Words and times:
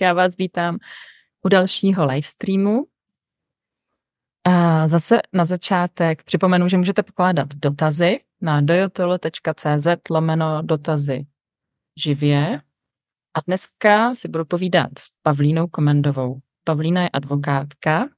já 0.00 0.12
vás 0.12 0.36
vítám 0.36 0.78
u 1.42 1.48
dalšího 1.48 2.06
livestreamu. 2.06 2.86
A 4.44 4.88
zase 4.88 5.20
na 5.32 5.44
začátek 5.44 6.22
připomenu, 6.22 6.68
že 6.68 6.76
můžete 6.76 7.02
pokládat 7.02 7.54
dotazy 7.54 8.20
na 8.40 8.60
dojotolo.cz 8.60 9.86
lomeno 10.10 10.62
dotazy 10.62 11.26
živě. 11.96 12.60
A 13.34 13.40
dneska 13.46 14.14
si 14.14 14.28
budu 14.28 14.44
povídat 14.44 14.98
s 14.98 15.08
Pavlínou 15.22 15.66
Komendovou. 15.66 16.40
Pavlína 16.64 17.02
je 17.02 17.08
advokátka 17.08 18.08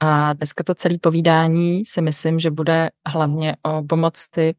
a 0.00 0.32
dneska 0.32 0.64
to 0.64 0.74
celé 0.74 0.98
povídání 0.98 1.86
si 1.86 2.00
myslím, 2.00 2.38
že 2.38 2.50
bude 2.50 2.90
hlavně 3.08 3.56
o 3.62 3.82
pomoci 3.82 4.54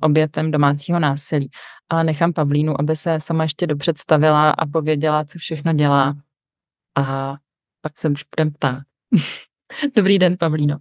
obětem 0.00 0.50
domácího 0.50 1.00
násilí. 1.00 1.50
Ale 1.88 2.04
nechám 2.04 2.32
Pavlínu, 2.32 2.80
aby 2.80 2.96
se 2.96 3.20
sama 3.20 3.42
ještě 3.42 3.66
dopředstavila 3.66 4.50
a 4.50 4.66
pověděla, 4.66 5.24
co 5.24 5.38
všechno 5.38 5.72
dělá. 5.72 6.14
A 6.96 7.34
pak 7.80 7.98
se 7.98 8.08
už 8.08 8.24
budeme 8.36 8.50
ptát. 8.50 8.82
Dobrý 9.96 10.18
den, 10.18 10.36
Pavlíno. 10.38 10.78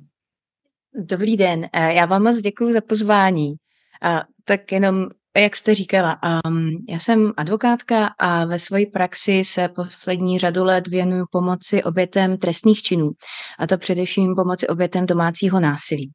Dobrý 0.96 1.38
den, 1.38 1.70
já 1.74 2.06
vám 2.06 2.24
moc 2.24 2.38
děkuji 2.38 2.74
za 2.74 2.82
pozvání. 2.82 3.54
A 4.02 4.24
tak 4.46 4.72
jenom, 4.72 5.08
jak 5.38 5.56
jste 5.56 5.76
říkala, 5.76 6.20
um, 6.48 6.70
já 6.90 7.00
jsem 7.00 7.34
advokátka 7.38 8.08
a 8.20 8.46
ve 8.46 8.60
své 8.60 8.86
praxi 8.86 9.44
se 9.46 9.70
poslední 9.70 10.40
řadu 10.40 10.64
let 10.64 10.88
věnuju 10.88 11.26
pomoci 11.32 11.84
obětem 11.84 12.38
trestných 12.38 12.82
činů, 12.82 13.12
a 13.60 13.68
to 13.68 13.78
především 13.78 14.36
pomoci 14.36 14.68
obětem 14.68 15.06
domácího 15.06 15.60
násilí. 15.60 16.12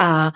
A 0.00 0.32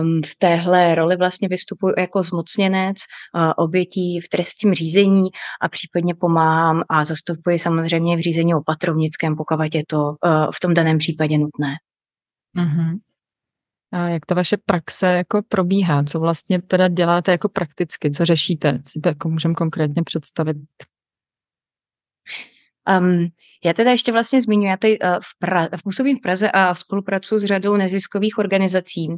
um, 0.00 0.22
v 0.22 0.36
téhle 0.38 0.94
roli 0.94 1.16
vlastně 1.16 1.48
vystupuji 1.48 1.94
jako 1.98 2.22
zmocněnec 2.22 2.96
uh, 3.34 3.52
obětí 3.56 4.20
v 4.20 4.28
trestním 4.28 4.74
řízení 4.74 5.28
a 5.62 5.68
případně 5.68 6.14
pomáhám 6.14 6.82
a 6.88 7.04
zastupuji 7.04 7.58
samozřejmě 7.58 8.16
v 8.16 8.20
řízení 8.20 8.54
opatrovnickém, 8.54 9.36
pokud 9.36 9.74
je 9.74 9.82
to 9.88 9.98
uh, 9.98 10.14
v 10.54 10.60
tom 10.62 10.74
daném 10.74 10.98
případě 10.98 11.38
nutné. 11.38 11.74
Mm-hmm. 12.56 12.98
A 13.92 14.08
jak 14.08 14.26
ta 14.26 14.34
vaše 14.34 14.56
praxe 14.56 15.06
jako 15.06 15.42
probíhá? 15.48 16.04
Co 16.04 16.20
vlastně 16.20 16.62
teda 16.62 16.88
děláte 16.88 17.32
jako 17.32 17.48
prakticky? 17.48 18.10
Co 18.10 18.24
řešíte? 18.24 18.82
Si 18.86 19.00
to 19.00 19.08
jako 19.08 19.28
můžeme 19.28 19.54
konkrétně 19.54 20.02
představit? 20.02 20.56
Um, 22.88 23.26
já 23.64 23.72
teda 23.72 23.90
ještě 23.90 24.12
vlastně 24.12 24.42
zmiňuji, 24.42 24.68
já 24.68 24.76
tady 24.76 24.98
uh, 24.98 25.08
v 25.08 25.46
pra- 25.46 25.68
působím 25.84 26.18
v 26.18 26.20
Praze 26.22 26.50
a 26.50 26.74
spolupracuji 26.74 27.38
s 27.38 27.44
řadou 27.44 27.76
neziskových 27.76 28.38
organizací, 28.38 29.08
uh, 29.08 29.16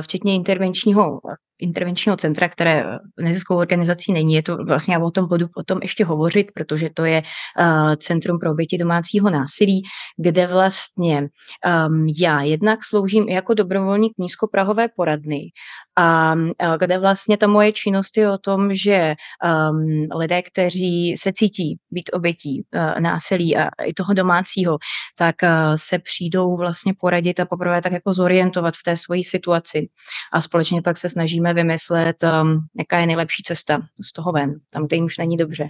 včetně 0.00 0.34
intervenčního 0.34 1.20
intervenčního 1.58 2.16
centra, 2.16 2.48
které 2.48 2.98
neziskovou 3.20 3.60
organizací 3.60 4.12
není, 4.12 4.34
je 4.34 4.42
to 4.42 4.56
vlastně 4.56 4.94
já 4.94 5.00
o 5.00 5.10
tom 5.10 5.28
budu 5.28 5.46
o 5.56 5.62
tom 5.62 5.78
ještě 5.82 6.04
hovořit, 6.04 6.46
protože 6.54 6.90
to 6.94 7.04
je 7.04 7.22
uh, 7.22 7.94
Centrum 7.94 8.38
pro 8.38 8.50
oběti 8.50 8.78
domácího 8.78 9.30
násilí, 9.30 9.82
kde 10.16 10.46
vlastně 10.46 11.28
um, 11.88 12.08
já 12.18 12.42
jednak 12.42 12.84
sloužím 12.84 13.28
jako 13.28 13.54
dobrovolník 13.54 14.12
nízkoprahové 14.18 14.88
poradny 14.96 15.40
a 15.98 16.34
kde 16.80 16.98
vlastně 16.98 17.36
ta 17.36 17.46
moje 17.46 17.72
činnost 17.72 18.16
je 18.16 18.30
o 18.30 18.38
tom, 18.38 18.74
že 18.74 19.14
um, 19.44 20.18
lidé, 20.18 20.42
kteří 20.42 21.14
se 21.16 21.32
cítí 21.32 21.78
být 21.90 22.10
obětí 22.12 22.64
uh, 22.74 23.00
násilí 23.00 23.56
a 23.56 23.68
i 23.84 23.94
toho 23.94 24.14
domácího, 24.14 24.78
tak 25.18 25.36
uh, 25.42 25.48
se 25.76 25.98
přijdou 25.98 26.56
vlastně 26.56 26.94
poradit 27.00 27.40
a 27.40 27.46
poprvé 27.46 27.82
tak 27.82 27.92
jako 27.92 28.12
zorientovat 28.12 28.74
v 28.74 28.82
té 28.84 28.96
svojí 28.96 29.24
situaci. 29.24 29.88
A 30.32 30.40
společně 30.40 30.82
pak 30.82 30.96
se 30.96 31.08
snažíme 31.08 31.45
vymyslet, 31.54 32.16
um, 32.22 32.58
jaká 32.78 32.98
je 32.98 33.06
nejlepší 33.06 33.42
cesta 33.42 33.80
z 34.02 34.12
toho 34.12 34.32
ven, 34.32 34.54
tam, 34.70 34.86
kde 34.86 34.96
jim 34.96 35.04
už 35.04 35.18
není 35.18 35.36
dobře. 35.36 35.68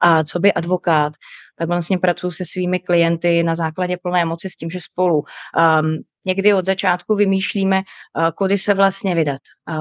A 0.00 0.24
co 0.24 0.38
by 0.38 0.52
advokát, 0.52 1.12
tak 1.58 1.68
vlastně 1.68 1.98
pracuji 1.98 2.30
se 2.30 2.44
svými 2.44 2.80
klienty 2.80 3.42
na 3.42 3.54
základě 3.54 3.96
plné 4.02 4.24
moci 4.24 4.50
s 4.50 4.56
tím, 4.56 4.70
že 4.70 4.78
spolu 4.80 5.16
um, 5.16 5.96
někdy 6.26 6.54
od 6.54 6.64
začátku 6.64 7.14
vymýšlíme, 7.14 7.76
uh, 7.76 8.30
kudy 8.30 8.58
se 8.58 8.74
vlastně 8.74 9.14
vydat, 9.14 9.40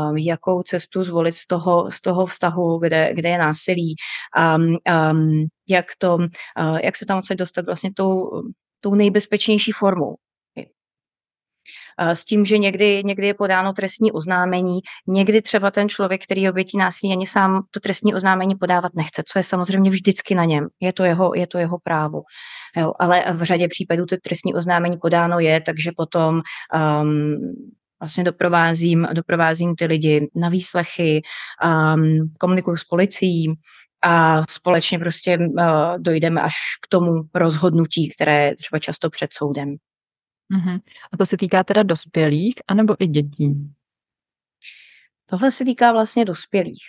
um, 0.09 0.17
jakou 0.17 0.63
cestu 0.63 1.03
zvolit 1.03 1.35
z 1.35 1.47
toho, 1.47 1.91
z 1.91 2.01
toho 2.01 2.25
vztahu, 2.25 2.79
kde, 2.79 3.13
kde 3.13 3.29
je 3.29 3.37
násilí, 3.37 3.95
um, 4.57 4.77
um, 5.11 5.45
jak, 5.69 5.85
to, 5.97 6.15
uh, 6.15 6.79
jak 6.83 6.97
se 6.97 7.05
tam 7.05 7.17
odsaď 7.17 7.37
dostat 7.37 7.65
vlastně 7.65 7.93
tou, 7.93 8.29
tou 8.81 8.95
nejbezpečnější 8.95 9.71
formou 9.71 10.15
s 11.99 12.25
tím, 12.25 12.45
že 12.45 12.57
někdy, 12.57 13.01
někdy 13.05 13.27
je 13.27 13.33
podáno 13.33 13.73
trestní 13.73 14.11
oznámení, 14.11 14.79
někdy 15.07 15.41
třeba 15.41 15.71
ten 15.71 15.89
člověk, 15.89 16.23
který 16.23 16.49
obětí 16.49 16.77
násilí, 16.77 17.13
ani 17.13 17.27
sám 17.27 17.61
to 17.71 17.79
trestní 17.79 18.13
oznámení 18.13 18.55
podávat 18.55 18.91
nechce, 18.95 19.23
co 19.31 19.39
je 19.39 19.43
samozřejmě 19.43 19.89
vždycky 19.89 20.35
na 20.35 20.45
něm. 20.45 20.67
Je 20.81 20.93
to 20.93 21.03
jeho, 21.03 21.31
je 21.35 21.47
to 21.47 21.57
jeho 21.57 21.77
právo. 21.83 22.21
Jo, 22.77 22.93
ale 22.99 23.23
v 23.33 23.43
řadě 23.43 23.67
případů 23.67 24.05
to 24.05 24.15
trestní 24.23 24.53
oznámení 24.53 24.97
podáno 24.97 25.39
je, 25.39 25.61
takže 25.61 25.91
potom 25.97 26.41
um, 27.01 27.35
vlastně 27.99 28.23
doprovázím, 28.23 29.07
doprovázím 29.13 29.75
ty 29.75 29.85
lidi 29.85 30.27
na 30.35 30.49
výslechy, 30.49 31.21
um, 31.63 32.33
komunikuju 32.39 32.77
s 32.77 32.83
policií, 32.83 33.55
a 34.03 34.43
společně 34.49 34.99
prostě 34.99 35.37
uh, 35.37 35.65
dojdeme 35.97 36.41
až 36.41 36.53
k 36.81 36.87
tomu 36.87 37.11
rozhodnutí, 37.35 38.11
které 38.15 38.45
je 38.45 38.55
třeba 38.55 38.79
často 38.79 39.09
před 39.09 39.33
soudem. 39.33 39.75
Uh-huh. 40.51 40.79
A 41.11 41.17
to 41.17 41.25
se 41.25 41.37
týká 41.37 41.63
teda 41.63 41.83
dospělých 41.83 42.55
anebo 42.67 42.95
i 42.99 43.07
dětí? 43.07 43.71
Tohle 45.25 45.51
se 45.51 45.65
týká 45.65 45.91
vlastně 45.91 46.25
dospělých. 46.25 46.83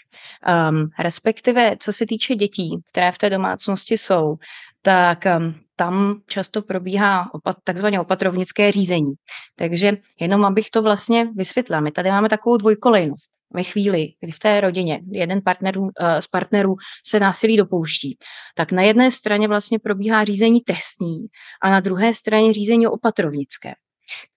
Um, 0.71 0.91
respektive, 0.99 1.77
co 1.81 1.93
se 1.93 2.07
týče 2.07 2.35
dětí, 2.35 2.83
které 2.89 3.13
v 3.13 3.19
té 3.19 3.31
domácnosti 3.31 3.99
jsou, 3.99 4.37
tak 4.83 5.25
um, 5.39 5.55
tam 5.77 6.21
často 6.27 6.63
probíhá 6.63 7.35
opat, 7.35 7.57
takzvané 7.65 8.01
opatrovnické 8.01 8.73
řízení. 8.73 9.13
Takže 9.57 9.93
jenom 10.21 10.45
abych 10.45 10.71
to 10.71 10.83
vlastně 10.83 11.25
vysvětlila, 11.35 11.81
my 11.81 11.91
tady 11.91 12.11
máme 12.11 12.29
takovou 12.29 12.57
dvojkolejnost 12.57 13.36
ve 13.55 13.63
chvíli, 13.63 14.09
kdy 14.21 14.33
v 14.33 14.39
té 14.39 14.61
rodině 14.61 15.01
jeden 15.11 15.43
partnerů, 15.43 15.83
uh, 15.83 15.91
z 16.21 16.27
partnerů 16.27 16.77
se 17.07 17.21
násilí 17.21 17.57
dopouští, 17.57 18.19
tak 18.55 18.73
na 18.73 18.83
jedné 18.83 19.11
straně 19.11 19.49
vlastně 19.49 19.79
probíhá 19.79 20.25
řízení 20.25 20.61
trestní 20.61 21.27
a 21.63 21.71
na 21.71 21.81
druhé 21.81 22.15
straně 22.15 22.53
řízení 22.53 22.87
opatrovnické, 22.87 23.75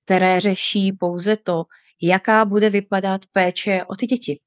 které 0.06 0.40
řeší 0.40 0.92
pouze 1.00 1.38
to, 1.38 1.64
jaká 2.02 2.46
bude 2.46 2.70
vypadat 2.70 3.22
péče 3.32 3.84
o 3.88 3.96
ty 3.96 4.06
děti. 4.08 4.40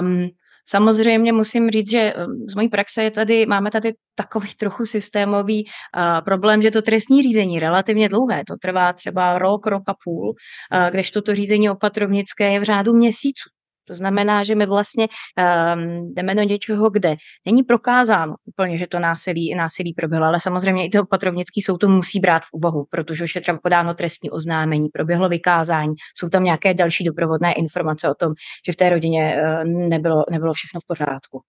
Um, 0.00 0.28
Samozřejmě 0.68 1.32
musím 1.32 1.70
říct, 1.70 1.90
že 1.90 2.14
z 2.50 2.54
mojí 2.54 2.68
praxe 2.68 3.02
je 3.02 3.10
tady, 3.10 3.46
máme 3.46 3.70
tady 3.70 3.92
takový 4.14 4.48
trochu 4.58 4.86
systémový 4.86 5.64
uh, 5.64 6.24
problém, 6.24 6.62
že 6.62 6.70
to 6.70 6.82
trestní 6.82 7.22
řízení 7.22 7.60
relativně 7.60 8.08
dlouhé, 8.08 8.42
to 8.46 8.54
trvá 8.62 8.92
třeba 8.92 9.38
rok, 9.38 9.66
rok 9.66 9.82
a 9.86 9.94
půl, 10.04 10.28
uh, 10.28 10.90
kdežto 10.90 11.22
to 11.22 11.34
řízení 11.34 11.70
opatrovnické 11.70 12.52
je 12.52 12.60
v 12.60 12.64
řádu 12.64 12.92
měsíců. 12.92 13.57
To 13.88 13.94
znamená, 13.94 14.44
že 14.44 14.54
my 14.54 14.66
vlastně 14.66 15.08
um, 15.08 16.14
jdeme 16.14 16.34
do 16.34 16.42
něčeho, 16.42 16.90
kde 16.90 17.16
není 17.46 17.62
prokázáno 17.62 18.34
úplně, 18.44 18.78
že 18.78 18.86
to 18.86 18.98
násilí, 18.98 19.54
násilí 19.54 19.94
proběhlo, 19.94 20.26
ale 20.26 20.40
samozřejmě 20.40 20.86
i 20.86 20.90
to 20.90 21.02
opatrovnický 21.02 21.62
soud 21.62 21.78
to 21.78 21.88
musí 21.88 22.20
brát 22.20 22.42
v 22.42 22.52
úvahu, 22.52 22.84
protože 22.90 23.24
už 23.24 23.34
je 23.34 23.40
třeba 23.40 23.58
podáno 23.62 23.94
trestní 23.94 24.30
oznámení, 24.30 24.88
proběhlo 24.88 25.28
vykázání, 25.28 25.94
jsou 26.16 26.28
tam 26.28 26.44
nějaké 26.44 26.74
další 26.74 27.04
doprovodné 27.04 27.52
informace 27.52 28.10
o 28.10 28.14
tom, 28.14 28.32
že 28.66 28.72
v 28.72 28.76
té 28.76 28.90
rodině 28.90 29.36
uh, 29.42 29.88
nebylo, 29.88 30.24
nebylo 30.30 30.52
všechno 30.52 30.80
v 30.80 30.86
pořádku. 30.86 31.42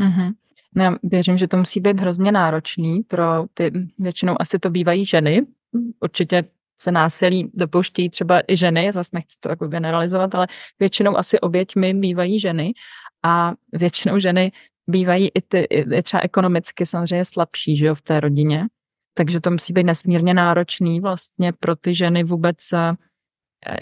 Mm-hmm. 0.00 0.32
No 0.76 0.84
já 0.84 0.94
věřím, 1.02 1.38
že 1.38 1.48
to 1.48 1.56
musí 1.56 1.80
být 1.80 2.00
hrozně 2.00 2.32
náročný 2.32 3.00
pro 3.02 3.24
ty, 3.54 3.72
většinou 3.98 4.36
asi 4.40 4.58
to 4.58 4.70
bývají 4.70 5.06
ženy, 5.06 5.46
určitě 6.00 6.44
se 6.80 6.92
násilí 6.92 7.50
dopouštějí 7.54 8.10
třeba 8.10 8.40
i 8.48 8.56
ženy, 8.56 8.92
zase 8.92 9.10
nechci 9.12 9.36
to 9.40 9.48
jako 9.48 9.68
generalizovat, 9.68 10.34
ale 10.34 10.46
většinou 10.80 11.18
asi 11.18 11.40
oběťmi 11.40 11.94
bývají 11.94 12.40
ženy 12.40 12.72
a 13.24 13.52
většinou 13.72 14.18
ženy 14.18 14.52
bývají 14.90 15.28
i, 15.34 15.42
ty, 15.42 15.58
i 15.58 16.02
třeba 16.02 16.20
ekonomicky 16.20 16.86
samozřejmě 16.86 17.24
slabší, 17.24 17.76
že 17.76 17.86
jo, 17.86 17.94
v 17.94 18.02
té 18.02 18.20
rodině. 18.20 18.66
Takže 19.14 19.40
to 19.40 19.50
musí 19.50 19.72
být 19.72 19.84
nesmírně 19.84 20.34
náročný 20.34 21.00
vlastně 21.00 21.52
pro 21.60 21.76
ty 21.76 21.94
ženy 21.94 22.24
vůbec 22.24 22.56
eh, 22.72 22.96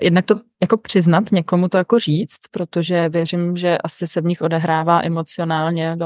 jednak 0.02 0.24
to 0.24 0.40
jako 0.62 0.76
přiznat, 0.76 1.32
někomu 1.32 1.68
to 1.68 1.78
jako 1.78 1.98
říct, 1.98 2.40
protože 2.50 3.08
věřím, 3.08 3.56
že 3.56 3.78
asi 3.78 4.06
se 4.06 4.20
v 4.20 4.24
nich 4.24 4.42
odehrává 4.42 5.04
emocionálně 5.04 5.96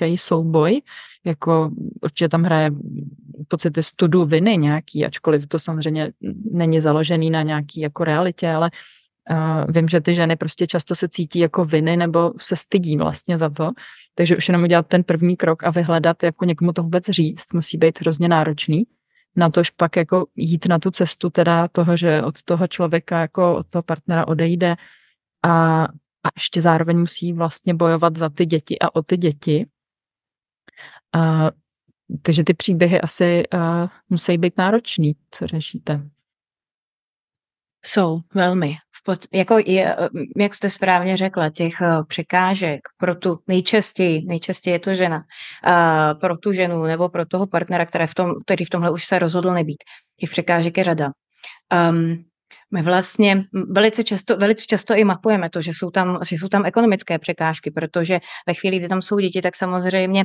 velký 0.00 0.18
souboj, 0.18 0.82
jako 1.24 1.70
určitě 2.02 2.28
tam 2.28 2.42
hraje 2.42 2.70
pocity 3.48 3.82
studu 3.82 4.24
viny 4.24 4.56
nějaký, 4.56 5.06
ačkoliv 5.06 5.46
to 5.46 5.58
samozřejmě 5.58 6.12
není 6.52 6.80
založený 6.80 7.30
na 7.30 7.42
nějaký 7.42 7.80
jako 7.80 8.04
realitě, 8.04 8.50
ale 8.50 8.70
uh, 9.30 9.72
vím, 9.74 9.88
že 9.88 10.00
ty 10.00 10.14
ženy 10.14 10.36
prostě 10.36 10.66
často 10.66 10.94
se 10.94 11.08
cítí 11.08 11.38
jako 11.38 11.64
viny 11.64 11.96
nebo 11.96 12.32
se 12.40 12.56
stydí 12.56 12.96
vlastně 12.96 13.38
za 13.38 13.50
to, 13.50 13.70
takže 14.14 14.36
už 14.36 14.48
jenom 14.48 14.62
udělat 14.62 14.86
ten 14.86 15.04
první 15.04 15.36
krok 15.36 15.64
a 15.64 15.70
vyhledat, 15.70 16.22
jako 16.22 16.44
někomu 16.44 16.72
to 16.72 16.82
vůbec 16.82 17.04
říct, 17.04 17.52
musí 17.52 17.78
být 17.78 18.00
hrozně 18.00 18.28
náročný. 18.28 18.82
Na 19.36 19.50
tož 19.50 19.70
pak 19.70 19.96
jako 19.96 20.26
jít 20.36 20.66
na 20.66 20.78
tu 20.78 20.90
cestu 20.90 21.30
teda 21.30 21.68
toho, 21.68 21.96
že 21.96 22.22
od 22.22 22.42
toho 22.42 22.66
člověka 22.66 23.20
jako 23.20 23.56
od 23.56 23.66
toho 23.70 23.82
partnera 23.82 24.28
odejde 24.28 24.76
a, 25.42 25.84
a 26.24 26.28
ještě 26.36 26.60
zároveň 26.60 26.98
musí 26.98 27.32
vlastně 27.32 27.74
bojovat 27.74 28.16
za 28.16 28.28
ty 28.28 28.46
děti 28.46 28.78
a 28.78 28.94
o 28.94 29.02
ty 29.02 29.16
děti, 29.16 29.66
Uh, 31.14 31.50
takže 32.22 32.44
ty 32.44 32.54
příběhy 32.54 33.00
asi 33.00 33.42
uh, 33.54 33.88
musí 34.08 34.38
být 34.38 34.58
náročný, 34.58 35.12
co 35.30 35.46
řešíte. 35.46 36.08
Jsou, 37.84 38.20
velmi. 38.34 38.74
V 38.90 39.02
pod, 39.04 39.18
jako 39.32 39.58
je, 39.66 39.96
jak 40.36 40.54
jste 40.54 40.70
správně 40.70 41.16
řekla, 41.16 41.50
těch 41.50 41.74
uh, 41.80 42.04
překážek 42.04 42.80
pro 42.96 43.14
tu 43.14 43.38
nejčastěji, 43.48 44.24
nejčastěji 44.26 44.74
je 44.74 44.78
to 44.78 44.94
žena, 44.94 45.24
uh, 45.66 46.20
pro 46.20 46.36
tu 46.36 46.52
ženu 46.52 46.82
nebo 46.82 47.08
pro 47.08 47.26
toho 47.26 47.46
partnera, 47.46 47.86
který 47.86 48.06
v, 48.06 48.14
tom, 48.14 48.32
který 48.44 48.64
v 48.64 48.70
tomhle 48.70 48.90
už 48.90 49.04
se 49.04 49.18
rozhodl 49.18 49.52
nebýt. 49.52 49.84
Těch 50.20 50.30
překážek 50.30 50.78
je 50.78 50.84
řada. 50.84 51.10
Um, 51.90 52.24
my 52.72 52.82
vlastně 52.82 53.44
velice 53.70 54.04
často, 54.04 54.36
velice 54.36 54.64
často 54.66 54.94
i 54.94 55.04
mapujeme 55.04 55.50
to, 55.50 55.62
že 55.62 55.72
jsou, 55.74 55.90
tam, 55.90 56.18
že 56.28 56.36
jsou 56.36 56.48
tam 56.48 56.66
ekonomické 56.66 57.18
překážky, 57.18 57.70
protože 57.70 58.20
ve 58.46 58.54
chvíli, 58.54 58.78
kdy 58.78 58.88
tam 58.88 59.02
jsou 59.02 59.18
děti, 59.18 59.42
tak 59.42 59.56
samozřejmě 59.56 60.24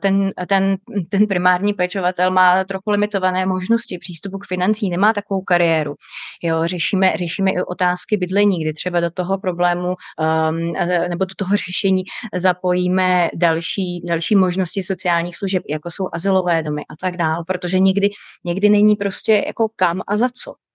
ten, 0.00 0.30
ten, 0.48 0.76
ten 1.08 1.26
primární 1.26 1.72
pečovatel 1.72 2.30
má 2.30 2.64
trochu 2.64 2.90
limitované 2.90 3.46
možnosti 3.46 3.98
přístupu 3.98 4.38
k 4.38 4.46
financí, 4.46 4.90
nemá 4.90 5.12
takovou 5.12 5.42
kariéru. 5.42 5.94
Jo, 6.42 6.62
řešíme, 6.64 7.12
řešíme 7.16 7.50
i 7.50 7.62
otázky 7.62 8.16
bydlení, 8.16 8.62
kdy 8.62 8.72
třeba 8.72 9.00
do 9.00 9.10
toho 9.10 9.38
problému 9.38 9.88
um, 9.88 10.72
nebo 11.08 11.24
do 11.24 11.34
toho 11.36 11.56
řešení 11.56 12.02
zapojíme 12.34 13.28
další, 13.34 14.00
další 14.08 14.36
možnosti 14.36 14.82
sociálních 14.82 15.36
služeb, 15.36 15.62
jako 15.68 15.90
jsou 15.90 16.08
azylové 16.12 16.62
domy 16.62 16.82
a 16.82 16.96
tak 17.00 17.16
dále, 17.16 17.44
protože 17.46 17.78
někdy, 17.78 18.10
někdy 18.44 18.68
není 18.68 18.96
prostě 18.96 19.44
jako 19.46 19.68
kam 19.76 20.00
a 20.08 20.16
za 20.16 20.28
co. 20.28 20.65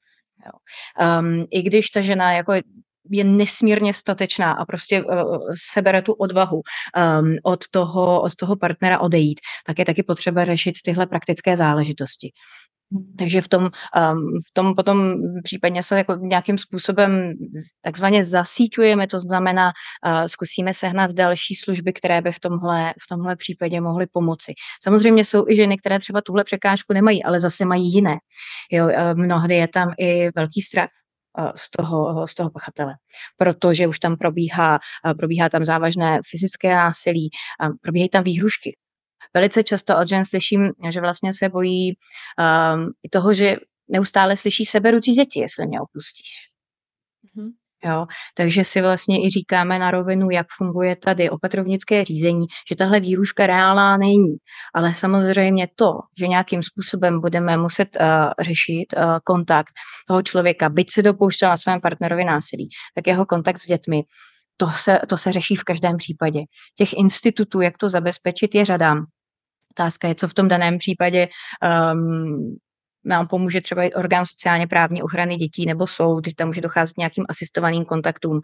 Jo. 0.46 0.52
Um, 1.20 1.46
I 1.52 1.62
když 1.62 1.90
ta 1.90 2.02
žena 2.02 2.32
jako 2.34 2.54
je 3.10 3.24
nesmírně 3.24 3.94
statečná 3.94 4.52
a 4.52 4.66
prostě 4.66 5.04
uh, 5.04 5.38
sebere 5.74 6.02
tu 6.02 6.14
odvahu 6.14 6.62
um, 6.62 7.36
od, 7.44 7.60
toho, 7.72 8.22
od 8.22 8.36
toho 8.36 8.56
partnera 8.56 9.00
odejít, 9.00 9.40
tak 9.68 9.80
je 9.80 9.86
taky 9.86 10.04
potřeba 10.04 10.46
řešit 10.46 10.76
tyhle 10.86 11.08
praktické 11.08 11.58
záležitosti. 11.58 12.32
Takže 13.18 13.42
v 13.42 13.48
tom, 13.48 13.64
um, 13.64 13.72
v 14.50 14.54
tom 14.54 14.76
potom 14.76 15.16
případně 15.44 15.84
se 15.84 15.98
jako 15.98 16.16
nějakým 16.16 16.58
způsobem 16.58 17.34
takzvaně 17.82 18.24
zasíťujeme, 18.24 19.08
to 19.08 19.20
znamená, 19.20 19.72
uh, 20.06 20.26
zkusíme 20.26 20.74
sehnat 20.74 21.12
další 21.12 21.56
služby, 21.56 21.94
které 21.94 22.22
by 22.22 22.32
v 22.32 22.40
tomhle, 22.40 22.94
v 23.04 23.08
tomhle 23.10 23.36
případě 23.36 23.82
mohly 23.82 24.08
pomoci. 24.12 24.54
Samozřejmě 24.84 25.26
jsou 25.26 25.48
i 25.48 25.56
ženy, 25.56 25.78
které 25.78 26.00
třeba 26.00 26.22
tuhle 26.22 26.44
překážku 26.44 26.94
nemají, 26.94 27.24
ale 27.24 27.40
zase 27.40 27.66
mají 27.66 27.94
jiné. 27.94 28.18
Jo, 28.72 28.86
uh, 28.86 28.92
mnohdy 29.14 29.56
je 29.56 29.68
tam 29.68 29.94
i 30.00 30.30
velký 30.36 30.62
strach 30.62 30.90
uh, 31.40 31.52
z 31.56 31.70
toho, 31.70 32.28
z 32.28 32.36
toho 32.36 32.50
pachatele, 32.50 32.94
protože 33.38 33.88
už 33.88 34.00
tam 34.00 34.18
probíhá, 34.18 34.80
probíhá 35.18 35.50
tam 35.50 35.66
závažné 35.66 36.20
fyzické 36.30 36.76
násilí, 36.76 37.30
probíhají 37.82 38.10
tam 38.10 38.24
výhrušky, 38.24 38.78
velice 39.34 39.64
často 39.64 39.98
od 39.98 40.08
žen 40.08 40.26
slyším, 40.26 40.72
že 40.90 41.02
vlastně 41.02 41.34
se 41.34 41.50
bojí 41.50 41.94
um, 41.94 42.92
i 43.04 43.10
toho, 43.10 43.34
že 43.34 43.56
neustále 43.88 44.38
slyší 44.38 44.66
seberu 44.66 45.00
ti 45.00 45.12
děti, 45.12 45.40
jestli 45.40 45.68
mě 45.68 45.82
opustíš. 45.82 46.30
Mm-hmm. 47.26 47.52
Jo, 47.86 48.06
takže 48.36 48.64
si 48.64 48.82
vlastně 48.82 49.26
i 49.26 49.30
říkáme 49.30 49.80
na 49.80 49.92
rovinu, 49.92 50.30
jak 50.30 50.48
funguje 50.58 50.96
tady 50.96 51.30
opatrovnické 51.30 52.06
řízení, 52.06 52.46
že 52.70 52.76
tahle 52.76 53.00
výruška 53.00 53.48
reálná 53.48 53.98
není. 53.98 54.36
Ale 54.74 54.94
samozřejmě 54.94 55.68
to, 55.76 55.92
že 56.20 56.28
nějakým 56.28 56.64
způsobem 56.64 57.22
budeme 57.22 57.58
muset 57.58 57.88
uh, 58.00 58.06
řešit 58.40 58.86
uh, 58.98 59.18
kontakt 59.24 59.72
toho 60.08 60.22
člověka, 60.22 60.70
byť 60.70 60.88
se 60.94 61.02
dopouštěl 61.02 61.50
na 61.50 61.58
svém 61.58 61.82
partnerovi 61.82 62.24
násilí, 62.24 62.70
tak 62.96 63.08
jeho 63.08 63.26
kontakt 63.26 63.58
s 63.58 63.68
dětmi, 63.68 64.04
to 64.58 64.70
se, 64.70 65.00
to 65.08 65.18
se 65.18 65.32
řeší 65.32 65.56
v 65.56 65.64
každém 65.64 65.98
případě. 65.98 66.40
Těch 66.78 66.94
institutů, 66.94 67.62
jak 67.62 67.78
to 67.78 67.90
zabezpečit, 67.90 68.56
je 68.56 68.66
řada. 68.66 68.96
Otázka 69.72 70.08
je, 70.08 70.16
co 70.16 70.28
v 70.28 70.34
tom 70.34 70.48
daném 70.48 70.78
případě 70.78 71.28
um, 71.94 72.56
nám 73.06 73.28
pomůže 73.28 73.62
třeba 73.62 73.84
i 73.84 73.94
orgán 73.94 74.26
sociálně 74.26 74.68
právní 74.68 75.04
ochrany 75.04 75.36
dětí 75.36 75.66
nebo 75.66 75.88
soud, 75.88 76.28
že 76.28 76.36
tam 76.36 76.48
může 76.48 76.62
docházet 76.62 76.98
nějakým 76.98 77.26
asistovaným 77.30 77.86
kontaktům. 77.86 78.40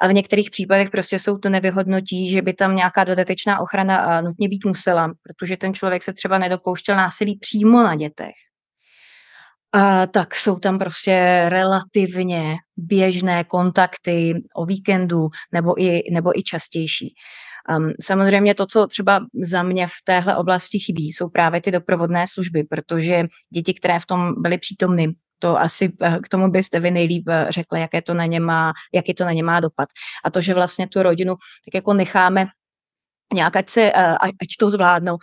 A 0.00 0.08
v 0.08 0.12
některých 0.12 0.50
případech 0.50 0.90
prostě 0.90 1.18
jsou 1.18 1.38
to 1.38 1.48
nevyhodnotí, 1.48 2.30
že 2.30 2.42
by 2.42 2.52
tam 2.52 2.76
nějaká 2.76 3.04
dodatečná 3.04 3.60
ochrana 3.60 4.20
nutně 4.20 4.48
být 4.48 4.64
musela, 4.64 5.12
protože 5.22 5.56
ten 5.56 5.74
člověk 5.74 6.02
se 6.02 6.12
třeba 6.12 6.38
nedopouštěl 6.38 6.96
násilí 6.96 7.38
přímo 7.38 7.82
na 7.82 7.94
dětech. 7.96 8.34
A 9.72 10.06
tak 10.06 10.34
jsou 10.34 10.58
tam 10.58 10.78
prostě 10.78 11.44
relativně 11.48 12.56
běžné 12.76 13.44
kontakty 13.44 14.34
o 14.54 14.66
víkendu 14.66 15.28
nebo 15.52 15.82
i, 15.82 16.02
nebo 16.12 16.38
i 16.38 16.42
častější. 16.42 17.14
Um, 17.76 17.92
samozřejmě 18.00 18.54
to, 18.54 18.66
co 18.66 18.86
třeba 18.86 19.20
za 19.42 19.62
mě 19.62 19.86
v 19.86 20.02
téhle 20.04 20.36
oblasti 20.36 20.78
chybí, 20.78 21.12
jsou 21.12 21.28
právě 21.28 21.60
ty 21.60 21.70
doprovodné 21.70 22.26
služby, 22.28 22.64
protože 22.64 23.24
děti, 23.54 23.74
které 23.74 24.00
v 24.00 24.06
tom 24.06 24.42
byly 24.42 24.58
přítomny, 24.58 25.14
to 25.38 25.60
asi 25.60 25.92
eh, 26.02 26.18
k 26.22 26.28
tomu 26.28 26.50
byste 26.50 26.80
vy 26.80 26.90
nejlíp 26.90 27.28
eh, 27.28 27.46
řekli, 27.50 27.80
jaké 27.80 28.02
to 28.02 28.14
na 28.14 28.26
ně 28.26 28.40
má, 28.40 28.72
jaký 28.94 29.14
to 29.14 29.24
na 29.24 29.32
ně 29.32 29.42
má 29.42 29.60
dopad. 29.60 29.88
A 30.24 30.30
to, 30.30 30.40
že 30.40 30.54
vlastně 30.54 30.88
tu 30.88 31.02
rodinu 31.02 31.34
tak 31.64 31.74
jako 31.74 31.94
necháme 31.94 32.46
nějak 33.34 33.56
ať, 33.56 33.70
se, 33.70 33.92
eh, 33.94 34.14
ať 34.20 34.48
to 34.58 34.70
zvládnou 34.70 35.16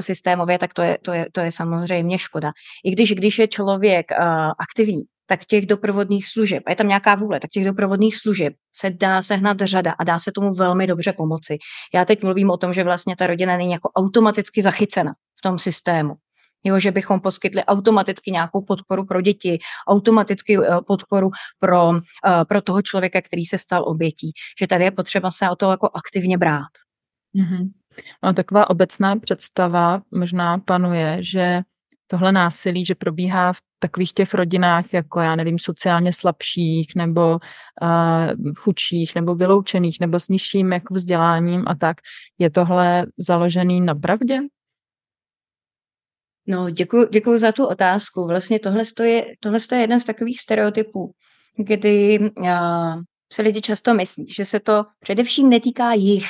systémově, 0.00 0.58
tak 0.58 0.74
to 0.74 0.82
je, 0.82 0.98
to, 1.02 1.12
je, 1.12 1.26
to 1.32 1.40
je 1.40 1.52
samozřejmě 1.52 2.18
škoda. 2.18 2.52
I 2.84 2.90
když, 2.90 3.12
když 3.12 3.38
je 3.38 3.48
člověk 3.48 4.12
aktivní, 4.58 5.02
tak 5.28 5.44
těch 5.44 5.66
doprovodných 5.66 6.26
služeb, 6.26 6.62
a 6.66 6.70
je 6.70 6.76
tam 6.76 6.88
nějaká 6.88 7.14
vůle, 7.14 7.40
tak 7.40 7.50
těch 7.50 7.64
doprovodných 7.64 8.16
služeb 8.16 8.54
se 8.72 8.90
dá 8.90 9.22
sehnat 9.22 9.60
řada 9.60 9.92
a 9.98 10.04
dá 10.04 10.18
se 10.18 10.32
tomu 10.32 10.54
velmi 10.54 10.86
dobře 10.86 11.12
pomoci. 11.12 11.58
Já 11.94 12.04
teď 12.04 12.22
mluvím 12.22 12.50
o 12.50 12.56
tom, 12.56 12.74
že 12.74 12.84
vlastně 12.84 13.16
ta 13.16 13.26
rodina 13.26 13.56
není 13.56 13.72
jako 13.72 13.90
automaticky 13.90 14.62
zachycena 14.62 15.12
v 15.38 15.42
tom 15.42 15.58
systému. 15.58 16.14
Jo, 16.64 16.78
že 16.78 16.90
bychom 16.90 17.20
poskytli 17.20 17.64
automaticky 17.64 18.30
nějakou 18.30 18.62
podporu 18.62 19.04
pro 19.04 19.20
děti, 19.20 19.58
automaticky 19.88 20.58
eh, 20.58 20.76
podporu 20.86 21.30
pro, 21.58 21.92
eh, 21.96 22.44
pro 22.48 22.62
toho 22.62 22.82
člověka, 22.82 23.22
který 23.22 23.44
se 23.44 23.58
stal 23.58 23.84
obětí. 23.88 24.32
Že 24.60 24.66
tady 24.66 24.84
je 24.84 24.90
potřeba 24.90 25.30
se 25.30 25.50
o 25.50 25.56
to 25.56 25.70
jako 25.70 25.90
aktivně 25.94 26.38
brát. 26.38 26.87
Mm-hmm. 27.38 27.70
No, 28.24 28.34
taková 28.34 28.70
obecná 28.70 29.16
představa 29.16 30.02
možná 30.10 30.58
panuje, 30.58 31.16
že 31.20 31.60
tohle 32.06 32.32
násilí, 32.32 32.84
že 32.84 32.94
probíhá 32.94 33.52
v 33.52 33.58
takových 33.78 34.12
těch 34.12 34.34
rodinách, 34.34 34.92
jako 34.92 35.20
já 35.20 35.36
nevím, 35.36 35.58
sociálně 35.58 36.12
slabších, 36.12 36.92
nebo 36.96 37.30
uh, 37.82 38.52
chudších, 38.56 39.14
nebo 39.14 39.34
vyloučených, 39.34 40.00
nebo 40.00 40.20
s 40.20 40.28
nižším 40.28 40.72
jako 40.72 40.94
vzděláním 40.94 41.64
a 41.66 41.74
tak. 41.74 41.96
Je 42.38 42.50
tohle 42.50 43.06
založený 43.18 43.80
na 43.80 43.94
pravdě? 43.94 44.40
No, 46.46 46.70
děkuji, 46.70 47.08
děkuji 47.12 47.38
za 47.38 47.52
tu 47.52 47.66
otázku. 47.66 48.26
Vlastně 48.26 48.58
tohle 48.58 48.82
je, 49.02 49.26
tohle 49.40 49.58
je 49.72 49.78
jeden 49.78 50.00
z 50.00 50.04
takových 50.04 50.40
stereotypů, 50.40 51.12
kdy 51.56 52.18
uh, 52.18 53.02
se 53.32 53.42
lidi 53.42 53.60
často 53.60 53.94
myslí, 53.94 54.32
že 54.32 54.44
se 54.44 54.60
to 54.60 54.84
především 55.00 55.48
netýká 55.48 55.92
jich, 55.92 56.26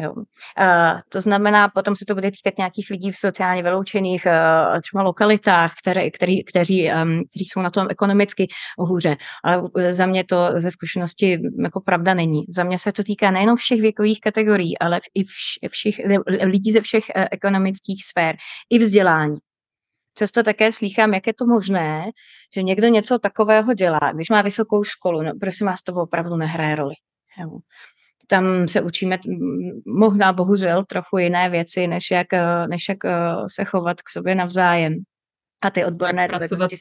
Jo. 0.00 0.14
A 0.56 0.94
to 1.08 1.20
znamená, 1.20 1.68
potom 1.68 1.96
se 1.96 2.04
to 2.04 2.14
bude 2.14 2.30
týkat 2.30 2.58
nějakých 2.58 2.90
lidí 2.90 3.12
v 3.12 3.16
sociálně 3.16 3.62
vyloučených 3.62 4.26
uh, 4.26 4.80
třeba 4.80 5.02
lokalitách, 5.02 5.74
které, 5.82 6.10
který, 6.10 6.44
kteří, 6.44 6.90
um, 6.92 7.22
kteří 7.30 7.44
jsou 7.44 7.60
na 7.60 7.70
tom 7.70 7.86
ekonomicky 7.90 8.48
hůře. 8.78 9.16
Ale 9.44 9.92
za 9.92 10.06
mě 10.06 10.24
to 10.24 10.36
ze 10.56 10.70
zkušenosti 10.70 11.38
jako 11.62 11.80
pravda 11.80 12.14
není. 12.14 12.42
Za 12.48 12.64
mě 12.64 12.78
se 12.78 12.92
to 12.92 13.02
týká 13.02 13.30
nejenom 13.30 13.56
všech 13.56 13.80
věkových 13.80 14.20
kategorií, 14.20 14.78
ale 14.78 15.00
i 15.14 15.24
vš, 15.24 15.68
všech 15.70 16.00
lidí 16.42 16.72
ze 16.72 16.80
všech 16.80 17.04
uh, 17.16 17.24
ekonomických 17.30 18.04
sfér, 18.04 18.36
i 18.70 18.78
vzdělání. 18.78 19.36
Často 20.18 20.42
také 20.42 20.72
slýchám, 20.72 21.14
jak 21.14 21.26
je 21.26 21.34
to 21.34 21.46
možné, 21.46 22.10
že 22.54 22.62
někdo 22.62 22.88
něco 22.88 23.18
takového 23.18 23.74
dělá, 23.74 24.00
když 24.14 24.30
má 24.30 24.42
vysokou 24.42 24.84
školu. 24.84 25.22
No, 25.22 25.32
prosím 25.40 25.66
vás, 25.66 25.82
to 25.82 25.92
opravdu 25.92 26.36
nehraje 26.36 26.76
roli. 26.76 26.94
Jo 27.40 27.58
tam 28.30 28.68
se 28.68 28.80
učíme 28.80 29.18
možná 29.86 30.32
bohužel 30.32 30.84
trochu 30.84 31.18
jiné 31.18 31.50
věci, 31.50 31.86
než 31.86 32.10
jak, 32.10 32.32
eh, 32.32 32.66
než 32.68 32.88
jak 32.88 33.04
eh, 33.04 33.10
se 33.46 33.64
chovat 33.64 34.02
k 34.02 34.08
sobě 34.08 34.34
navzájem. 34.34 34.94
A 35.62 35.70
ty 35.70 35.84
odborné 35.84 36.28
dovednosti 36.28 36.76
s 36.76 36.80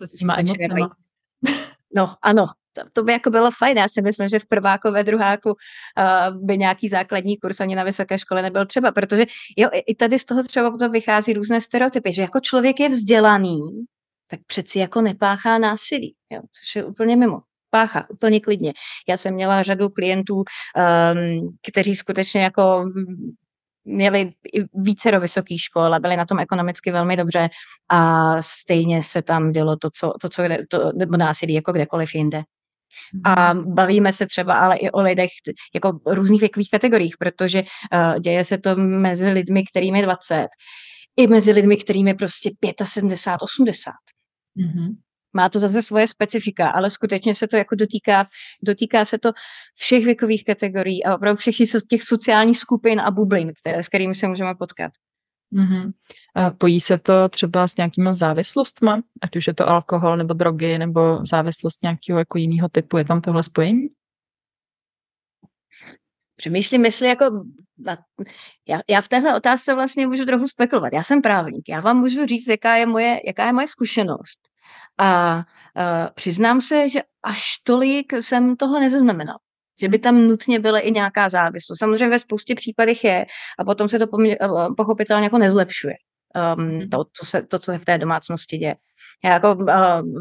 No, 1.96 2.16
ano, 2.22 2.46
to, 2.74 2.82
to 2.94 3.04
by 3.04 3.12
jako 3.12 3.30
bylo 3.30 3.52
fajn. 3.52 3.78
Já 3.78 3.88
si 3.88 4.02
myslím, 4.02 4.30
že 4.30 4.40
v 4.40 4.46
prváku, 4.46 4.92
ve 4.92 5.04
druháku 5.04 5.50
uh, 5.50 6.46
by 6.46 6.58
nějaký 6.58 6.90
základní 6.90 7.38
kurz 7.38 7.60
ani 7.60 7.76
na 7.76 7.84
vysoké 7.84 8.20
škole 8.20 8.42
nebyl 8.42 8.66
třeba, 8.66 8.92
protože 8.92 9.26
jo, 9.58 9.70
i 9.74 9.96
tady 9.96 10.20
z 10.20 10.26
toho 10.26 10.44
třeba 10.44 10.72
potom 10.72 10.92
vychází 10.92 11.34
různé 11.34 11.62
stereotypy, 11.62 12.14
že 12.14 12.22
jako 12.22 12.40
člověk 12.40 12.80
je 12.80 12.90
vzdělaný, 12.90 13.60
tak 14.28 14.40
přeci 14.48 14.80
jako 14.80 15.02
nepáchá 15.02 15.58
násilí, 15.58 16.16
jo, 16.30 16.42
což 16.52 16.76
je 16.76 16.86
úplně 16.86 17.16
mimo 17.16 17.40
pácha, 17.70 18.06
úplně 18.10 18.40
klidně. 18.40 18.74
Já 19.10 19.18
jsem 19.18 19.34
měla 19.34 19.64
řadu 19.64 19.90
klientů, 19.90 20.36
um, 20.36 21.58
kteří 21.72 21.96
skutečně 21.96 22.42
jako 22.42 22.86
měli 23.86 24.32
více 24.74 25.12
do 25.12 25.20
vysokých 25.20 25.62
škol 25.62 25.94
a 25.94 26.00
byli 26.00 26.18
na 26.18 26.26
tom 26.26 26.40
ekonomicky 26.40 26.92
velmi 26.92 27.18
dobře 27.18 27.50
a 27.90 28.42
stejně 28.42 29.04
se 29.04 29.22
tam 29.22 29.52
dělo 29.52 29.76
to, 29.76 29.90
co, 30.00 30.14
to, 30.22 30.30
co 30.30 30.44
to, 30.70 30.92
nebo 30.96 31.18
násilí 31.18 31.54
jako 31.54 31.72
kdekoliv 31.72 32.16
jinde. 32.16 32.44
A 33.24 33.54
mhm. 33.54 33.74
bavíme 33.74 34.14
se 34.14 34.26
třeba 34.26 34.54
ale 34.54 34.78
i 34.78 34.92
o 34.92 35.02
lidech 35.02 35.30
jako 35.76 36.00
různých 36.06 36.42
věkových 36.42 36.70
kategoriích, 36.70 37.16
protože 37.20 37.64
uh, 37.64 38.20
děje 38.20 38.44
se 38.44 38.58
to 38.58 38.76
mezi 38.76 39.30
lidmi, 39.30 39.64
kterým 39.64 39.96
je 39.96 40.02
20, 40.02 40.48
i 41.18 41.28
mezi 41.28 41.52
lidmi, 41.52 41.78
kterým 41.78 42.08
je 42.08 42.14
prostě 42.14 42.52
75, 42.84 43.42
80. 43.42 43.92
Mm-hmm. 44.58 44.96
Má 45.34 45.50
to 45.50 45.60
zase 45.60 45.82
svoje 45.82 46.08
specifika, 46.08 46.70
ale 46.70 46.90
skutečně 46.90 47.36
se 47.36 47.48
to 47.48 47.56
jako 47.56 47.76
dotýká, 47.76 48.26
dotýká 48.64 49.06
se 49.06 49.18
to 49.18 49.32
všech 49.76 50.06
věkových 50.06 50.46
kategorií 50.46 51.04
a 51.04 51.16
opravdu 51.16 51.38
všech 51.38 51.56
těch 51.90 52.04
sociálních 52.04 52.58
skupin 52.58 53.00
a 53.00 53.12
bublin, 53.12 53.54
které, 53.62 53.84
s 53.84 53.88
kterými 53.88 54.16
se 54.16 54.28
můžeme 54.28 54.56
potkat. 54.56 54.92
Mm-hmm. 55.54 55.92
A 56.36 56.52
pojí 56.52 56.80
se 56.80 56.98
to 56.98 57.30
třeba 57.30 57.68
s 57.68 57.78
nějakýma 57.78 58.14
závislostma, 58.14 59.02
ať 59.22 59.36
už 59.36 59.48
je 59.48 59.54
to 59.54 59.70
alkohol 59.70 60.18
nebo 60.18 60.34
drogy 60.34 60.78
nebo 60.78 61.26
závislost 61.26 61.84
nějakého 61.84 62.20
jako 62.20 62.38
jiného 62.38 62.70
typu, 62.70 62.98
je 62.98 63.06
tam 63.06 63.22
tohle 63.22 63.44
spojení? 63.44 63.88
Přemýšlím, 66.36 66.86
jestli 66.86 67.08
jako, 67.08 67.26
já, 68.68 68.80
já 68.90 69.02
v 69.02 69.08
téhle 69.08 69.36
otázce 69.36 69.74
vlastně 69.74 70.08
můžu 70.08 70.26
trochu 70.26 70.48
spekulovat. 70.48 70.94
Já 70.94 71.04
jsem 71.04 71.22
právník, 71.22 71.70
já 71.70 71.82
vám 71.82 71.98
můžu 71.98 72.26
říct, 72.26 72.48
jaká 72.48 72.76
je 72.76 72.86
moje, 72.86 73.20
jaká 73.26 73.46
je 73.46 73.54
moje 73.54 73.68
zkušenost. 73.68 74.40
A 74.98 75.36
uh, 75.38 75.44
přiznám 76.16 76.62
se, 76.62 76.90
že 76.90 77.02
až 77.24 77.42
tolik 77.64 78.14
jsem 78.14 78.56
toho 78.56 78.80
nezaznamenal 78.80 79.38
že 79.82 79.88
by 79.90 80.00
tam 80.00 80.18
nutně 80.18 80.60
byla 80.60 80.80
i 80.80 80.92
nějaká 80.92 81.30
závislost. 81.30 81.80
Samozřejmě 81.80 82.10
ve 82.10 82.20
spoustě 82.20 82.56
případech 82.56 83.04
je 83.04 83.26
a 83.60 83.64
potom 83.64 83.90
se 83.90 84.00
to 84.00 84.06
pomě- 84.06 84.38
eh, 84.42 84.74
pochopitelně 84.78 85.24
jako 85.24 85.38
nezlepšuje. 85.38 85.94
Um, 86.58 86.90
to, 86.90 86.98
to, 86.98 87.26
se, 87.26 87.42
to, 87.42 87.60
co 87.60 87.72
se 87.72 87.78
v 87.78 87.86
té 87.86 87.98
domácnosti 87.98 88.58
děje. 88.58 88.76
Jako 89.24 89.56
uh, 89.56 89.66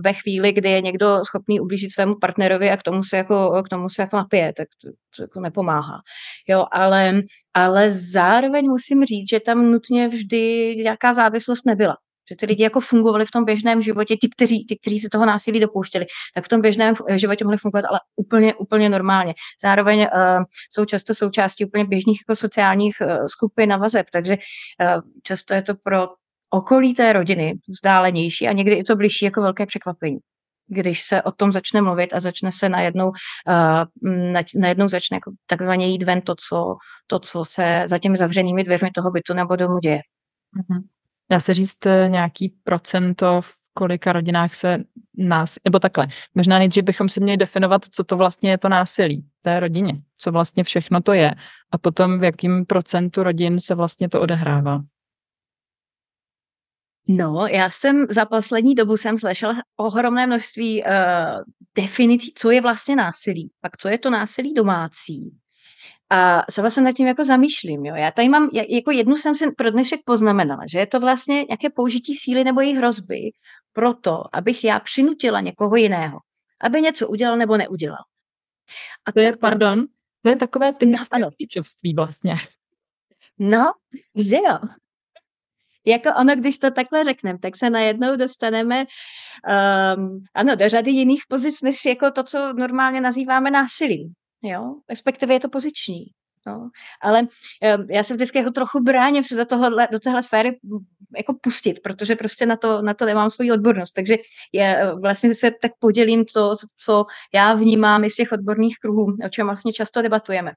ve 0.05 0.13
chvíli, 0.13 0.53
kdy 0.53 0.71
je 0.71 0.81
někdo 0.81 1.21
schopný 1.25 1.61
ublížit 1.61 1.93
svému 1.93 2.15
partnerovi 2.21 2.71
a 2.71 2.77
k 2.77 2.83
tomu 2.83 3.03
se 3.03 3.17
jako, 3.17 3.63
k 3.63 3.69
tomu 3.69 3.89
se 3.89 4.03
jako 4.03 4.17
napije, 4.17 4.53
tak 4.53 4.69
to, 4.83 4.91
to 5.17 5.23
jako 5.23 5.41
nepomáhá. 5.41 6.01
Jo, 6.49 6.67
ale, 6.73 7.23
ale 7.55 7.91
zároveň 7.91 8.65
musím 8.67 9.05
říct, 9.05 9.31
že 9.31 9.41
tam 9.41 9.71
nutně 9.71 10.09
vždy 10.09 10.75
nějaká 10.77 11.15
závislost 11.15 11.67
nebyla. 11.67 11.97
Že 12.31 12.37
ty 12.37 12.47
lidi 12.47 12.63
jako 12.63 12.81
fungovali 12.81 13.27
v 13.27 13.31
tom 13.31 13.45
běžném 13.45 13.83
životě, 13.83 14.17
ti, 14.17 14.29
kteří, 14.29 14.65
ti, 14.65 14.79
kteří 14.79 14.99
se 14.99 15.09
toho 15.09 15.27
násilí 15.27 15.61
dopouštěli, 15.61 16.07
tak 16.35 16.45
v 16.45 16.49
tom 16.49 16.61
běžném 16.61 16.95
životě 17.17 17.45
mohli 17.45 17.59
fungovat, 17.59 17.85
ale 17.91 18.01
úplně, 18.17 18.55
úplně 18.55 18.89
normálně. 18.89 19.35
Zároveň 19.63 19.99
uh, 19.99 20.45
jsou 20.71 20.85
často 20.85 21.15
součástí 21.15 21.65
úplně 21.65 21.85
běžných 21.85 22.21
jako 22.29 22.37
sociálních 22.37 22.97
uh, 23.01 23.27
skupin 23.27 23.73
a 23.73 23.77
vazeb, 23.77 24.07
takže 24.13 24.37
uh, 24.37 25.01
často 25.23 25.55
je 25.55 25.63
to 25.63 25.75
pro 25.75 26.09
okolí 26.51 26.95
té 26.95 27.13
rodiny 27.13 27.55
vzdálenější 27.69 28.49
a 28.49 28.53
někdy 28.53 28.75
i 28.75 28.83
to 28.83 28.97
blížší 28.97 29.25
jako 29.25 29.43
velké 29.43 29.67
překvapení 29.67 30.19
když 30.69 31.03
se 31.03 31.23
o 31.23 31.33
tom 31.33 31.53
začne 31.53 31.83
mluvit 31.83 32.15
a 32.15 32.21
začne 32.21 32.53
se 32.53 32.69
najednou, 32.69 33.09
uh, 33.09 33.85
najednou 34.55 34.89
začne 34.89 35.17
jako 35.17 35.33
takzvaně 35.47 35.87
jít 35.87 36.03
ven 36.03 36.21
to 36.21 36.35
co, 36.49 36.77
to, 37.07 37.19
co 37.19 37.45
se 37.45 37.85
za 37.87 37.99
těmi 37.99 38.17
zavřenými 38.17 38.65
dveřmi 38.65 38.91
toho 38.91 39.11
bytu 39.11 39.35
nebo 39.35 39.57
domu 39.57 39.79
děje. 39.79 40.01
Mm-hmm. 40.57 40.96
Dá 41.31 41.41
se 41.41 41.55
říct 41.55 41.87
eh, 41.87 42.09
nějaký 42.09 42.49
procento, 42.65 43.41
v 43.41 43.53
kolika 43.75 44.13
rodinách 44.13 44.55
se 44.55 44.79
nás, 45.17 45.59
nebo 45.65 45.79
takhle. 45.79 46.09
Možná 46.35 46.59
nejdřív 46.59 46.85
bychom 46.85 47.09
si 47.09 47.21
měli 47.21 47.37
definovat, 47.37 47.85
co 47.85 48.05
to 48.05 48.17
vlastně 48.17 48.51
je 48.51 48.59
to 48.59 48.69
násilí 48.69 49.27
té 49.43 49.61
rodině, 49.61 49.95
co 50.19 50.33
vlastně 50.33 50.65
všechno 50.65 51.01
to 51.01 51.13
je 51.13 51.35
a 51.71 51.79
potom 51.79 52.19
v 52.19 52.25
jakým 52.25 52.67
procentu 52.67 53.23
rodin 53.23 53.61
se 53.61 53.75
vlastně 53.75 54.09
to 54.09 54.21
odehrává. 54.21 54.81
No, 57.09 57.47
já 57.51 57.71
jsem 57.71 58.07
za 58.11 58.25
poslední 58.25 58.75
dobu 58.75 58.97
jsem 58.97 59.19
slyšela 59.19 59.55
ohromné 59.77 60.27
množství 60.27 60.83
uh, 60.83 60.91
definicí, 61.75 62.33
co 62.37 62.51
je 62.51 62.61
vlastně 62.61 62.97
násilí. 62.97 63.51
Pak 63.61 63.77
co 63.77 63.89
je 63.89 63.99
to 63.99 64.11
násilí 64.11 64.55
domácí, 64.55 65.31
a 66.11 66.43
se 66.51 66.61
vlastně 66.61 66.83
nad 66.83 66.93
tím 66.93 67.07
jako 67.07 67.25
zamýšlím. 67.25 67.87
Jo. 67.87 67.95
Já 67.95 68.11
tady 68.11 68.29
mám, 68.29 68.51
jako 68.69 68.91
jednu 68.91 69.17
jsem 69.17 69.35
si 69.35 69.53
pro 69.53 69.71
dnešek 69.71 70.01
poznamenala, 70.05 70.63
že 70.71 70.79
je 70.79 70.87
to 70.87 71.01
vlastně 71.01 71.35
nějaké 71.35 71.71
použití 71.71 72.17
síly 72.17 72.45
nebo 72.45 72.61
její 72.61 72.77
hrozby 72.77 73.31
proto, 73.73 74.23
abych 74.33 74.65
já 74.65 74.81
přinutila 74.81 75.41
někoho 75.41 75.77
jiného, 75.77 76.19
aby 76.61 76.83
něco 76.83 77.09
udělal 77.09 77.37
nebo 77.37 77.57
neudělal. 77.57 78.05
A 79.07 79.13
to 79.13 79.21
je, 79.21 79.37
pardon, 79.37 79.87
to 80.23 80.29
je 80.29 80.37
takové 80.37 80.73
typické 80.73 81.19
no, 81.19 81.29
vlastně. 81.97 82.37
No, 83.39 83.73
že 84.15 84.37
jo. 84.37 84.59
Jako 85.87 86.09
ono, 86.21 86.37
když 86.37 86.59
to 86.59 86.71
takhle 86.71 87.05
řekneme, 87.05 87.39
tak 87.39 87.57
se 87.57 87.71
najednou 87.71 88.17
dostaneme 88.17 88.85
um, 89.97 90.25
ano, 90.35 90.57
do 90.57 90.69
řady 90.69 90.91
jiných 90.91 91.23
pozic, 91.29 91.63
než 91.63 91.85
jako 91.85 92.11
to, 92.11 92.25
co 92.25 92.53
normálně 92.53 93.01
nazýváme 93.01 93.51
násilím 93.51 94.15
jo, 94.43 94.75
respektive 94.89 95.35
je 95.35 95.41
to 95.41 95.49
poziční. 95.49 96.05
No. 96.47 96.71
Ale 97.03 97.29
já 97.91 98.03
se 98.03 98.15
vždycky 98.15 98.39
jako 98.39 98.51
trochu 98.51 98.81
bráním 98.81 99.25
se 99.25 99.37
do, 99.37 99.45
tohohle, 99.45 99.89
do 99.93 100.01
téhle 100.01 100.23
sféry 100.23 100.59
jako 101.17 101.35
pustit, 101.43 101.81
protože 101.83 102.17
prostě 102.17 102.47
na 102.47 102.57
to, 102.57 102.83
na 102.83 102.95
to 102.95 103.05
nemám 103.05 103.31
svoji 103.31 103.53
odbornost. 103.53 103.93
Takže 103.93 104.17
já 104.55 104.95
vlastně 104.95 105.35
se 105.35 105.51
tak 105.63 105.73
podělím 105.79 106.25
to, 106.35 106.57
co 106.77 107.05
já 107.35 107.55
vnímám 107.55 108.05
i 108.05 108.11
z 108.11 108.15
těch 108.15 108.33
odborných 108.33 108.77
kruhů, 108.79 109.17
o 109.27 109.29
čem 109.29 109.47
vlastně 109.47 109.73
často 109.73 110.03
debatujeme. 110.03 110.53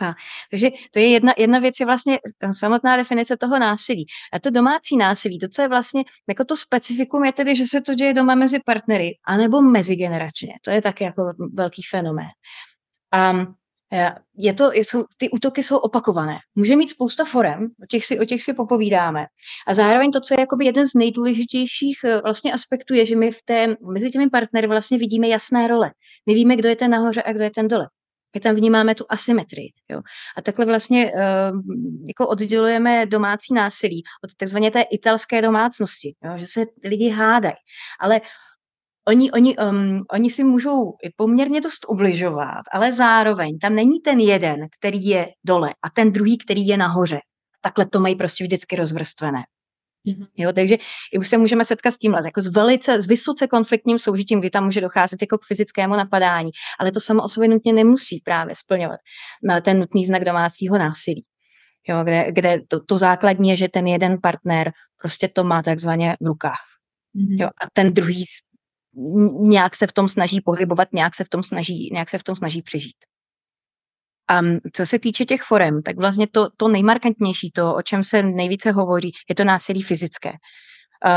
A, 0.00 0.14
takže 0.50 0.70
to 0.90 0.98
je 0.98 1.08
jedna, 1.08 1.32
jedna 1.38 1.58
věc, 1.58 1.80
je 1.80 1.86
vlastně 1.86 2.18
samotná 2.58 2.96
definice 2.96 3.36
toho 3.36 3.58
násilí. 3.58 4.06
A 4.32 4.38
to 4.38 4.50
domácí 4.50 4.96
násilí, 4.96 5.38
to, 5.38 5.48
co 5.48 5.62
je 5.62 5.68
vlastně, 5.68 6.04
jako 6.28 6.44
to 6.44 6.56
specifikum 6.56 7.24
je 7.24 7.32
tedy, 7.32 7.56
že 7.56 7.64
se 7.66 7.80
to 7.80 7.94
děje 7.94 8.14
doma 8.14 8.34
mezi 8.34 8.58
partnery, 8.66 9.10
anebo 9.26 9.62
mezigeneračně. 9.62 10.54
To 10.62 10.70
je 10.70 10.82
taky 10.82 11.04
jako 11.04 11.32
velký 11.52 11.82
fenomén. 11.90 12.28
A 13.16 13.46
e, 13.92 14.14
je 14.38 14.54
to, 14.54 14.70
jsou, 14.72 15.04
ty 15.16 15.30
útoky 15.30 15.62
jsou 15.62 15.76
opakované. 15.76 16.38
Může 16.54 16.76
mít 16.76 16.90
spousta 16.90 17.24
forem, 17.24 17.68
o 17.82 17.86
těch 17.86 18.06
si, 18.06 18.18
o 18.18 18.24
těch 18.24 18.42
si 18.42 18.54
popovídáme. 18.54 19.26
A 19.66 19.74
zároveň 19.74 20.10
to, 20.10 20.20
co 20.20 20.34
je 20.34 20.40
jakoby 20.40 20.64
jeden 20.64 20.88
z 20.88 20.94
nejdůležitějších 20.94 22.04
e, 22.04 22.20
vlastně 22.20 22.52
aspektů, 22.52 22.94
je, 22.94 23.06
že 23.06 23.16
my 23.16 23.30
v 23.30 23.42
té, 23.44 23.76
mezi 23.92 24.10
těmi 24.10 24.30
partnery 24.30 24.66
vlastně 24.66 24.98
vidíme 24.98 25.28
jasné 25.28 25.68
role. 25.68 25.90
My 26.26 26.34
víme, 26.34 26.56
kdo 26.56 26.68
je 26.68 26.76
ten 26.76 26.90
nahoře 26.90 27.22
a 27.22 27.32
kdo 27.32 27.44
je 27.44 27.50
ten 27.50 27.68
dole. 27.68 27.88
My 28.34 28.40
tam 28.40 28.54
vnímáme 28.54 28.94
tu 28.94 29.04
asymetrii. 29.08 29.72
Jo. 29.90 30.00
A 30.36 30.42
takhle 30.42 30.66
vlastně 30.66 31.12
uh, 31.12 31.60
jako 32.08 32.28
oddělujeme 32.28 33.06
domácí 33.06 33.54
násilí 33.54 34.02
od 34.24 34.34
takzvané 34.36 34.70
té 34.70 34.82
italské 34.82 35.42
domácnosti, 35.42 36.14
jo, 36.24 36.38
že 36.38 36.46
se 36.46 36.64
lidi 36.84 37.08
hádají. 37.08 37.54
Ale 38.00 38.20
oni, 39.08 39.32
oni, 39.32 39.56
um, 39.56 40.02
oni 40.12 40.30
si 40.30 40.44
můžou 40.44 40.92
poměrně 41.16 41.60
dost 41.60 41.86
ubližovat, 41.88 42.62
ale 42.72 42.92
zároveň 42.92 43.58
tam 43.58 43.74
není 43.74 44.00
ten 44.00 44.20
jeden, 44.20 44.66
který 44.78 45.04
je 45.04 45.28
dole 45.44 45.70
a 45.82 45.90
ten 45.90 46.12
druhý, 46.12 46.38
který 46.38 46.66
je 46.66 46.76
nahoře. 46.76 47.18
Takhle 47.60 47.86
to 47.86 48.00
mají 48.00 48.16
prostě 48.16 48.44
vždycky 48.44 48.76
rozvrstvené. 48.76 49.42
Mm-hmm. 50.08 50.26
Jo, 50.36 50.52
takže 50.52 50.76
už 51.18 51.28
se 51.28 51.38
můžeme 51.38 51.64
setkat 51.64 51.90
s 51.90 51.98
tímhle, 51.98 52.20
jako 52.24 52.42
s 52.42 52.46
velice, 52.46 53.00
s 53.02 53.06
vysoce 53.06 53.46
konfliktním 53.46 53.98
soužitím, 53.98 54.40
kdy 54.40 54.50
tam 54.50 54.64
může 54.64 54.80
docházet 54.80 55.22
jako 55.22 55.38
k 55.38 55.44
fyzickému 55.46 55.96
napadání, 55.96 56.50
ale 56.80 56.92
to 56.92 57.00
samo 57.00 57.22
o 57.22 57.28
sobě 57.28 57.48
nutně 57.48 57.72
nemusí 57.72 58.20
právě 58.24 58.54
splňovat 58.56 59.00
ten 59.62 59.78
nutný 59.78 60.06
znak 60.06 60.24
domácího 60.24 60.78
násilí. 60.78 61.24
Jo, 61.88 62.04
kde, 62.04 62.32
kde 62.32 62.60
to, 62.68 62.84
to 62.84 62.98
základní 62.98 63.48
je, 63.48 63.56
že 63.56 63.68
ten 63.68 63.86
jeden 63.86 64.18
partner 64.22 64.72
prostě 65.02 65.28
to 65.28 65.44
má 65.44 65.62
takzvaně 65.62 66.16
v 66.20 66.26
rukách. 66.26 66.64
Mm-hmm. 67.16 67.42
Jo, 67.42 67.48
a 67.48 67.66
ten 67.72 67.94
druhý 67.94 68.24
nějak 69.40 69.76
se 69.76 69.86
v 69.86 69.92
tom 69.92 70.08
snaží 70.08 70.40
pohybovat, 70.40 70.88
nějak 70.92 71.14
se 71.14 71.24
v 71.24 71.28
tom 71.28 71.42
snaží, 71.42 71.90
nějak 71.92 72.10
se 72.10 72.18
v 72.18 72.22
tom 72.22 72.36
snaží 72.36 72.62
přežít. 72.62 72.96
A 74.28 74.40
co 74.72 74.86
se 74.86 74.98
týče 74.98 75.24
těch 75.24 75.42
forem, 75.42 75.82
tak 75.82 75.96
vlastně 75.96 76.26
to, 76.26 76.48
to 76.56 76.68
nejmarkantnější, 76.68 77.50
to, 77.50 77.74
o 77.74 77.82
čem 77.82 78.04
se 78.04 78.22
nejvíce 78.22 78.70
hovoří, 78.70 79.12
je 79.28 79.34
to 79.34 79.44
násilí 79.44 79.82
fyzické. 79.82 80.32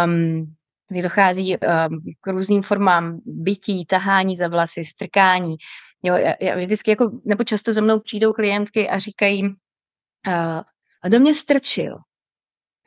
Um, 0.06 0.56
kdy 0.90 1.02
dochází 1.02 1.58
um, 1.58 2.00
k 2.22 2.28
různým 2.28 2.62
formám 2.62 3.20
bytí, 3.26 3.86
tahání 3.86 4.36
za 4.36 4.48
vlasy, 4.48 4.86
strkání. 4.86 5.56
Jo, 6.04 6.16
já, 6.16 6.34
já 6.42 6.56
vždycky 6.56 6.92
jako, 6.92 7.12
nebo 7.26 7.44
často 7.44 7.74
za 7.74 7.82
mnou 7.82 8.00
přijdou 8.00 8.34
klientky 8.34 8.90
a 8.90 9.00
říkají, 9.00 9.44
uh, 9.44 10.62
a 11.04 11.10
do 11.10 11.20
mě 11.20 11.36
strčil. 11.36 11.98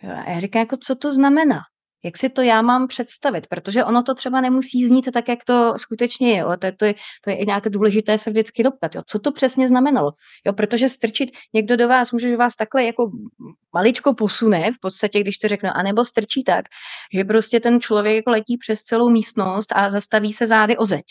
Jo, 0.03 0.11
a 0.27 0.31
já 0.31 0.41
říkám, 0.41 0.61
jako, 0.61 0.77
co 0.77 0.95
to 0.95 1.13
znamená? 1.13 1.61
Jak 2.05 2.17
si 2.17 2.29
to 2.29 2.43
já 2.43 2.63
mám 2.63 2.89
představit? 2.89 3.47
Protože 3.47 3.85
ono 3.85 4.03
to 4.03 4.15
třeba 4.15 4.41
nemusí 4.41 4.87
znít 4.87 5.09
tak, 5.13 5.29
jak 5.29 5.45
to 5.45 5.75
skutečně 5.77 6.31
je. 6.31 6.39
Jo? 6.39 6.57
To, 6.59 6.67
je 6.67 6.73
to, 6.73 6.85
je, 6.85 6.95
to 7.25 7.31
je 7.31 7.37
i 7.37 7.47
nějaké 7.47 7.71
důležité 7.71 8.19
se 8.19 8.31
vždycky 8.31 8.63
doptat. 8.63 8.95
Jo? 8.95 9.03
Co 9.07 9.19
to 9.19 9.33
přesně 9.33 9.69
znamenalo? 9.69 10.13
Jo? 10.47 10.53
Protože 10.53 10.89
strčit 10.89 11.31
někdo 11.55 11.77
do 11.77 11.89
vás, 11.89 12.13
může 12.13 12.37
vás 12.37 12.57
takhle 12.57 12.85
jako 12.85 13.11
maličko 13.75 14.15
posune, 14.15 14.73
v 14.73 14.81
podstatě, 14.81 15.21
když 15.21 15.39
to 15.39 15.49
řeknu, 15.49 15.71
anebo 15.75 16.05
strčí 16.05 16.45
tak, 16.45 16.65
že 17.15 17.25
prostě 17.25 17.61
ten 17.61 17.81
člověk 17.81 18.17
jako 18.17 18.31
letí 18.31 18.59
přes 18.59 18.83
celou 18.83 19.11
místnost 19.11 19.73
a 19.75 19.91
zastaví 19.91 20.33
se 20.33 20.47
zády 20.47 20.77
o 20.77 20.85
zeď, 20.85 21.05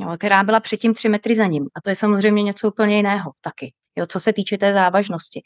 jo? 0.00 0.16
která 0.18 0.44
byla 0.44 0.60
předtím 0.60 0.94
tři 0.94 1.08
metry 1.08 1.34
za 1.34 1.46
ním. 1.46 1.66
A 1.76 1.80
to 1.80 1.90
je 1.90 1.96
samozřejmě 1.96 2.42
něco 2.42 2.68
úplně 2.68 2.96
jiného 2.96 3.30
taky. 3.40 3.72
Jo, 3.98 4.06
co 4.06 4.20
se 4.20 4.32
týče 4.32 4.58
té 4.58 4.72
závažnosti. 4.72 5.40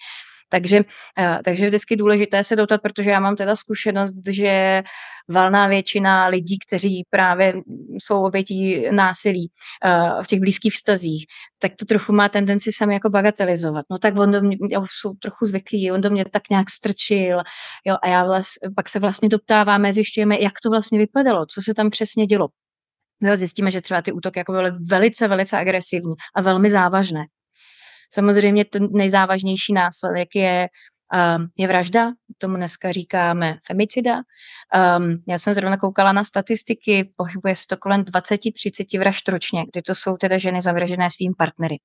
Takže, 0.49 0.81
eh, 1.19 1.39
takže 1.45 1.67
vždycky 1.67 1.97
důležité 1.97 2.45
se 2.45 2.57
dotat, 2.57 2.83
protože 2.83 3.11
já 3.11 3.21
mám 3.21 3.37
teda 3.37 3.57
zkušenost, 3.57 4.17
že 4.31 4.83
valná 5.29 5.67
většina 5.67 6.27
lidí, 6.27 6.59
kteří 6.67 7.03
právě 7.11 7.55
jsou 7.99 8.23
obětí 8.23 8.87
násilí 8.91 9.51
uh, 9.85 10.23
v 10.23 10.27
těch 10.27 10.41
blízkých 10.41 10.73
vztazích, 10.73 11.27
tak 11.59 11.73
to 11.79 11.85
trochu 11.85 12.13
má 12.13 12.29
tendenci 12.29 12.73
sami 12.73 12.95
jako 12.95 13.11
bagatelizovat. 13.11 13.85
No 13.91 13.99
tak 13.99 14.19
on 14.19 14.31
do 14.31 14.41
mě, 14.41 14.57
já 14.71 14.85
jsou 15.01 15.15
trochu 15.15 15.47
zvyklý, 15.47 15.93
on 15.93 16.01
do 16.01 16.11
mě 16.11 16.25
tak 16.25 16.43
nějak 16.51 16.71
strčil, 16.71 17.39
jo, 17.87 17.97
a 18.03 18.09
já 18.09 18.25
vlast, 18.25 18.49
pak 18.77 18.89
se 18.89 18.99
vlastně 18.99 19.29
doptáváme, 19.29 19.93
zjišťujeme, 19.93 20.41
jak 20.41 20.53
to 20.63 20.71
vlastně 20.71 20.99
vypadalo, 20.99 21.47
co 21.47 21.63
se 21.63 21.75
tam 21.75 21.91
přesně 21.91 22.27
dělo. 22.27 22.49
No, 23.21 23.37
zjistíme, 23.37 23.71
že 23.71 23.81
třeba 23.81 24.03
ty 24.03 24.13
útoky 24.13 24.39
jako 24.39 24.53
byly 24.53 24.71
velice, 24.91 25.29
velice 25.29 25.57
agresivní 25.57 26.15
a 26.37 26.43
velmi 26.43 26.71
závažné. 26.71 27.25
Samozřejmě 28.13 28.65
ten 28.65 28.89
nejzávažnější 28.93 29.73
následek 29.73 30.29
je 30.35 30.69
um, 31.13 31.49
je 31.59 31.69
vražda, 31.69 32.13
tomu 32.39 32.57
dneska 32.57 32.93
říkáme 32.93 33.59
femicida. 33.67 34.17
Um, 34.97 35.23
já 35.29 35.39
jsem 35.39 35.55
zrovna 35.55 35.77
koukala 35.77 36.13
na 36.13 36.25
statistiky, 36.25 37.13
pohybuje 37.17 37.57
se 37.57 37.65
to 37.69 37.77
kolem 37.77 38.03
20-30 38.03 38.99
vražd 38.99 39.29
ročně, 39.29 39.65
kdy 39.73 39.83
to 39.83 39.95
jsou 39.95 40.17
teda 40.17 40.39
ženy 40.39 40.63
zavražené 40.63 41.09
svým 41.11 41.33
partnery. 41.39 41.77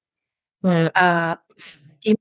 Hmm. 0.64 0.88
A 0.96 1.36
s 1.60 1.78
tím 2.04 2.16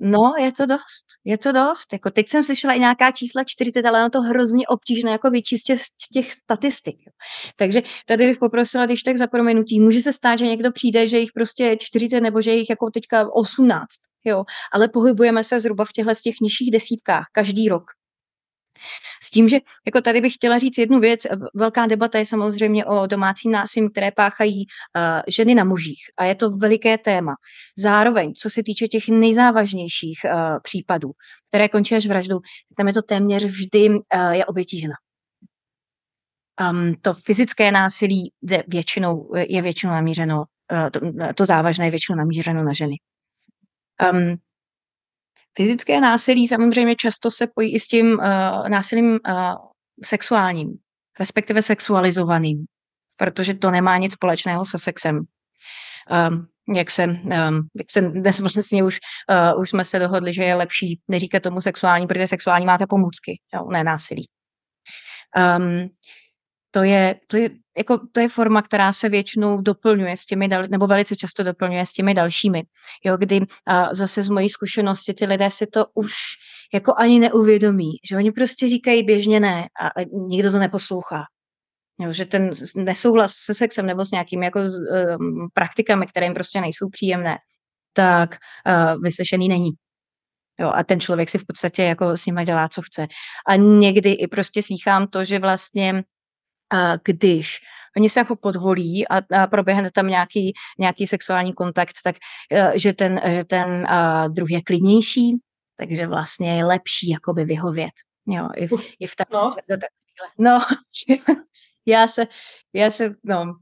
No, 0.00 0.32
je 0.38 0.52
to 0.52 0.66
dost, 0.66 1.04
je 1.24 1.38
to 1.38 1.52
dost. 1.52 1.92
Jako 1.92 2.10
teď 2.10 2.28
jsem 2.28 2.44
slyšela 2.44 2.74
i 2.74 2.78
nějaká 2.78 3.10
čísla 3.10 3.44
40, 3.46 3.86
ale 3.86 4.00
je 4.00 4.10
to 4.10 4.20
hrozně 4.20 4.66
obtížné 4.66 5.10
jako 5.10 5.30
vyčistit 5.30 5.78
z 5.80 6.08
těch 6.12 6.32
statistik. 6.32 6.96
Takže 7.56 7.82
tady 8.06 8.26
bych 8.26 8.38
poprosila, 8.38 8.86
když 8.86 9.02
tak 9.02 9.16
za 9.16 9.26
proměnutí, 9.26 9.80
může 9.80 10.00
se 10.00 10.12
stát, 10.12 10.38
že 10.38 10.46
někdo 10.46 10.72
přijde, 10.72 11.08
že 11.08 11.18
jich 11.18 11.32
prostě 11.34 11.76
40 11.80 12.20
nebo 12.20 12.42
že 12.42 12.50
jich 12.50 12.70
jako 12.70 12.90
teďka 12.90 13.34
18, 13.34 13.86
jo, 14.24 14.44
ale 14.72 14.88
pohybujeme 14.88 15.44
se 15.44 15.60
zhruba 15.60 15.84
v 15.84 15.92
těchto 15.92 16.14
z 16.14 16.22
těch 16.22 16.34
nižších 16.42 16.70
desítkách 16.70 17.26
každý 17.32 17.68
rok. 17.68 17.84
S 19.22 19.30
tím, 19.30 19.48
že 19.48 19.58
jako 19.86 20.00
tady 20.00 20.20
bych 20.20 20.34
chtěla 20.34 20.58
říct 20.58 20.78
jednu 20.78 21.00
věc, 21.00 21.20
velká 21.54 21.86
debata 21.86 22.18
je 22.18 22.26
samozřejmě 22.26 22.84
o 22.84 23.06
domácím 23.06 23.52
násilí, 23.52 23.90
které 23.90 24.10
páchají 24.10 24.66
uh, 24.66 25.22
ženy 25.28 25.54
na 25.54 25.64
mužích 25.64 26.00
a 26.16 26.24
je 26.24 26.34
to 26.34 26.50
veliké 26.50 26.98
téma. 26.98 27.34
Zároveň, 27.78 28.32
co 28.34 28.50
se 28.50 28.62
týče 28.62 28.88
těch 28.88 29.08
nejzávažnějších 29.08 30.18
uh, 30.24 30.30
případů, 30.62 31.10
které 31.48 31.68
končí 31.68 31.94
až 31.94 32.06
vraždou, 32.06 32.40
tam 32.76 32.86
je 32.86 32.94
to 32.94 33.02
téměř 33.02 33.44
vždy 33.44 33.90
uh, 33.90 33.98
je 34.30 34.46
obětí 34.46 34.80
žena. 34.80 34.94
Um, 36.70 36.94
to 37.02 37.14
fyzické 37.14 37.72
násilí 37.72 38.32
je 38.42 38.64
většinou, 38.68 39.30
je 39.48 39.62
většinou 39.62 39.92
namířeno, 39.92 40.36
uh, 40.36 40.90
to, 40.90 41.00
to 41.34 41.46
závažné 41.46 41.84
je 41.84 41.90
většinou 41.90 42.16
namířeno 42.18 42.64
na 42.64 42.72
ženy. 42.72 42.96
Um, 44.12 44.36
Fyzické 45.56 46.00
násilí 46.00 46.48
samozřejmě 46.48 46.96
často 46.96 47.30
se 47.30 47.46
pojí 47.54 47.74
i 47.74 47.80
s 47.80 47.88
tím 47.88 48.06
uh, 48.06 48.68
násilím 48.68 49.10
uh, 49.28 49.54
sexuálním, 50.04 50.78
respektive 51.18 51.62
sexualizovaným, 51.62 52.64
protože 53.16 53.54
to 53.54 53.70
nemá 53.70 53.98
nic 53.98 54.12
společného 54.12 54.64
se 54.64 54.78
sexem. 54.78 55.16
Um, 56.28 56.46
jak 56.76 56.90
se, 56.90 57.04
um, 57.04 57.68
jak 57.78 57.90
se 57.90 58.00
dnes 58.00 58.40
vlastně 58.40 58.84
už, 58.84 58.98
uh, 59.54 59.60
už 59.60 59.70
jsme 59.70 59.84
se 59.84 59.98
dohodli, 59.98 60.34
že 60.34 60.44
je 60.44 60.54
lepší 60.54 61.00
neříkat 61.08 61.42
tomu 61.42 61.60
sexuální, 61.60 62.06
protože 62.06 62.26
sexuální 62.26 62.66
máte 62.66 62.86
pomůcky, 62.86 63.40
jo, 63.54 63.68
ne 63.70 63.84
násilí. 63.84 64.28
Um, 65.58 65.88
to 66.70 66.82
je, 66.82 67.14
to 67.26 67.36
je, 67.36 67.50
jako, 67.78 68.00
to 68.12 68.20
je 68.20 68.28
forma, 68.28 68.62
která 68.62 68.92
se 68.92 69.08
většinou 69.08 69.60
doplňuje 69.60 70.16
s 70.16 70.26
těmi, 70.26 70.48
dal, 70.48 70.64
nebo 70.70 70.86
velice 70.86 71.16
často 71.16 71.42
doplňuje 71.42 71.86
s 71.86 71.92
těmi 71.92 72.14
dalšími. 72.14 72.62
Jo, 73.04 73.16
kdy 73.16 73.40
a 73.66 73.94
zase 73.94 74.22
z 74.22 74.28
mojí 74.28 74.50
zkušenosti 74.50 75.14
ty 75.14 75.26
lidé 75.26 75.50
si 75.50 75.66
to 75.66 75.86
už 75.94 76.12
jako 76.74 76.94
ani 76.96 77.18
neuvědomí, 77.18 77.90
že 78.08 78.16
oni 78.16 78.32
prostě 78.32 78.68
říkají 78.68 79.02
běžně 79.02 79.40
ne 79.40 79.66
a, 79.80 80.00
nikdo 80.28 80.52
to 80.52 80.58
neposlouchá. 80.58 81.24
Jo, 82.00 82.12
že 82.12 82.24
ten 82.24 82.50
nesouhlas 82.76 83.32
se 83.34 83.54
sexem 83.54 83.86
nebo 83.86 84.04
s 84.04 84.10
nějakými 84.10 84.44
jako, 84.44 84.60
um, 84.60 85.48
praktikami, 85.54 86.06
které 86.06 86.26
jim 86.26 86.34
prostě 86.34 86.60
nejsou 86.60 86.88
příjemné, 86.90 87.38
tak 87.92 88.36
uh, 88.66 89.02
vyslyšený 89.02 89.48
není. 89.48 89.70
Jo, 90.60 90.72
a 90.74 90.84
ten 90.84 91.00
člověk 91.00 91.30
si 91.30 91.38
v 91.38 91.46
podstatě 91.46 91.82
jako 91.82 92.16
s 92.16 92.26
nima 92.26 92.44
dělá, 92.44 92.68
co 92.68 92.82
chce. 92.82 93.06
A 93.48 93.56
někdy 93.56 94.12
i 94.12 94.26
prostě 94.26 94.62
slýchám 94.62 95.06
to, 95.06 95.24
že 95.24 95.38
vlastně 95.38 96.02
když 97.04 97.60
oni 97.96 98.10
se 98.10 98.20
jako 98.20 98.36
podvolí 98.36 99.08
a, 99.08 99.42
a 99.42 99.46
proběhne 99.46 99.90
tam 99.90 100.06
nějaký, 100.06 100.52
nějaký 100.78 101.06
sexuální 101.06 101.52
kontakt, 101.52 101.94
tak 102.04 102.16
e, 102.52 102.78
že 102.78 102.92
ten, 102.92 103.20
že 103.28 103.44
ten 103.44 103.86
druhý 104.28 104.54
je 104.54 104.62
klidnější, 104.62 105.38
takže 105.76 106.06
vlastně 106.06 106.56
je 106.56 106.64
lepší 106.64 107.10
jakoby 107.10 107.44
vyhovět. 107.44 107.92
Jo, 108.26 108.48
i, 108.54 108.66
v, 108.66 108.72
i 109.00 109.06
v 109.06 109.16
tak, 109.16 109.30
no. 109.30 109.56
no, 110.38 110.64
já 111.86 112.08
se, 112.08 112.26
já 112.72 112.90
se, 112.90 113.14
no, 113.24 113.54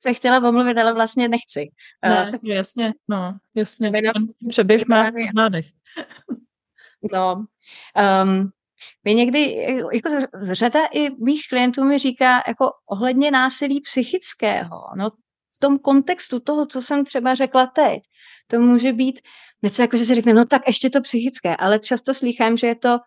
se 0.00 0.14
chtěla 0.14 0.48
omluvit, 0.48 0.78
ale 0.78 0.94
vlastně 0.94 1.28
nechci. 1.28 1.70
Ne, 2.04 2.32
uh, 2.42 2.50
jasně, 2.50 2.92
no, 3.08 3.38
jasně. 3.54 3.92
Přeběh 4.48 4.86
má 4.86 5.10
nádech. 5.34 5.66
No, 7.12 7.46
um, 8.24 8.50
my 9.04 9.14
někdy, 9.14 9.66
jako 9.92 10.08
řada 10.52 10.80
i 10.92 11.10
mých 11.24 11.42
klientů 11.48 11.84
mi 11.84 11.98
říká 11.98 12.42
jako 12.48 12.70
ohledně 12.90 13.30
násilí 13.30 13.80
psychického, 13.80 14.80
no 14.96 15.10
v 15.56 15.58
tom 15.58 15.78
kontextu 15.78 16.40
toho, 16.40 16.66
co 16.66 16.82
jsem 16.82 17.04
třeba 17.04 17.34
řekla 17.34 17.66
teď, 17.66 18.02
to 18.46 18.60
může 18.60 18.92
být 18.92 19.20
něco 19.62 19.82
jako, 19.82 19.96
že 19.96 20.04
si 20.04 20.14
řekne, 20.14 20.34
no 20.34 20.44
tak 20.44 20.62
ještě 20.66 20.90
to 20.90 21.00
psychické, 21.00 21.56
ale 21.56 21.78
často 21.78 22.14
slychám, 22.14 22.56
že 22.56 22.66
je 22.66 22.74
to 22.74 22.98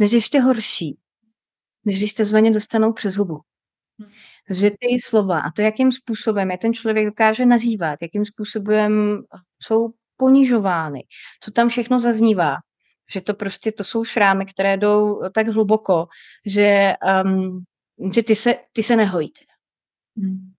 než 0.00 0.12
ještě 0.12 0.40
horší, 0.40 0.98
než 1.84 1.98
když 1.98 2.12
se 2.12 2.24
zvaně 2.24 2.50
dostanou 2.50 2.92
přes 2.92 3.16
hubu. 3.16 3.38
Hmm. 4.00 4.10
Že 4.50 4.70
ty 4.70 5.00
slova 5.04 5.40
a 5.40 5.50
to, 5.50 5.62
jakým 5.62 5.92
způsobem 5.92 6.50
je 6.50 6.58
ten 6.58 6.74
člověk 6.74 7.06
dokáže 7.06 7.46
nazývat, 7.46 7.98
jakým 8.02 8.24
způsobem 8.24 9.22
jsou 9.62 9.88
ponižovány, 10.16 11.04
co 11.42 11.50
tam 11.50 11.68
všechno 11.68 12.00
zaznívá, 12.00 12.56
že 13.12 13.20
to 13.20 13.34
prostě, 13.34 13.72
to 13.72 13.84
jsou 13.84 14.04
šrámy, 14.04 14.46
které 14.46 14.76
jdou 14.76 15.20
tak 15.34 15.48
hluboko, 15.48 16.06
že, 16.46 16.94
um, 17.24 17.64
že 18.12 18.22
ty, 18.22 18.36
se, 18.36 18.54
ty 18.72 18.82
se 18.82 18.96
nehojí. 18.96 19.32
Hmm. 20.16 20.52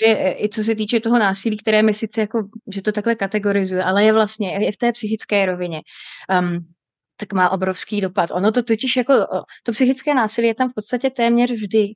Že 0.00 0.06
e, 0.06 0.44
i 0.44 0.48
co 0.48 0.64
se 0.64 0.74
týče 0.74 1.00
toho 1.00 1.18
násilí, 1.18 1.56
které 1.56 1.82
my 1.82 1.94
sice 1.94 2.20
jako, 2.20 2.48
že 2.74 2.82
to 2.82 2.92
takhle 2.92 3.14
kategorizuje, 3.14 3.84
ale 3.84 4.04
je 4.04 4.12
vlastně, 4.12 4.64
je 4.64 4.72
v 4.72 4.76
té 4.76 4.92
psychické 4.92 5.46
rovině. 5.46 5.80
Um, 6.40 6.72
tak 7.16 7.32
má 7.32 7.50
obrovský 7.50 8.00
dopad. 8.00 8.30
Ono 8.30 8.52
to 8.52 8.62
totiž 8.62 8.96
jako, 8.96 9.14
to 9.62 9.72
psychické 9.72 10.14
násilí 10.14 10.46
je 10.48 10.54
tam 10.54 10.70
v 10.70 10.74
podstatě 10.74 11.10
téměř 11.10 11.50
vždy, 11.52 11.86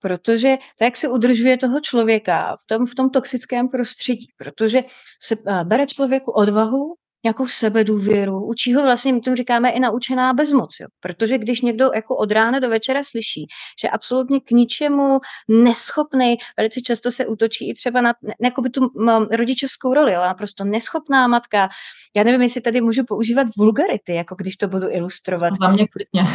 protože 0.00 0.56
tak, 0.78 0.86
jak 0.86 0.96
se 0.96 1.08
udržuje 1.08 1.56
toho 1.56 1.80
člověka 1.80 2.56
v 2.56 2.66
tom, 2.66 2.86
v 2.86 2.94
tom 2.94 3.10
toxickém 3.10 3.68
prostředí, 3.68 4.26
protože 4.36 4.82
se 5.22 5.36
bere 5.64 5.86
člověku 5.86 6.30
odvahu 6.30 6.94
nějakou 7.24 7.46
sebedůvěru, 7.46 8.46
učí 8.46 8.74
ho 8.74 8.82
vlastně, 8.82 9.12
my 9.12 9.20
tomu 9.20 9.36
říkáme 9.36 9.70
i 9.70 9.80
naučená 9.80 10.34
bezmoc, 10.34 10.70
jo. 10.80 10.86
protože 11.00 11.38
když 11.38 11.60
někdo 11.60 11.90
jako 11.94 12.16
od 12.16 12.30
rána 12.32 12.58
do 12.58 12.68
večera 12.68 13.00
slyší, 13.04 13.46
že 13.82 13.88
absolutně 13.88 14.40
k 14.40 14.50
ničemu 14.50 15.20
neschopný, 15.48 16.36
velice 16.56 16.80
často 16.80 17.12
se 17.12 17.26
útočí 17.26 17.70
i 17.70 17.74
třeba 17.74 18.00
na 18.00 18.14
jako 18.40 18.62
by 18.62 18.70
tu 18.70 18.90
rodičovskou 19.30 19.94
roli, 19.94 20.12
jo, 20.12 20.20
naprosto 20.20 20.64
neschopná 20.64 21.28
matka, 21.28 21.68
já 22.16 22.24
nevím, 22.24 22.42
jestli 22.42 22.60
tady 22.60 22.80
můžu 22.80 23.04
používat 23.04 23.46
vulgarity, 23.56 24.14
jako 24.14 24.34
když 24.34 24.56
to 24.56 24.68
budu 24.68 24.90
ilustrovat. 24.90 25.52
Za 25.60 25.68
mě 25.68 25.86
klidně. 25.88 26.30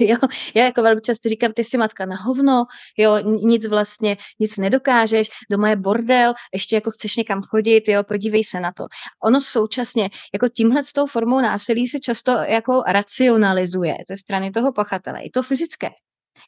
Jo, 0.08 0.16
já 0.54 0.64
jako 0.64 0.82
velmi 0.82 1.00
často 1.00 1.28
říkám, 1.28 1.52
ty 1.52 1.64
jsi 1.64 1.78
matka 1.78 2.06
na 2.06 2.16
hovno, 2.16 2.64
jo, 2.98 3.18
nic 3.18 3.66
vlastně, 3.66 4.16
nic 4.38 4.56
nedokážeš, 4.56 5.28
doma 5.50 5.68
je 5.68 5.76
bordel, 5.76 6.34
ještě 6.54 6.74
jako 6.74 6.90
chceš 6.90 7.16
někam 7.16 7.42
chodit, 7.42 7.88
jo, 7.88 8.04
podívej 8.04 8.44
se 8.44 8.60
na 8.60 8.72
to. 8.72 8.84
Ono 9.24 9.40
současně, 9.40 10.10
jako 10.32 10.48
tímhle 10.48 10.84
s 10.84 10.92
tou 10.92 11.06
formou 11.06 11.40
násilí 11.40 11.86
se 11.86 12.00
často 12.00 12.30
jako 12.32 12.82
racionalizuje 12.86 13.94
ze 14.08 14.16
strany 14.16 14.50
toho 14.50 14.72
pachatele, 14.72 15.22
i 15.22 15.30
to 15.30 15.42
fyzické. 15.42 15.88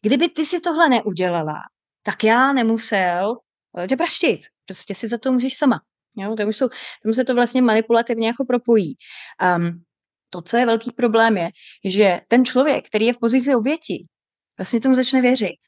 Kdyby 0.02 0.28
ty 0.28 0.46
si 0.46 0.60
tohle 0.60 0.88
neudělala, 0.88 1.58
tak 2.02 2.24
já 2.24 2.52
nemusel 2.52 3.36
tě 3.88 3.96
praštit, 3.96 4.40
prostě 4.66 4.94
si 4.94 5.08
za 5.08 5.18
to 5.18 5.32
můžeš 5.32 5.56
sama. 5.56 5.80
Jo, 6.16 6.34
tam, 6.36 6.48
jsou, 6.48 6.68
tam 7.02 7.12
se 7.12 7.24
to 7.24 7.34
vlastně 7.34 7.62
manipulativně 7.62 8.26
jako 8.26 8.44
propojí. 8.44 8.94
Um, 9.56 9.82
to, 10.32 10.42
co 10.42 10.56
je 10.56 10.66
velký 10.66 10.92
problém, 10.92 11.36
je, 11.36 11.50
že 11.84 12.20
ten 12.28 12.44
člověk, 12.44 12.86
který 12.86 13.06
je 13.06 13.12
v 13.12 13.18
pozici 13.18 13.54
oběti, 13.54 14.06
vlastně 14.58 14.80
tomu 14.80 14.94
začne 14.94 15.20
věřit. 15.20 15.58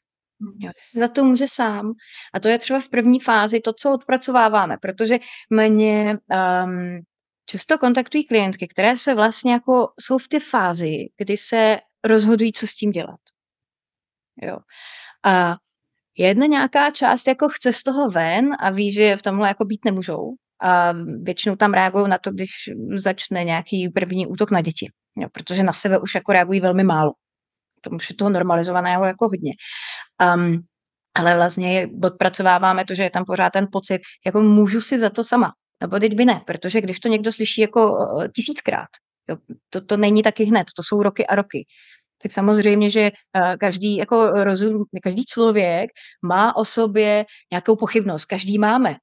Hmm. 0.41 0.53
Jo, 0.59 0.71
za 0.95 1.07
to 1.07 1.23
může 1.23 1.45
sám. 1.47 1.93
A 2.33 2.39
to 2.39 2.47
je 2.47 2.59
třeba 2.59 2.79
v 2.79 2.89
první 2.89 3.19
fázi 3.19 3.59
to, 3.59 3.73
co 3.73 3.93
odpracováváme, 3.93 4.77
protože 4.81 5.19
mě 5.49 6.17
um, 6.65 6.99
často 7.45 7.77
kontaktují 7.77 8.25
klientky, 8.25 8.67
které 8.67 8.97
se 8.97 9.15
vlastně 9.15 9.53
jako 9.53 9.87
jsou 9.99 10.17
v 10.17 10.27
té 10.27 10.39
fázi, 10.39 10.97
kdy 11.17 11.37
se 11.37 11.79
rozhodují, 12.03 12.53
co 12.53 12.67
s 12.67 12.75
tím 12.75 12.91
dělat. 12.91 13.19
Jo. 14.41 14.57
A 15.25 15.55
jedna 16.17 16.45
nějaká 16.45 16.91
část 16.91 17.27
jako 17.27 17.49
chce 17.49 17.73
z 17.73 17.83
toho 17.83 18.09
ven 18.09 18.55
a 18.59 18.69
ví, 18.71 18.91
že 18.91 19.17
v 19.17 19.21
tomhle 19.21 19.47
jako 19.47 19.65
být 19.65 19.85
nemůžou, 19.85 20.35
a 20.65 20.93
většinou 21.23 21.55
tam 21.55 21.73
reagují 21.73 22.09
na 22.09 22.17
to, 22.17 22.31
když 22.31 22.49
začne 22.95 23.43
nějaký 23.43 23.89
první 23.89 24.27
útok 24.27 24.51
na 24.51 24.61
děti, 24.61 24.87
jo, 25.17 25.27
protože 25.31 25.63
na 25.63 25.73
sebe 25.73 25.99
už 25.99 26.15
jako 26.15 26.31
reagují 26.31 26.59
velmi 26.59 26.83
málo. 26.83 27.11
To 27.81 27.89
už 27.89 28.09
je 28.09 28.15
toho 28.15 28.29
normalizovaného 28.29 29.05
jako 29.05 29.25
hodně. 29.25 29.51
Um, 30.35 30.59
ale 31.15 31.35
vlastně 31.35 31.87
odpracováváme 32.03 32.85
to, 32.85 32.95
že 32.95 33.03
je 33.03 33.09
tam 33.09 33.23
pořád 33.25 33.49
ten 33.49 33.67
pocit, 33.71 34.01
jako 34.25 34.41
můžu 34.41 34.81
si 34.81 34.99
za 34.99 35.09
to 35.09 35.23
sama. 35.23 35.51
Nebo 35.81 35.99
teď 35.99 36.15
by 36.15 36.25
ne, 36.25 36.41
protože 36.47 36.81
když 36.81 36.99
to 36.99 37.07
někdo 37.09 37.31
slyší 37.31 37.61
jako 37.61 37.97
tisíckrát, 38.35 38.87
jo, 39.29 39.37
to, 39.69 39.81
to 39.81 39.97
není 39.97 40.23
taky 40.23 40.43
hned, 40.43 40.67
to 40.75 40.83
jsou 40.83 41.03
roky 41.03 41.27
a 41.27 41.35
roky. 41.35 41.65
Tak 42.21 42.31
samozřejmě, 42.31 42.89
že 42.89 43.11
každý, 43.59 43.97
jako 43.97 44.43
rozum, 44.43 44.83
každý 45.03 45.25
člověk 45.25 45.89
má 46.25 46.55
o 46.55 46.65
sobě 46.65 47.25
nějakou 47.51 47.75
pochybnost, 47.75 48.25
každý 48.25 48.57
máme. 48.57 48.95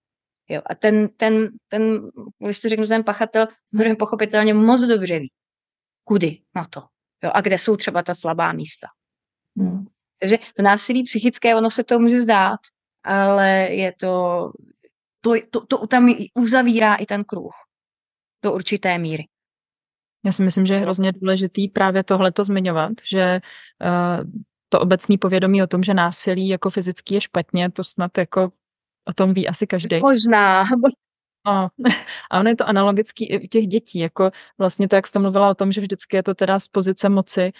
Jo, 0.48 0.62
a 0.66 0.74
ten, 0.74 1.08
ten, 1.08 1.48
ten, 1.68 2.10
když 2.38 2.60
to 2.60 2.68
řeknu, 2.68 2.86
ten 2.86 3.04
pachatel, 3.04 3.46
pochopitelně 3.98 4.54
moc 4.54 4.82
dobře 4.82 5.18
ví, 5.18 5.30
kudy 6.04 6.42
na 6.54 6.64
to. 6.64 6.80
Jo, 7.24 7.30
a 7.34 7.40
kde 7.40 7.58
jsou 7.58 7.76
třeba 7.76 8.02
ta 8.02 8.14
slabá 8.14 8.52
místa. 8.52 8.86
Hmm. 9.58 9.86
Takže 10.18 10.38
to 10.56 10.62
násilí 10.62 11.04
psychické, 11.04 11.56
ono 11.56 11.70
se 11.70 11.84
to 11.84 11.98
může 11.98 12.22
zdát, 12.22 12.60
ale 13.04 13.50
je 13.70 13.92
to, 14.00 14.52
to, 15.20 15.32
to, 15.50 15.66
to 15.66 15.86
tam 15.86 16.14
uzavírá 16.34 16.94
i 16.94 17.06
ten 17.06 17.24
kruh 17.24 17.54
do 18.44 18.52
určité 18.52 18.98
míry. 18.98 19.24
Já 20.24 20.32
si 20.32 20.42
myslím, 20.42 20.66
že 20.66 20.74
je 20.74 20.80
hrozně 20.80 21.12
důležitý 21.12 21.68
právě 21.68 22.04
tohleto 22.04 22.44
zmiňovat, 22.44 22.92
že 23.10 23.40
uh, 23.84 24.30
to 24.68 24.80
obecní 24.80 25.18
povědomí 25.18 25.62
o 25.62 25.66
tom, 25.66 25.82
že 25.82 25.94
násilí 25.94 26.48
jako 26.48 26.70
fyzický 26.70 27.14
je 27.14 27.20
špatně, 27.20 27.70
to 27.70 27.84
snad 27.84 28.18
jako 28.18 28.52
o 29.04 29.12
tom 29.12 29.34
ví 29.34 29.48
asi 29.48 29.66
každý. 29.66 30.00
Možná. 30.00 30.64
A, 31.46 31.68
a 32.30 32.40
ono 32.40 32.48
je 32.48 32.56
to 32.56 32.68
analogický 32.68 33.26
i 33.26 33.44
u 33.44 33.46
těch 33.46 33.66
dětí, 33.66 33.98
jako 33.98 34.30
vlastně 34.58 34.88
to, 34.88 34.96
jak 34.96 35.06
jste 35.06 35.18
mluvila 35.18 35.50
o 35.50 35.54
tom, 35.54 35.72
že 35.72 35.80
vždycky 35.80 36.16
je 36.16 36.22
to 36.22 36.34
teda 36.34 36.60
z 36.60 36.68
pozice 36.68 37.08
moci, 37.08 37.52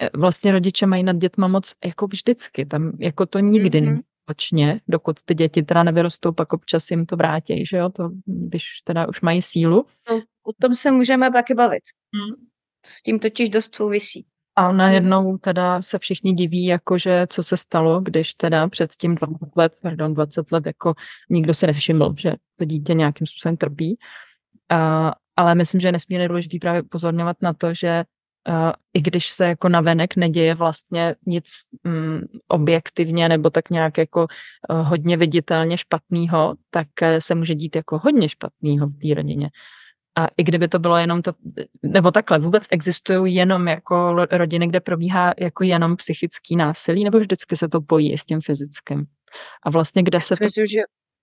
eh, 0.00 0.10
vlastně 0.14 0.52
rodiče 0.52 0.86
mají 0.86 1.02
nad 1.02 1.16
dětma 1.16 1.48
moc 1.48 1.74
jako 1.84 2.06
vždycky, 2.06 2.66
tam 2.66 2.92
jako 2.98 3.26
to 3.26 3.38
nikdy 3.38 3.80
mm-hmm. 3.80 3.84
není 3.84 4.00
očně, 4.30 4.80
dokud 4.88 5.22
ty 5.24 5.34
děti 5.34 5.62
teda 5.62 5.82
nevyrostou, 5.82 6.32
pak 6.32 6.52
občas 6.52 6.90
jim 6.90 7.06
to 7.06 7.16
vrátí, 7.16 7.66
že 7.66 7.76
jo, 7.76 7.88
to, 7.88 8.10
když 8.26 8.64
teda 8.84 9.08
už 9.08 9.20
mají 9.20 9.42
sílu. 9.42 9.86
No, 10.10 10.16
o 10.42 10.52
tom 10.60 10.74
se 10.74 10.90
můžeme 10.90 11.30
taky 11.30 11.54
bavit. 11.54 11.82
Hmm. 12.14 12.46
S 12.86 13.02
tím 13.02 13.18
totiž 13.18 13.48
dost 13.48 13.74
souvisí. 13.74 14.26
A 14.56 14.72
najednou 14.72 15.38
teda 15.38 15.82
se 15.82 15.98
všichni 15.98 16.32
diví, 16.32 16.64
jakože 16.64 17.26
co 17.30 17.42
se 17.42 17.56
stalo, 17.56 18.00
když 18.00 18.34
teda 18.34 18.68
před 18.68 18.92
tím 18.92 19.14
20 19.14 19.56
let, 19.56 19.76
pardon, 19.82 20.14
20 20.14 20.52
let, 20.52 20.66
jako 20.66 20.94
nikdo 21.30 21.54
si 21.54 21.66
nevšiml, 21.66 22.14
že 22.18 22.34
to 22.58 22.64
dítě 22.64 22.94
nějakým 22.94 23.26
způsobem 23.26 23.56
trpí. 23.56 23.98
Uh, 24.72 25.10
ale 25.36 25.54
myslím, 25.54 25.80
že 25.80 25.88
je 25.88 25.92
nesmírně 25.92 26.28
důležité 26.28 26.58
právě 26.60 26.82
pozorňovat 26.82 27.36
na 27.42 27.52
to, 27.52 27.74
že 27.74 28.04
uh, 28.48 28.72
i 28.94 29.00
když 29.00 29.28
se 29.28 29.46
jako 29.46 29.68
navenek 29.68 30.16
neděje 30.16 30.54
vlastně 30.54 31.14
nic 31.26 31.44
um, 31.84 32.20
objektivně 32.48 33.28
nebo 33.28 33.50
tak 33.50 33.70
nějak 33.70 33.98
jako 33.98 34.26
uh, 34.70 34.88
hodně 34.88 35.16
viditelně 35.16 35.78
špatného, 35.78 36.54
tak 36.70 36.88
uh, 37.02 37.08
se 37.18 37.34
může 37.34 37.54
dít 37.54 37.76
jako 37.76 37.98
hodně 37.98 38.28
špatného 38.28 38.86
v 38.86 38.98
té 38.98 39.14
rodině. 39.14 39.50
A 40.16 40.28
i 40.36 40.44
kdyby 40.44 40.68
to 40.68 40.78
bylo 40.78 40.96
jenom 40.96 41.22
to, 41.22 41.32
nebo 41.82 42.10
takhle, 42.10 42.38
vůbec 42.38 42.64
existují 42.70 43.34
jenom 43.34 43.68
jako 43.68 44.26
rodiny, 44.30 44.66
kde 44.66 44.80
probíhá 44.80 45.34
jako 45.40 45.64
jenom 45.64 45.96
psychický 45.96 46.56
násilí, 46.56 47.04
nebo 47.04 47.18
vždycky 47.18 47.56
se 47.56 47.68
to 47.68 47.80
pojí 47.80 48.18
s 48.18 48.24
tím 48.24 48.40
fyzickým? 48.40 49.04
A 49.62 49.70
vlastně 49.70 50.02
kde 50.02 50.20
se 50.20 50.36
to... 50.36 50.44
Myslím, 50.44 50.66
že 50.66 50.80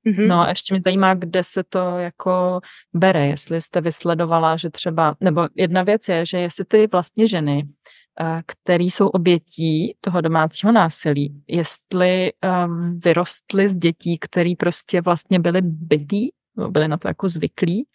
Mm-hmm. 0.08 0.28
No 0.28 0.40
a 0.40 0.50
ještě 0.50 0.74
mě 0.74 0.82
zajímá, 0.82 1.14
kde 1.14 1.44
se 1.44 1.64
to 1.64 1.80
jako 1.80 2.62
bere, 2.94 3.28
jestli 3.28 3.62
jste 3.62 3.82
vysledovala, 3.82 4.58
že 4.58 4.70
třeba, 4.70 5.16
nebo 5.20 5.48
jedna 5.56 5.84
věc 5.84 6.08
je, 6.08 6.26
že 6.26 6.38
jestli 6.38 6.66
ty 6.66 6.88
vlastně 6.88 7.28
ženy, 7.28 7.68
eh, 8.22 8.42
které 8.46 8.84
jsou 8.84 9.08
obětí 9.08 9.96
toho 10.02 10.22
domácího 10.22 10.72
násilí, 10.72 11.44
jestli 11.48 12.32
um, 12.66 13.00
vyrostly 13.00 13.70
z 13.70 13.76
dětí, 13.76 14.18
které 14.18 14.54
prostě 14.60 15.02
vlastně 15.02 15.40
byly 15.40 15.62
bytý 15.64 16.30
byli 16.70 16.88
na 16.88 16.98
to 16.98 17.08
jako 17.08 17.30
zvyklí, 17.30 17.86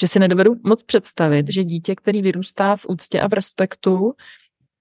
že 0.00 0.08
si 0.08 0.18
nedovedu 0.18 0.54
moc 0.64 0.82
představit, 0.82 1.46
že 1.52 1.64
dítě, 1.64 1.94
který 1.94 2.22
vyrůstá 2.22 2.76
v 2.76 2.86
úctě 2.88 3.20
a 3.20 3.28
v 3.28 3.32
respektu, 3.32 4.12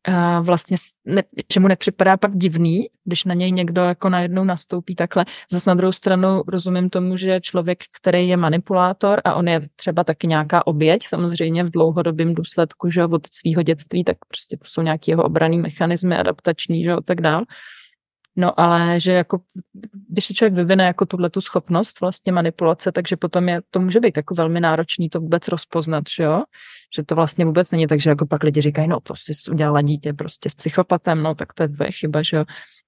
a 0.08 0.40
vlastně 0.42 0.78
ne, 1.06 1.24
že 1.54 1.60
mu 1.60 1.68
nepřipadá 1.68 2.18
pak 2.18 2.38
divný, 2.38 2.88
když 3.04 3.26
na 3.26 3.34
něj 3.34 3.52
někdo 3.52 3.82
jako 3.82 4.10
najednou 4.10 4.44
nastoupí 4.44 4.96
takhle. 4.96 5.26
Zase 5.52 5.70
na 5.70 5.74
druhou 5.74 5.92
stranu 5.92 6.44
rozumím 6.48 6.90
tomu, 6.90 7.18
že 7.18 7.42
člověk, 7.42 7.84
který 8.02 8.28
je 8.28 8.38
manipulátor 8.38 9.22
a 9.24 9.34
on 9.34 9.48
je 9.48 9.70
třeba 9.76 10.04
taky 10.04 10.28
nějaká 10.28 10.68
oběť, 10.68 11.04
samozřejmě 11.08 11.64
v 11.64 11.72
dlouhodobém 11.72 12.36
důsledku, 12.36 12.90
že 12.90 13.06
od 13.06 13.28
svého 13.32 13.64
dětství, 13.64 14.04
tak 14.04 14.18
prostě 14.28 14.58
jsou 14.64 14.82
nějaké 14.82 15.12
jeho 15.12 15.24
obraný 15.24 15.60
mechanismy, 15.60 16.18
adaptační, 16.18 16.84
že 16.84 16.92
a 16.92 17.02
tak 17.02 17.22
dál. 17.22 17.44
No 18.36 18.60
ale 18.60 19.00
že 19.00 19.12
jako, 19.12 19.42
když 20.10 20.26
si 20.26 20.34
člověk 20.34 20.54
vyvine 20.54 20.84
jako 20.84 21.06
tuhle 21.06 21.30
tu 21.30 21.42
schopnost 21.42 22.02
vlastně 22.02 22.32
manipulace, 22.32 22.92
takže 22.92 23.18
potom 23.18 23.50
je, 23.50 23.62
to 23.72 23.80
může 23.80 24.00
být 24.00 24.18
jako 24.18 24.36
velmi 24.36 24.60
náročný 24.60 25.10
to 25.10 25.20
vůbec 25.20 25.48
rozpoznat, 25.48 26.04
že 26.16 26.24
jo? 26.24 26.44
Že 26.96 27.04
to 27.04 27.16
vlastně 27.16 27.46
vůbec 27.46 27.72
není 27.72 27.88
tak, 27.88 28.00
že 28.00 28.10
jako 28.10 28.26
pak 28.26 28.44
lidi 28.44 28.62
říkají, 28.62 28.88
no 28.88 29.00
to 29.00 29.16
si 29.16 29.52
udělala 29.52 29.82
dítě 29.82 30.14
prostě 30.14 30.50
s 30.50 30.54
psychopatem, 30.54 31.24
no 31.24 31.36
tak 31.36 31.54
to 31.54 31.64
je 31.64 31.70
tvoje 31.70 31.92
chyba, 31.92 32.22
že 32.22 32.38
jo? 32.38 32.46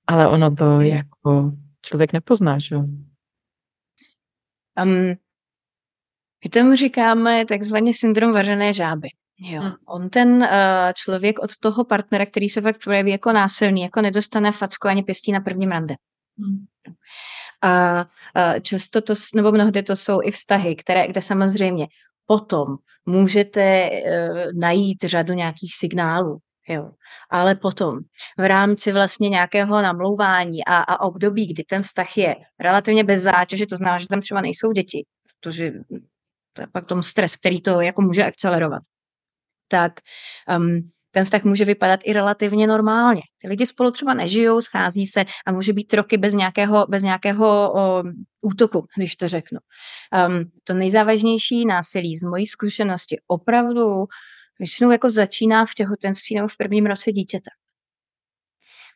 Ale 0.07 0.27
ono 0.27 0.55
to 0.55 0.81
jako 0.81 1.51
člověk 1.81 2.13
nepozná, 2.13 2.60
že 2.60 2.75
jo? 2.75 2.81
Um, 4.83 5.15
my 6.43 6.49
tomu 6.49 6.75
říkáme 6.75 7.45
takzvaně 7.45 7.93
syndrom 7.93 8.33
vařené 8.33 8.73
žáby. 8.73 9.10
Jo. 9.39 9.62
Hmm. 9.62 9.73
On 9.86 10.10
ten 10.10 10.30
uh, 10.30 10.47
člověk 10.93 11.39
od 11.39 11.58
toho 11.58 11.86
partnera, 11.86 12.26
který 12.26 12.50
se 12.50 12.62
fakt 12.62 12.84
projeví 12.84 13.12
jako 13.12 13.32
násilný, 13.32 13.82
jako 13.82 14.02
nedostane 14.02 14.52
facku 14.52 14.88
ani 14.88 15.04
pěstí 15.04 15.32
na 15.32 15.39
prvním 15.39 15.71
rande. 15.71 15.95
Hmm. 16.38 16.65
A 17.62 18.00
uh, 18.00 18.60
často 18.60 19.02
to, 19.02 19.13
nebo 19.36 19.52
mnohdy 19.52 19.84
to 19.84 19.95
jsou 19.95 20.19
i 20.23 20.32
vztahy, 20.32 20.76
které, 20.76 21.08
kde 21.08 21.21
samozřejmě 21.21 21.88
potom 22.26 22.65
můžete 23.06 23.89
uh, 23.89 24.38
najít 24.60 25.04
řadu 25.04 25.34
nějakých 25.34 25.76
signálů, 25.76 26.38
Jo. 26.69 26.91
Ale 27.30 27.56
potom 27.56 28.00
v 28.38 28.47
rámci 28.47 28.91
vlastně 28.91 29.30
nějakého 29.30 29.82
namlouvání 29.82 30.65
a, 30.65 30.78
a 30.78 31.02
období, 31.02 31.47
kdy 31.47 31.63
ten 31.63 31.82
vztah 31.82 32.17
je 32.17 32.36
relativně 32.60 33.04
bez 33.04 33.21
zátěže, 33.21 33.65
to 33.65 33.78
znamená, 33.78 34.00
že 34.00 34.08
tam 34.08 34.21
třeba 34.21 34.41
nejsou 34.41 34.71
děti, 34.71 35.06
protože 35.39 35.71
to 36.54 36.62
je 36.62 36.67
pak 36.67 36.86
tom 36.86 37.04
stres, 37.04 37.36
který 37.36 37.62
to 37.62 37.82
jako 37.82 38.02
může 38.02 38.23
akcelerovat 38.26 38.84
tak 39.67 39.93
um, 40.58 40.89
ten 41.12 41.25
vztah 41.25 41.43
může 41.43 41.65
vypadat 41.65 41.99
i 42.03 42.13
relativně 42.13 42.67
normálně. 42.67 43.21
Ty 43.41 43.47
lidi 43.47 43.65
spolu 43.65 43.91
třeba 43.91 44.13
nežijou, 44.13 44.62
schází 44.62 45.06
se 45.06 45.25
a 45.45 45.51
může 45.51 45.73
být 45.73 45.93
roky 45.93 46.17
bez 46.17 46.34
nějakého, 46.34 46.86
bez 46.89 47.03
nějakého 47.03 47.73
o, 47.73 48.03
útoku, 48.41 48.86
když 48.97 49.15
to 49.15 49.27
řeknu. 49.27 49.60
Um, 50.27 50.51
to 50.63 50.73
nejzávažnější 50.73 51.65
násilí 51.65 52.15
z 52.15 52.23
mojí 52.23 52.47
zkušenosti 52.47 53.17
opravdu 53.27 54.06
většinou 54.60 54.91
jako 54.91 55.10
začíná 55.10 55.65
v 55.65 55.73
těhotenství 55.73 56.36
nebo 56.36 56.47
v 56.47 56.58
prvním 56.58 56.86
roce 56.86 57.12
dítěte. 57.12 57.49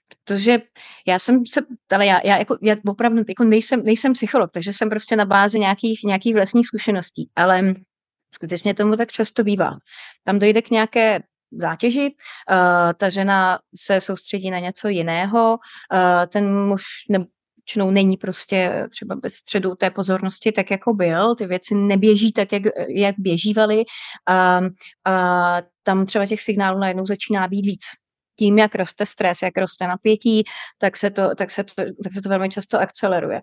Protože 0.07 0.61
já 1.07 1.19
jsem 1.19 1.45
se, 1.45 1.61
ale 1.93 2.05
já, 2.05 2.19
já, 2.23 2.37
jako, 2.37 2.57
já 2.61 2.75
opravdu 2.87 3.23
jako 3.29 3.43
nejsem, 3.43 3.83
nejsem 3.83 4.13
psycholog, 4.13 4.51
takže 4.51 4.73
jsem 4.73 4.89
prostě 4.89 5.15
na 5.15 5.25
bázi 5.25 5.59
nějakých, 5.59 5.99
nějakých 6.03 6.33
vlastních 6.33 6.67
zkušeností, 6.67 7.29
ale 7.35 7.73
Skutečně 8.33 8.73
tomu 8.73 8.97
tak 8.97 9.11
často 9.11 9.43
bývá. 9.43 9.71
Tam 10.23 10.39
dojde 10.39 10.61
k 10.61 10.69
nějaké 10.69 11.19
zátěži, 11.51 12.15
uh, 12.51 12.93
ta 12.97 13.09
žena 13.09 13.59
se 13.75 14.01
soustředí 14.01 14.51
na 14.51 14.59
něco 14.59 14.87
jiného, 14.87 15.57
uh, 15.93 16.25
ten 16.27 16.65
muž 16.65 16.83
ne, 17.09 17.25
většinou 17.71 17.91
není 17.91 18.17
prostě 18.17 18.87
třeba 18.89 19.15
bez 19.15 19.33
středu 19.33 19.75
té 19.75 19.89
pozornosti 19.89 20.51
tak, 20.51 20.71
jako 20.71 20.93
byl, 20.93 21.35
ty 21.35 21.45
věci 21.45 21.75
neběží 21.75 22.31
tak, 22.31 22.51
jak, 22.51 22.63
jak 22.89 23.15
běžívaly 23.17 23.83
a, 24.27 24.61
a 25.05 25.57
tam 25.83 26.05
třeba 26.05 26.25
těch 26.25 26.41
signálů 26.41 26.79
najednou 26.79 27.05
začíná 27.05 27.47
být 27.47 27.65
víc. 27.65 27.81
Tím, 28.39 28.57
jak 28.57 28.75
roste 28.75 29.05
stres, 29.05 29.41
jak 29.41 29.57
roste 29.57 29.87
napětí, 29.87 30.43
tak 30.77 30.97
se 30.97 31.09
to, 31.09 31.35
tak 31.35 31.51
se 31.51 31.63
to, 31.63 31.73
tak 31.75 32.13
se 32.13 32.21
to 32.21 32.29
velmi 32.29 32.49
často 32.49 32.79
akceleruje. 32.79 33.41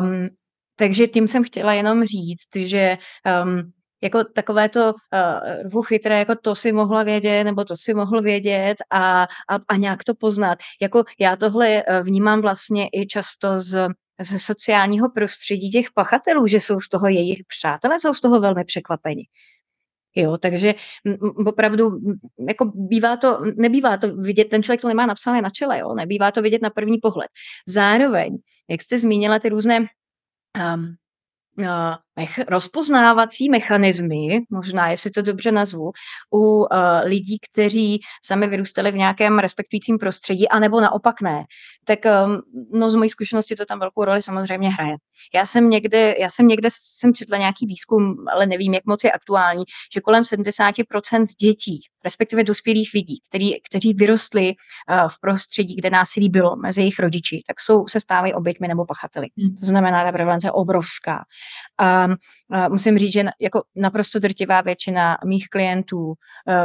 Um, 0.00 0.28
takže 0.76 1.06
tím 1.06 1.28
jsem 1.28 1.44
chtěla 1.44 1.72
jenom 1.72 2.04
říct, 2.04 2.68
že 2.68 2.98
um, 3.44 3.72
jako 4.02 4.24
takové 4.24 4.68
to 4.68 4.94
uh, 4.94 5.62
rvu 5.62 5.82
chytré, 5.82 6.18
jako 6.18 6.34
to 6.42 6.54
si 6.54 6.72
mohla 6.72 7.02
vědět, 7.02 7.44
nebo 7.44 7.64
to 7.64 7.76
si 7.76 7.94
mohl 7.94 8.22
vědět 8.22 8.76
a, 8.90 9.22
a, 9.22 9.26
a 9.68 9.76
nějak 9.76 10.04
to 10.04 10.14
poznat. 10.14 10.58
Jako 10.82 11.04
já 11.20 11.36
tohle 11.36 11.82
uh, 11.82 12.06
vnímám 12.06 12.40
vlastně 12.40 12.88
i 12.92 13.06
často 13.06 13.60
z, 13.60 13.88
ze 14.20 14.38
sociálního 14.38 15.10
prostředí 15.10 15.70
těch 15.70 15.86
pachatelů, 15.94 16.46
že 16.46 16.60
jsou 16.60 16.80
z 16.80 16.88
toho 16.88 17.08
jejich 17.08 17.38
přátelé, 17.58 18.00
jsou 18.00 18.14
z 18.14 18.20
toho 18.20 18.40
velmi 18.40 18.64
překvapeni. 18.64 19.24
Jo, 20.14 20.38
takže 20.38 20.74
opravdu 21.46 21.98
jako 22.48 22.64
bývá 22.64 23.16
to, 23.16 23.40
nebývá 23.56 23.96
to 23.96 24.16
vidět, 24.16 24.44
ten 24.44 24.62
člověk 24.62 24.80
to 24.80 24.88
nemá 24.88 25.06
napsané 25.06 25.42
na 25.42 25.50
čele, 25.50 25.78
jo, 25.78 25.94
nebývá 25.94 26.30
to 26.30 26.42
vidět 26.42 26.62
na 26.62 26.70
první 26.70 26.98
pohled. 26.98 27.28
Zároveň, 27.66 28.38
jak 28.70 28.82
jste 28.82 28.98
zmínila 28.98 29.38
ty 29.38 29.48
různé 29.48 29.78
um, 30.74 30.96
mech- 32.18 32.44
rozpoznávací 32.48 33.48
mechanismy, 33.48 34.40
možná 34.50 34.90
jestli 34.90 35.10
to 35.10 35.22
dobře 35.22 35.52
nazvu, 35.52 35.92
u 36.34 36.38
uh, 36.38 36.66
lidí, 37.04 37.38
kteří 37.52 38.00
sami 38.24 38.46
vyrůstali 38.46 38.92
v 38.92 38.94
nějakém 38.94 39.38
respektujícím 39.38 39.98
prostředí, 39.98 40.48
anebo 40.48 40.80
naopak 40.80 41.20
ne, 41.20 41.44
tak 41.84 41.98
um, 42.26 42.40
no 42.72 42.90
z 42.90 42.94
mojí 42.94 43.10
zkušenosti 43.10 43.56
to 43.56 43.64
tam 43.64 43.78
velkou 43.78 44.04
roli 44.04 44.22
samozřejmě 44.22 44.70
hraje. 44.70 44.96
Já 45.34 45.46
jsem 45.46 45.70
někde, 45.70 46.14
já 46.18 46.30
jsem 46.30 46.48
někde 46.48 46.68
jsem 46.72 47.14
četla 47.14 47.38
nějaký 47.38 47.66
výzkum, 47.66 48.14
ale 48.32 48.46
nevím, 48.46 48.74
jak 48.74 48.84
moc 48.86 49.04
je 49.04 49.12
aktuální, 49.12 49.64
že 49.94 50.00
kolem 50.00 50.22
70% 50.22 51.26
dětí, 51.40 51.80
respektive 52.04 52.44
dospělých 52.44 52.90
lidí, 52.94 53.20
který, 53.28 53.52
kteří 53.70 53.94
vyrostli 53.94 54.54
uh, 54.90 55.08
v 55.08 55.20
prostředí, 55.20 55.76
kde 55.76 55.90
násilí 55.90 56.28
bylo 56.28 56.56
mezi 56.56 56.80
jejich 56.80 56.98
rodiči, 56.98 57.42
tak 57.46 57.60
jsou, 57.60 57.86
se 57.86 58.00
stávají 58.00 58.34
oběťmi 58.34 58.68
nebo 58.68 58.84
pachateli. 58.86 59.26
Hmm. 59.38 59.56
To 59.56 59.66
znamená, 59.66 60.04
ta 60.04 60.12
prevalence 60.12 60.46
je 60.46 60.52
obrovská. 60.52 61.24
Um, 62.06 62.07
uh, 62.10 62.68
musím 62.68 62.98
říct, 62.98 63.12
že 63.12 63.24
jako 63.40 63.62
naprosto 63.76 64.18
drtivá 64.18 64.60
většina 64.60 65.18
mých 65.26 65.48
klientů 65.48 66.06
uh, 66.06 66.14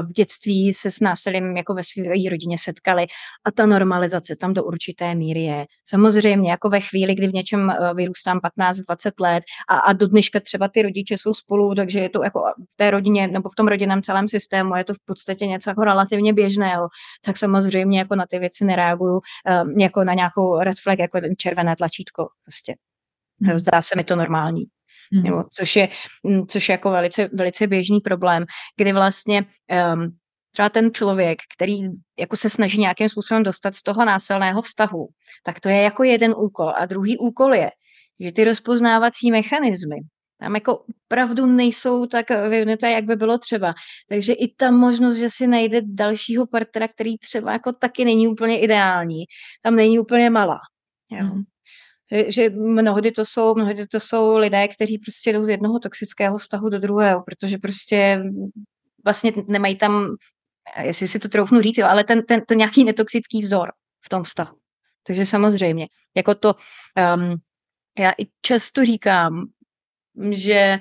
v 0.10 0.12
dětství 0.12 0.74
se 0.74 0.92
s 0.92 1.00
násilím 1.00 1.58
jako 1.58 1.74
ve 1.74 1.84
své 1.84 2.30
rodině 2.30 2.58
setkali 2.58 3.06
a 3.46 3.52
ta 3.52 3.66
normalizace 3.66 4.36
tam 4.36 4.54
do 4.54 4.64
určité 4.64 5.16
míry 5.16 5.42
je. 5.42 5.66
Samozřejmě 5.86 6.52
jako 6.52 6.70
ve 6.70 6.80
chvíli, 6.80 7.16
kdy 7.16 7.28
v 7.28 7.34
něčem 7.34 7.74
uh, 7.80 7.98
vyrůstám 7.98 8.40
15-20 8.60 9.12
let 9.20 9.44
a, 9.70 9.78
a 9.78 9.94
do 9.94 10.08
dneška 10.08 10.40
třeba 10.40 10.68
ty 10.68 10.82
rodiče 10.82 11.18
jsou 11.18 11.34
spolu, 11.34 11.76
takže 11.76 12.00
je 12.00 12.10
to 12.10 12.24
jako 12.24 12.40
v 12.74 12.76
té 12.76 12.92
rodině 12.92 13.28
nebo 13.28 13.50
v 13.50 13.56
tom 13.56 13.68
rodinném 13.68 14.02
celém 14.02 14.28
systému 14.28 14.76
je 14.76 14.84
to 14.84 14.94
v 14.94 14.98
podstatě 15.06 15.48
něco 15.48 15.70
jako 15.70 15.84
relativně 15.84 16.34
běžného, 16.34 16.88
tak 17.26 17.38
samozřejmě 17.38 18.00
jako 18.00 18.16
na 18.16 18.26
ty 18.30 18.40
věci 18.40 18.66
nereaguju 18.66 19.14
um, 19.14 19.80
jako 19.80 20.04
na 20.04 20.14
nějakou 20.14 20.60
red 20.60 20.78
flag, 20.84 21.00
jako 21.00 21.20
červené 21.38 21.76
tlačítko 21.76 22.28
prostě. 22.44 22.76
Hmm. 23.42 23.60
Zdá 23.60 23.82
se 23.82 23.96
mi 23.96 24.04
to 24.04 24.16
normální. 24.16 24.64
Hmm. 25.14 25.24
Nebo, 25.24 25.44
což, 25.54 25.76
je, 25.76 25.90
mm, 26.24 26.48
což 26.48 26.70
je 26.70 26.74
jako 26.74 26.92
velice, 26.92 27.30
velice 27.34 27.68
běžný 27.68 28.00
problém, 28.00 28.46
kdy 28.78 28.94
vlastně 28.94 29.46
um, 29.96 30.18
třeba 30.52 30.70
ten 30.70 30.94
člověk, 30.94 31.40
který 31.58 31.80
jako 32.20 32.36
se 32.36 32.50
snaží 32.50 32.80
nějakým 32.80 33.10
způsobem 33.10 33.44
dostat 33.44 33.76
z 33.76 33.84
toho 33.84 34.06
násilného 34.06 34.62
vztahu, 34.62 35.08
tak 35.44 35.60
to 35.60 35.70
je 35.70 35.82
jako 35.82 36.04
jeden 36.04 36.34
úkol. 36.38 36.74
A 36.78 36.86
druhý 36.86 37.18
úkol 37.18 37.56
je, 37.56 37.72
že 38.20 38.32
ty 38.32 38.44
rozpoznávací 38.44 39.32
mechanismy 39.32 39.96
tam 40.40 40.56
jako 40.56 40.86
opravdu 41.06 41.46
nejsou 41.46 42.06
tak 42.06 42.30
vyvinuté, 42.30 42.92
jak 42.92 43.06
by 43.06 43.16
bylo 43.16 43.38
třeba. 43.38 43.74
Takže 44.10 44.34
i 44.34 44.54
ta 44.56 44.72
možnost, 44.72 45.16
že 45.16 45.30
si 45.30 45.48
najde 45.48 45.82
dalšího 45.84 46.48
partnera, 46.48 46.88
který 46.88 47.18
třeba 47.18 47.52
jako 47.52 47.74
taky 47.74 48.06
není 48.06 48.28
úplně 48.28 48.60
ideální, 48.60 49.24
tam 49.62 49.76
není 49.76 50.00
úplně 50.00 50.30
malá. 50.30 50.60
Jo. 51.12 51.26
Hmm 51.26 51.44
že 52.28 52.50
mnohdy 52.50 53.12
to 53.12 53.26
jsou, 53.26 53.56
mnohdy 53.56 53.88
to 53.88 54.00
jsou 54.00 54.38
lidé, 54.38 54.68
kteří 54.68 54.98
prostě 54.98 55.34
jdou 55.34 55.44
z 55.44 55.50
jednoho 55.50 55.80
toxického 55.80 56.38
vztahu 56.38 56.70
do 56.70 56.80
druhého, 56.80 57.24
protože 57.24 57.58
prostě 57.58 58.24
vlastně 59.06 59.32
nemají 59.48 59.78
tam, 59.78 60.16
jestli 60.82 61.08
si 61.08 61.20
to 61.20 61.30
troufnu 61.30 61.62
říct, 61.62 61.78
jo, 61.78 61.88
ale 61.88 62.04
ten, 62.04 62.26
ten, 62.26 62.42
ten 62.42 62.58
nějaký 62.58 62.84
netoxický 62.84 63.42
vzor 63.42 63.72
v 64.06 64.10
tom 64.10 64.24
vztahu. 64.24 64.58
Takže 65.04 65.26
samozřejmě, 65.26 65.88
jako 66.16 66.36
to, 66.36 66.56
um, 67.16 67.36
já 68.00 68.12
i 68.12 68.28
často 68.42 68.86
říkám, 68.86 69.46
že 70.32 70.80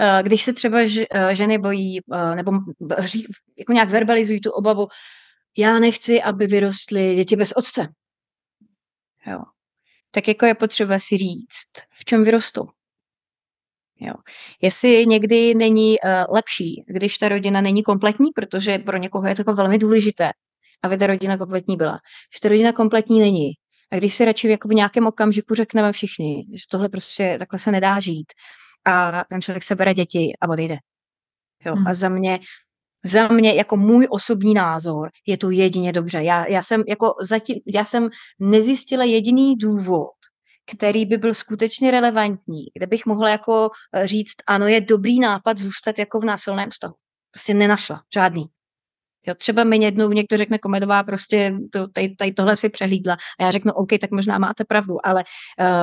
uh, 0.00 0.22
když 0.22 0.42
se 0.42 0.52
třeba 0.52 0.86
ž, 0.86 1.06
uh, 1.14 1.28
ženy 1.28 1.58
bojí, 1.58 2.00
uh, 2.06 2.34
nebo 2.34 2.52
ří, 2.98 3.26
jako 3.58 3.72
nějak 3.72 3.90
verbalizují 3.90 4.40
tu 4.40 4.50
obavu, 4.50 4.88
já 5.58 5.78
nechci, 5.78 6.22
aby 6.22 6.46
vyrostly 6.46 7.14
děti 7.14 7.36
bez 7.36 7.52
otce. 7.52 7.88
Jo 9.26 9.38
tak 10.10 10.28
jako 10.28 10.46
je 10.46 10.54
potřeba 10.54 10.98
si 10.98 11.16
říct, 11.16 11.72
v 11.90 12.04
čem 12.04 12.24
vyrostou. 12.24 12.64
Jo. 14.00 14.14
Jestli 14.62 15.06
někdy 15.06 15.54
není 15.54 15.96
uh, 16.04 16.34
lepší, 16.34 16.84
když 16.86 17.18
ta 17.18 17.28
rodina 17.28 17.60
není 17.60 17.82
kompletní, 17.82 18.30
protože 18.34 18.78
pro 18.78 18.96
někoho 18.96 19.26
je 19.26 19.34
to 19.34 19.40
jako 19.40 19.54
velmi 19.54 19.78
důležité, 19.78 20.30
aby 20.84 20.96
ta 20.96 21.06
rodina 21.06 21.38
kompletní 21.38 21.76
byla. 21.76 21.98
Když 22.30 22.40
ta 22.40 22.48
rodina 22.48 22.72
kompletní 22.72 23.20
není, 23.20 23.50
a 23.92 23.96
když 23.96 24.14
si 24.14 24.24
radši 24.24 24.48
jako 24.48 24.68
v 24.68 24.74
nějakém 24.74 25.06
okamžiku 25.06 25.54
řekneme 25.54 25.92
všichni, 25.92 26.46
že 26.54 26.64
tohle 26.70 26.88
prostě 26.88 27.36
takhle 27.38 27.58
se 27.58 27.72
nedá 27.72 28.00
žít 28.00 28.32
a 28.84 29.24
ten 29.24 29.42
člověk 29.42 29.62
se 29.62 29.74
bere 29.74 29.94
děti 29.94 30.32
a 30.40 30.48
odejde. 30.48 30.76
Jo. 31.64 31.74
Hmm. 31.74 31.86
A 31.86 31.94
za 31.94 32.08
mě 32.08 32.38
za 33.04 33.28
mě 33.28 33.54
jako 33.54 33.76
můj 33.76 34.06
osobní 34.10 34.54
názor 34.54 35.10
je 35.26 35.36
to 35.36 35.50
jedině 35.50 35.92
dobře. 35.92 36.22
Já, 36.22 36.46
já, 36.46 36.62
jsem 36.62 36.84
jako 36.88 37.14
zatím, 37.22 37.56
já 37.66 37.84
jsem 37.84 38.08
nezjistila 38.38 39.04
jediný 39.04 39.56
důvod, 39.56 40.14
který 40.70 41.06
by 41.06 41.16
byl 41.16 41.34
skutečně 41.34 41.90
relevantní, 41.90 42.64
kde 42.74 42.86
bych 42.86 43.06
mohla 43.06 43.30
jako 43.30 43.70
eh, 43.94 44.06
říct, 44.06 44.36
ano, 44.46 44.66
je 44.66 44.80
dobrý 44.80 45.20
nápad 45.20 45.58
zůstat 45.58 45.98
jako 45.98 46.20
v 46.20 46.24
násilném 46.24 46.70
vztahu. 46.70 46.94
Prostě 47.30 47.54
nenašla, 47.54 48.02
žádný. 48.14 48.46
Jo, 49.26 49.34
třeba 49.34 49.64
mi 49.64 49.84
jednou 49.84 50.08
někdo 50.08 50.36
řekne 50.36 50.58
komedová, 50.58 51.02
prostě 51.02 51.54
to, 51.72 51.88
tady, 51.88 52.14
tady 52.14 52.32
tohle 52.32 52.56
si 52.56 52.68
přehlídla 52.68 53.16
a 53.40 53.44
já 53.44 53.50
řeknu, 53.50 53.72
OK, 53.72 53.88
tak 54.00 54.10
možná 54.10 54.38
máte 54.38 54.64
pravdu, 54.64 55.06
ale 55.06 55.24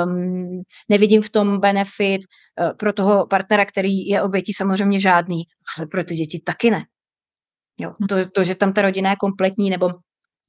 um, 0.06 0.62
nevidím 0.90 1.22
v 1.22 1.30
tom 1.30 1.60
benefit 1.60 2.22
uh, 2.22 2.78
pro 2.78 2.94
toho 2.94 3.28
partnera, 3.28 3.66
který 3.66 4.08
je 4.08 4.22
obětí 4.22 4.54
samozřejmě 4.54 5.00
žádný, 5.00 5.44
ale 5.78 5.88
pro 5.88 6.04
ty 6.04 6.16
děti 6.16 6.40
taky 6.46 6.72
ne. 6.72 6.86
Jo, 7.78 7.94
hm. 8.00 8.08
to, 8.08 8.30
to, 8.30 8.44
že 8.44 8.56
tam 8.56 8.74
ta 8.74 8.82
rodina 8.82 9.10
je 9.10 9.16
kompletní, 9.16 9.70
nebo 9.70 9.92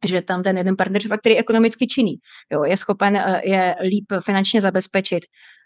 že 0.05 0.23
tam 0.23 0.43
ten 0.43 0.59
jeden 0.59 0.77
partner, 0.77 1.19
který 1.19 1.35
je 1.35 1.41
ekonomicky 1.41 1.87
činný, 1.87 2.15
jo, 2.53 2.65
je 2.65 2.77
schopen 2.77 3.17
eh, 3.17 3.41
je 3.45 3.77
líp 3.83 4.05
finančně 4.25 4.61
zabezpečit, 4.61 5.25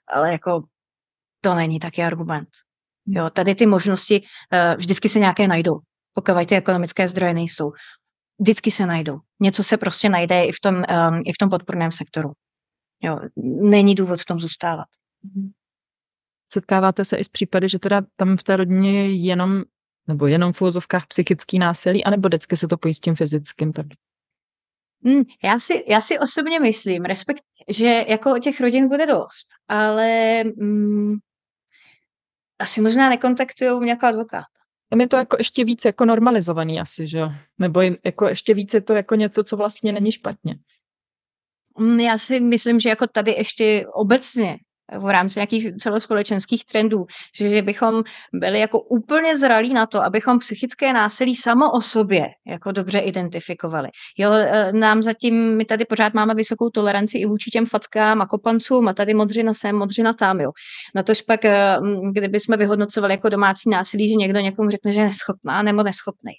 ale 0.08 0.32
jako 0.32 0.62
to 1.40 1.54
není 1.54 1.78
taky 1.78 2.02
argument. 2.02 2.48
Hm. 3.08 3.16
Jo, 3.16 3.30
tady 3.30 3.54
ty 3.54 3.66
možnosti 3.66 4.20
uh, 4.20 4.76
vždycky 4.76 5.08
se 5.08 5.18
nějaké 5.18 5.48
najdou, 5.48 5.78
pokud 6.14 6.46
ty 6.46 6.56
ekonomické 6.56 7.08
zdroje 7.08 7.34
nejsou. 7.34 7.72
Vždycky 8.40 8.70
se 8.70 8.86
najdou. 8.86 9.18
Něco 9.40 9.64
se 9.64 9.76
prostě 9.76 10.08
najde 10.08 10.44
i 10.44 10.52
v 10.52 10.60
tom, 10.62 10.74
um, 10.74 11.22
i 11.26 11.32
v 11.32 11.38
tom 11.38 11.50
podporném 11.50 11.92
sektoru. 11.92 12.32
Jo, 13.02 13.18
není 13.62 13.94
důvod 13.94 14.20
v 14.20 14.24
tom 14.24 14.40
zůstávat. 14.40 14.86
Setkáváte 16.52 17.04
se 17.04 17.16
i 17.16 17.24
s 17.24 17.28
případy, 17.28 17.68
že 17.68 17.78
teda 17.78 18.02
tam 18.16 18.36
v 18.36 18.42
té 18.42 18.56
rodině 18.56 18.92
je 18.92 19.14
jenom 19.14 19.62
nebo 20.10 20.26
jenom 20.26 20.52
v 20.52 20.62
úvozovkách 20.62 21.06
psychický 21.06 21.58
násilí, 21.58 22.04
anebo 22.04 22.28
vždycky 22.28 22.56
se 22.56 22.68
to 22.68 22.76
pojí 22.76 22.94
s 22.94 23.00
tím 23.00 23.14
fyzickým 23.14 23.72
tak? 23.72 23.86
Hmm, 25.04 25.22
já, 25.44 25.58
si, 25.58 25.84
já 25.88 26.00
si 26.00 26.18
osobně 26.18 26.60
myslím, 26.60 27.04
respekt, 27.04 27.42
že 27.68 28.04
jako 28.08 28.38
těch 28.38 28.60
rodin 28.60 28.88
bude 28.88 29.06
dost, 29.06 29.46
ale 29.68 30.44
mm, 30.44 31.14
asi 32.58 32.80
možná 32.80 33.08
nekontaktují 33.08 33.80
mě 33.80 33.90
jako 33.90 34.06
advokát. 34.06 34.44
Tam 34.90 35.00
je 35.00 35.08
to 35.08 35.16
jako 35.16 35.36
ještě 35.38 35.64
víc 35.64 35.84
jako 35.84 36.04
normalizovaný 36.04 36.80
asi, 36.80 37.06
že 37.06 37.18
jo? 37.18 37.32
Nebo 37.58 37.80
jako 38.04 38.28
ještě 38.28 38.54
víc 38.54 38.74
je 38.74 38.80
to 38.80 38.94
jako 38.94 39.14
něco, 39.14 39.44
co 39.44 39.56
vlastně 39.56 39.92
není 39.92 40.12
špatně. 40.12 40.54
Hmm, 41.76 42.00
já 42.00 42.18
si 42.18 42.40
myslím, 42.40 42.80
že 42.80 42.88
jako 42.88 43.06
tady 43.06 43.30
ještě 43.30 43.86
obecně 43.94 44.58
v 44.98 45.08
rámci 45.08 45.38
nějakých 45.38 45.76
celospolečenských 45.76 46.64
trendů, 46.64 47.06
že, 47.34 47.48
že 47.48 47.62
bychom 47.62 48.02
byli 48.32 48.60
jako 48.60 48.80
úplně 48.80 49.38
zralí 49.38 49.74
na 49.74 49.86
to, 49.86 50.02
abychom 50.02 50.38
psychické 50.38 50.92
násilí 50.92 51.36
samo 51.36 51.72
o 51.72 51.80
sobě 51.80 52.26
jako 52.46 52.72
dobře 52.72 52.98
identifikovali. 52.98 53.88
Jo, 54.18 54.32
e, 54.32 54.72
nám 54.72 55.02
zatím, 55.02 55.56
my 55.56 55.64
tady 55.64 55.84
pořád 55.84 56.14
máme 56.14 56.34
vysokou 56.34 56.70
toleranci 56.70 57.18
i 57.18 57.26
vůči 57.26 57.50
těm 57.50 57.66
fackám 57.66 58.20
a 58.20 58.26
kopancům 58.26 58.88
a 58.88 58.94
tady 58.94 59.14
modřina 59.14 59.54
sem, 59.54 59.76
modřina 59.76 60.12
tam, 60.12 60.40
jo. 60.40 60.50
Na 60.94 61.02
tož 61.02 61.22
pak, 61.22 61.44
e, 61.44 61.76
kdyby 62.12 62.40
jsme 62.40 62.56
vyhodnocovali 62.56 63.14
jako 63.14 63.28
domácí 63.28 63.70
násilí, 63.70 64.08
že 64.08 64.14
někdo 64.14 64.40
někomu 64.40 64.70
řekne, 64.70 64.92
že 64.92 65.00
je 65.00 65.06
neschopná 65.06 65.62
nebo 65.62 65.82
neschopný. 65.82 66.32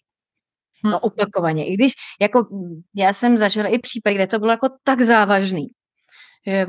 No 0.84 1.00
opakovaně. 1.00 1.68
I 1.68 1.74
když 1.74 1.94
jako 2.22 2.48
já 2.96 3.14
jsem 3.14 3.38
zažila 3.38 3.68
i 3.68 3.80
případ, 3.80 4.12
kde 4.14 4.28
to 4.28 4.40
bylo 4.40 4.52
jako 4.52 4.68
tak 4.84 5.02
závažný, 5.02 5.68
že, 6.48 6.66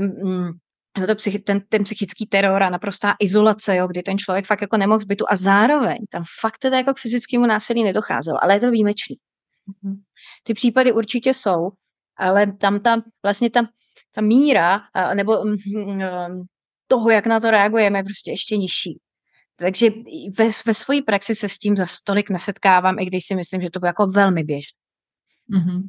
No 0.98 1.06
to 1.06 1.14
psychi, 1.14 1.38
ten, 1.38 1.60
ten 1.68 1.84
psychický 1.84 2.26
teror 2.26 2.62
a 2.62 2.70
naprostá 2.70 3.14
izolace, 3.20 3.76
jo, 3.76 3.86
kdy 3.86 4.02
ten 4.02 4.18
člověk 4.18 4.46
fakt 4.46 4.60
jako 4.60 4.76
nemohl 4.76 5.00
zbytu 5.00 5.24
a 5.28 5.36
zároveň 5.36 5.98
tam 6.10 6.24
fakt 6.40 6.58
teda 6.58 6.76
jako 6.76 6.94
k 6.94 6.98
fyzickému 6.98 7.46
násilí 7.46 7.84
nedocházelo, 7.84 8.44
ale 8.44 8.54
je 8.54 8.60
to 8.60 8.70
výjimečný. 8.70 9.16
Mm-hmm. 9.68 9.96
Ty 10.42 10.54
případy 10.54 10.92
určitě 10.92 11.34
jsou, 11.34 11.70
ale 12.16 12.52
tam 12.52 12.80
ta, 12.80 13.02
vlastně 13.22 13.50
ta, 13.50 13.62
ta 14.14 14.20
míra 14.20 14.80
nebo 15.14 15.44
mm, 15.44 15.56
mm, 15.74 16.42
toho, 16.86 17.10
jak 17.10 17.26
na 17.26 17.40
to 17.40 17.50
reagujeme, 17.50 17.98
je 17.98 18.04
prostě 18.04 18.30
ještě 18.30 18.56
nižší. 18.56 19.00
Takže 19.56 19.90
ve, 20.38 20.48
ve 20.66 20.74
své 20.74 21.02
praxi 21.02 21.34
se 21.34 21.48
s 21.48 21.58
tím 21.58 21.76
za 21.76 21.86
stolik 21.86 22.30
nesetkávám, 22.30 22.98
i 22.98 23.06
když 23.06 23.26
si 23.26 23.34
myslím, 23.34 23.60
že 23.60 23.70
to 23.70 23.80
bylo 23.80 23.88
jako 23.88 24.06
velmi 24.06 24.44
běžné. 24.44 24.78
Mm-hmm. 25.50 25.82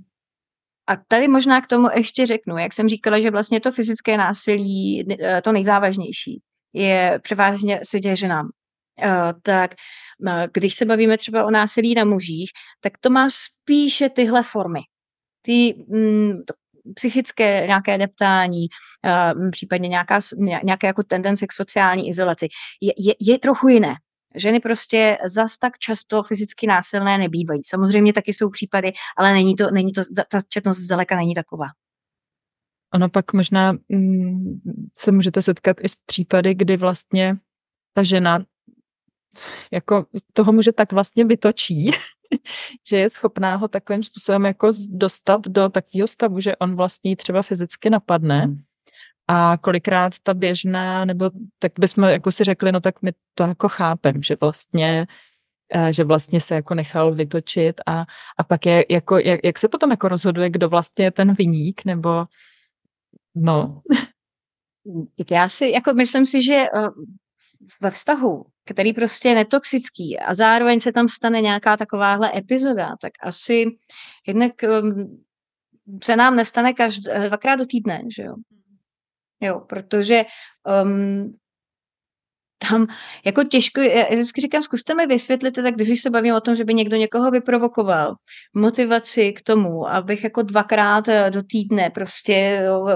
A 0.87 0.95
tady 1.07 1.27
možná 1.27 1.61
k 1.61 1.67
tomu 1.67 1.87
ještě 1.95 2.25
řeknu, 2.25 2.57
jak 2.57 2.73
jsem 2.73 2.89
říkala, 2.89 3.19
že 3.19 3.31
vlastně 3.31 3.59
to 3.59 3.71
fyzické 3.71 4.17
násilí, 4.17 5.07
eh, 5.21 5.41
to 5.41 5.51
nejzávažnější, 5.51 6.41
je 6.73 7.19
převážně 7.23 7.79
se 7.83 8.15
ženám. 8.15 8.49
Uh, 9.05 9.39
tak 9.41 9.75
uh, 10.19 10.31
když 10.53 10.75
se 10.75 10.85
bavíme 10.85 11.17
třeba 11.17 11.45
o 11.45 11.51
násilí 11.51 11.95
na 11.95 12.05
mužích, 12.05 12.51
tak 12.81 12.97
to 12.97 13.09
má 13.09 13.27
spíše 13.29 14.09
tyhle 14.09 14.43
formy. 14.43 14.79
Ty, 15.41 15.85
mm, 15.87 16.33
psychické 16.95 17.63
nějaké 17.67 17.97
deptání, 17.97 18.67
případně 19.51 19.89
nějaká, 19.89 20.19
nějaké 20.63 20.87
jako 20.87 21.03
tendence 21.03 21.47
k 21.47 21.53
sociální 21.53 22.09
izolaci, 22.09 22.47
je, 22.81 22.93
je, 22.97 23.13
je 23.19 23.39
trochu 23.39 23.67
jiné. 23.67 23.95
Ženy 24.35 24.59
prostě 24.59 25.17
zas 25.25 25.57
tak 25.57 25.77
často 25.79 26.23
fyzicky 26.23 26.67
násilné 26.67 27.17
nebývají. 27.17 27.61
Samozřejmě 27.65 28.13
taky 28.13 28.33
jsou 28.33 28.49
případy, 28.49 28.93
ale 29.17 29.33
není 29.33 29.55
to, 29.55 29.71
není 29.71 29.91
to, 29.91 30.01
ta 30.31 30.41
četnost 30.49 30.77
zdaleka 30.77 31.15
není 31.15 31.33
taková. 31.33 31.65
Ono 32.93 33.09
pak 33.09 33.33
možná 33.33 33.73
mm, 33.89 34.61
se 34.97 35.11
můžete 35.11 35.41
setkat 35.41 35.77
i 35.81 35.89
s 35.89 35.95
případy, 35.95 36.53
kdy 36.53 36.77
vlastně 36.77 37.37
ta 37.93 38.03
žena 38.03 38.45
jako 39.71 40.05
toho 40.33 40.51
může 40.51 40.71
tak 40.71 40.91
vlastně 40.91 41.25
vytočí, 41.25 41.91
že 42.89 42.97
je 42.97 43.09
schopná 43.09 43.55
ho 43.55 43.67
takovým 43.67 44.03
způsobem 44.03 44.45
jako 44.45 44.71
dostat 44.89 45.47
do 45.47 45.69
takového 45.69 46.07
stavu, 46.07 46.39
že 46.39 46.55
on 46.55 46.75
vlastně 46.75 47.15
třeba 47.15 47.41
fyzicky 47.41 47.89
napadne 47.89 48.39
hmm. 48.39 48.61
A 49.27 49.57
kolikrát 49.57 50.13
ta 50.23 50.33
běžná, 50.33 51.05
nebo 51.05 51.31
tak 51.59 51.71
bychom 51.79 52.03
jako 52.03 52.31
si 52.31 52.43
řekli, 52.43 52.71
no 52.71 52.81
tak 52.81 53.01
my 53.01 53.11
to 53.35 53.43
jako 53.43 53.69
chápem, 53.69 54.23
že 54.23 54.35
vlastně 54.41 55.07
eh, 55.73 55.93
že 55.93 56.03
vlastně 56.03 56.39
se 56.39 56.55
jako 56.55 56.75
nechal 56.75 57.13
vytočit 57.13 57.81
a, 57.85 58.05
a 58.37 58.43
pak 58.43 58.65
je 58.65 58.85
jako, 58.89 59.17
jak, 59.17 59.39
jak 59.43 59.59
se 59.59 59.67
potom 59.67 59.91
jako 59.91 60.07
rozhoduje, 60.07 60.49
kdo 60.49 60.69
vlastně 60.69 61.05
je 61.05 61.11
ten 61.11 61.33
vyník, 61.33 61.85
nebo 61.85 62.25
no. 63.35 63.81
Tak 65.17 65.31
já 65.31 65.49
si, 65.49 65.69
jako 65.69 65.93
myslím 65.93 66.25
si, 66.25 66.43
že 66.43 66.53
eh, 66.53 66.87
ve 67.81 67.91
vztahu, 67.91 68.45
který 68.65 68.93
prostě 68.93 69.29
je 69.29 69.35
netoxický 69.35 70.19
a 70.19 70.35
zároveň 70.35 70.79
se 70.79 70.91
tam 70.91 71.09
stane 71.09 71.41
nějaká 71.41 71.77
takováhle 71.77 72.31
epizoda, 72.37 72.95
tak 73.01 73.11
asi 73.21 73.65
jednak 74.27 74.51
um, 74.81 75.23
se 76.03 76.15
nám 76.15 76.35
nestane 76.35 76.73
každý, 76.73 77.03
dvakrát 77.27 77.55
do 77.55 77.65
týdne, 77.65 78.01
že 78.15 78.23
jo. 78.23 78.35
Jo, 79.43 79.59
protože 79.59 80.23
um, 80.83 81.33
tam 82.69 82.87
jako 83.25 83.43
těžko, 83.43 83.81
já 83.81 84.05
vždycky 84.11 84.41
říkám, 84.41 84.63
zkuste 84.63 84.95
mi 84.95 85.07
vysvětlit, 85.07 85.51
tak 85.51 85.75
když 85.75 86.01
se 86.01 86.09
bavím 86.09 86.35
o 86.35 86.41
tom, 86.41 86.55
že 86.55 86.65
by 86.65 86.73
někdo 86.73 86.97
někoho 86.97 87.31
vyprovokoval, 87.31 88.15
motivaci 88.55 89.33
k 89.33 89.41
tomu, 89.41 89.87
abych 89.87 90.23
jako 90.23 90.41
dvakrát 90.41 91.07
eh, 91.07 91.29
do 91.29 91.43
týdne 91.43 91.89
prostě 91.89 92.61
jo, 92.65 92.87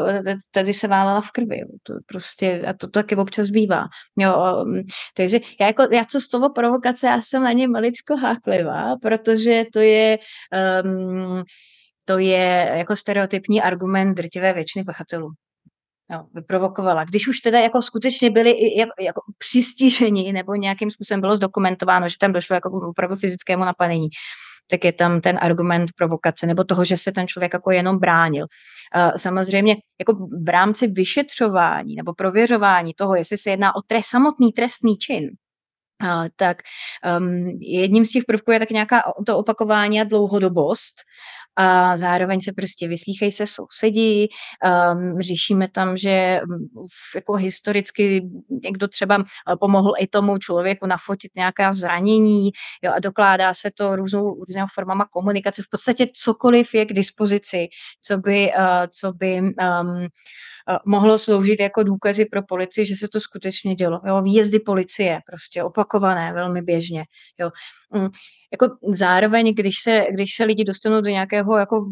tady 0.51 0.73
se 0.73 0.87
válala 0.87 1.21
v 1.21 1.31
krvi. 1.31 1.59
Jo. 1.59 1.67
To 1.83 1.93
prostě, 2.05 2.61
a 2.67 2.73
to 2.73 2.87
taky 2.87 3.15
občas 3.15 3.49
bývá. 3.49 3.85
Jo, 4.17 4.63
um, 4.65 4.81
takže 5.15 5.39
já, 5.59 5.67
jako, 5.67 5.87
já 5.91 6.05
co 6.05 6.21
z 6.21 6.27
toho 6.27 6.49
provokace, 6.49 7.07
já 7.07 7.21
jsem 7.21 7.43
na 7.43 7.51
ně 7.51 7.67
maličko 7.67 8.15
háklivá, 8.17 8.95
protože 9.01 9.63
to 9.73 9.79
je 9.79 10.17
um, 10.83 11.43
to 12.05 12.19
je 12.19 12.71
jako 12.73 12.95
stereotypní 12.95 13.61
argument 13.61 14.13
drtivé 14.13 14.53
většiny 14.53 14.85
pachatelů 14.85 15.29
jo, 16.11 16.23
vyprovokovala. 16.33 17.03
Když 17.03 17.27
už 17.27 17.39
teda 17.39 17.59
jako 17.59 17.81
skutečně 17.81 18.29
byli 18.29 18.55
jako, 18.99 19.21
přistiženi 19.37 20.33
nebo 20.33 20.55
nějakým 20.55 20.91
způsobem 20.91 21.21
bylo 21.21 21.35
zdokumentováno, 21.35 22.09
že 22.09 22.15
tam 22.19 22.33
došlo 22.33 22.53
jako 22.53 22.69
opravdu 22.69 23.15
fyzickému 23.15 23.65
napadení, 23.65 24.07
tak 24.69 24.85
je 24.85 24.93
tam 24.93 25.21
ten 25.21 25.37
argument 25.41 25.89
provokace 25.97 26.47
nebo 26.47 26.63
toho, 26.63 26.85
že 26.85 26.97
se 26.97 27.11
ten 27.11 27.27
člověk 27.27 27.53
jako 27.53 27.71
jenom 27.71 27.99
bránil. 27.99 28.45
Samozřejmě 29.15 29.75
jako 29.99 30.13
v 30.45 30.49
rámci 30.49 30.87
vyšetřování 30.87 31.95
nebo 31.95 32.13
prověřování 32.13 32.93
toho, 32.93 33.15
jestli 33.15 33.37
se 33.37 33.49
jedná 33.49 33.75
o 33.75 33.81
trest, 33.87 34.05
samotný 34.05 34.51
trestný 34.51 34.97
čin, 34.97 35.29
tak 36.35 36.57
um, 37.19 37.47
jedním 37.61 38.05
z 38.05 38.09
těch 38.09 38.23
prvků 38.27 38.51
je 38.51 38.59
tak 38.59 38.69
nějaká 38.69 39.01
to 39.25 39.37
opakování 39.37 40.01
a 40.01 40.03
dlouhodobost 40.03 40.95
a 41.57 41.97
zároveň 41.97 42.41
se 42.41 42.51
prostě 42.53 42.87
vyslýchají 42.87 43.31
se 43.31 43.47
sousedi, 43.47 44.27
um, 44.93 45.21
řešíme 45.21 45.67
tam, 45.67 45.97
že 45.97 46.41
jako 47.15 47.33
historicky 47.33 48.29
někdo 48.63 48.87
třeba 48.87 49.23
pomohl 49.59 49.93
i 49.99 50.07
tomu 50.07 50.37
člověku 50.37 50.87
nafotit 50.87 51.31
nějaká 51.35 51.73
zranění 51.73 52.49
jo, 52.83 52.91
a 52.95 52.99
dokládá 52.99 53.53
se 53.53 53.71
to 53.71 53.95
různou, 53.95 54.43
různými 54.47 54.67
formama 54.73 55.05
komunikace. 55.05 55.61
V 55.61 55.69
podstatě 55.71 56.07
cokoliv 56.13 56.73
je 56.73 56.85
k 56.85 56.93
dispozici, 56.93 57.67
co 58.01 58.17
by, 58.17 58.51
uh, 58.57 58.63
co 58.91 59.13
by 59.13 59.41
um, 59.41 60.07
mohlo 60.85 61.19
sloužit 61.19 61.59
jako 61.59 61.83
důkazy 61.83 62.25
pro 62.25 62.43
policii, 62.43 62.85
že 62.85 62.95
se 62.95 63.07
to 63.07 63.19
skutečně 63.19 63.75
dělo. 63.75 64.01
Jo, 64.07 64.21
výjezdy 64.21 64.59
policie, 64.59 65.19
prostě 65.25 65.63
opakované 65.63 66.33
velmi 66.33 66.61
běžně. 66.61 67.03
Jo. 67.39 67.49
Mm, 67.93 68.09
jako 68.51 68.77
zároveň, 68.93 69.53
když 69.55 69.75
se, 69.83 70.05
když 70.11 70.35
se 70.35 70.43
lidi 70.43 70.63
dostanou 70.63 71.01
do 71.01 71.09
nějakého 71.09 71.57
jako 71.57 71.85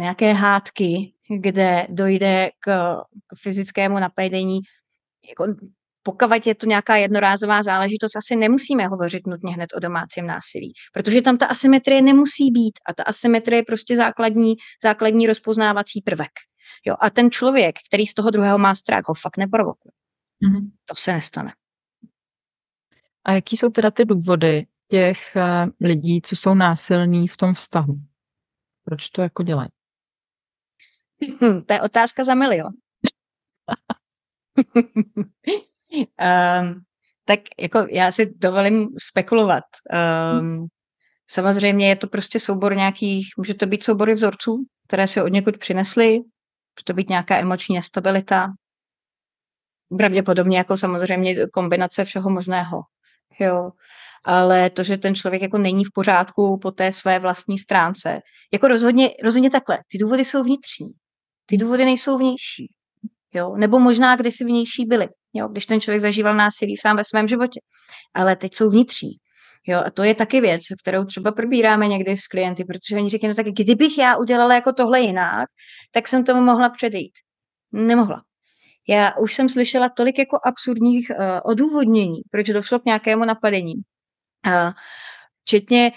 nějaké 0.00 0.32
hádky, 0.32 1.12
kde 1.40 1.86
dojde 1.88 2.50
k, 2.60 2.96
k 3.26 3.38
fyzickému 3.42 3.98
napadení, 3.98 4.60
jako 5.28 5.46
pokud 6.02 6.46
je 6.46 6.54
to 6.54 6.66
nějaká 6.66 6.96
jednorázová 6.96 7.62
záležitost, 7.62 8.16
asi 8.16 8.36
nemusíme 8.36 8.86
hovořit 8.86 9.26
nutně 9.26 9.52
hned 9.52 9.70
o 9.76 9.80
domácím 9.80 10.26
násilí, 10.26 10.72
protože 10.92 11.22
tam 11.22 11.38
ta 11.38 11.46
asymetrie 11.46 12.02
nemusí 12.02 12.50
být 12.50 12.78
a 12.86 12.94
ta 12.94 13.02
asymetrie 13.02 13.58
je 13.58 13.62
prostě 13.62 13.96
základní, 13.96 14.54
základní 14.82 15.26
rozpoznávací 15.26 16.00
prvek. 16.00 16.32
Jo, 16.86 16.94
a 17.00 17.10
ten 17.10 17.30
člověk, 17.30 17.76
který 17.88 18.06
z 18.06 18.14
toho 18.14 18.30
druhého 18.30 18.58
má 18.58 18.74
strach, 18.74 19.02
ho 19.06 19.14
fakt 19.14 19.36
neprovokuje. 19.36 19.92
Mm-hmm. 20.44 20.70
To 20.84 20.94
se 20.94 21.12
nestane. 21.12 21.52
A 23.24 23.32
jaký 23.32 23.56
jsou 23.56 23.70
teda 23.70 23.90
ty 23.90 24.04
důvody 24.04 24.66
těch 24.88 25.36
eh, 25.36 25.66
lidí, 25.80 26.22
co 26.22 26.36
jsou 26.36 26.54
násilní 26.54 27.28
v 27.28 27.36
tom 27.36 27.54
vztahu? 27.54 27.94
Proč 28.84 29.08
to 29.08 29.22
jako 29.22 29.42
dělají? 29.42 29.68
Hm, 31.42 31.62
to 31.62 31.74
je 31.74 31.82
otázka 31.82 32.24
za 32.24 32.34
milion. 32.34 32.72
um, 34.74 34.84
tak 37.24 37.40
jako 37.60 37.86
já 37.90 38.12
si 38.12 38.34
dovolím 38.36 38.88
spekulovat. 38.98 39.64
Um, 40.40 40.66
samozřejmě 41.30 41.88
je 41.88 41.96
to 41.96 42.06
prostě 42.06 42.40
soubor 42.40 42.76
nějakých, 42.76 43.26
může 43.36 43.54
to 43.54 43.66
být 43.66 43.84
soubory 43.84 44.14
vzorců, 44.14 44.66
které 44.86 45.08
si 45.08 45.22
od 45.22 45.28
někud 45.28 45.58
přinesli, 45.58 46.18
může 46.78 46.84
to 46.84 46.94
být 46.94 47.08
nějaká 47.08 47.38
emoční 47.38 47.76
nestabilita, 47.76 48.48
pravděpodobně 49.98 50.58
jako 50.58 50.76
samozřejmě 50.76 51.46
kombinace 51.46 52.04
všeho 52.04 52.30
možného. 52.30 52.82
Jo. 53.40 53.70
Ale 54.24 54.70
to, 54.70 54.82
že 54.82 54.96
ten 54.96 55.14
člověk 55.14 55.42
jako 55.42 55.58
není 55.58 55.84
v 55.84 55.92
pořádku 55.94 56.58
po 56.62 56.70
té 56.70 56.92
své 56.92 57.18
vlastní 57.18 57.58
stránce, 57.58 58.20
jako 58.52 58.68
rozhodně, 58.68 59.10
rozhodně 59.24 59.50
takhle, 59.50 59.78
ty 59.90 59.98
důvody 59.98 60.24
jsou 60.24 60.42
vnitřní, 60.42 60.88
ty 61.46 61.56
důvody 61.56 61.84
nejsou 61.84 62.18
vnější. 62.18 62.72
Jo? 63.34 63.56
Nebo 63.56 63.78
možná 63.78 64.16
kdysi 64.16 64.44
vnější 64.44 64.86
byly, 64.86 65.08
jo? 65.34 65.48
když 65.48 65.66
ten 65.66 65.80
člověk 65.80 66.00
zažíval 66.00 66.34
násilí 66.34 66.76
sám 66.76 66.96
ve 66.96 67.04
svém 67.04 67.28
životě. 67.28 67.60
Ale 68.14 68.36
teď 68.36 68.54
jsou 68.54 68.70
vnitřní. 68.70 69.12
Jo, 69.66 69.82
a 69.86 69.90
to 69.90 70.02
je 70.02 70.14
taky 70.14 70.40
věc, 70.40 70.62
kterou 70.82 71.04
třeba 71.04 71.32
probíráme 71.32 71.88
někdy 71.88 72.16
s 72.16 72.26
klienty, 72.26 72.64
protože 72.64 72.96
oni 72.96 73.10
říkají, 73.10 73.28
no 73.28 73.34
tak 73.34 73.46
kdybych 73.46 73.98
já 73.98 74.16
udělala 74.16 74.54
jako 74.54 74.72
tohle 74.72 75.00
jinak, 75.00 75.48
tak 75.92 76.08
jsem 76.08 76.24
tomu 76.24 76.40
mohla 76.40 76.70
předejít. 76.70 77.12
Nemohla. 77.72 78.22
Já 78.88 79.16
už 79.16 79.34
jsem 79.34 79.48
slyšela 79.48 79.88
tolik 79.88 80.18
jako 80.18 80.38
absurdních 80.44 81.10
uh, 81.10 81.26
odůvodnění, 81.44 82.20
proč 82.30 82.46
došlo 82.46 82.78
k 82.78 82.84
nějakému 82.84 83.24
napadení. 83.24 83.74
Uh, 84.46 84.72
včetně 85.44 85.92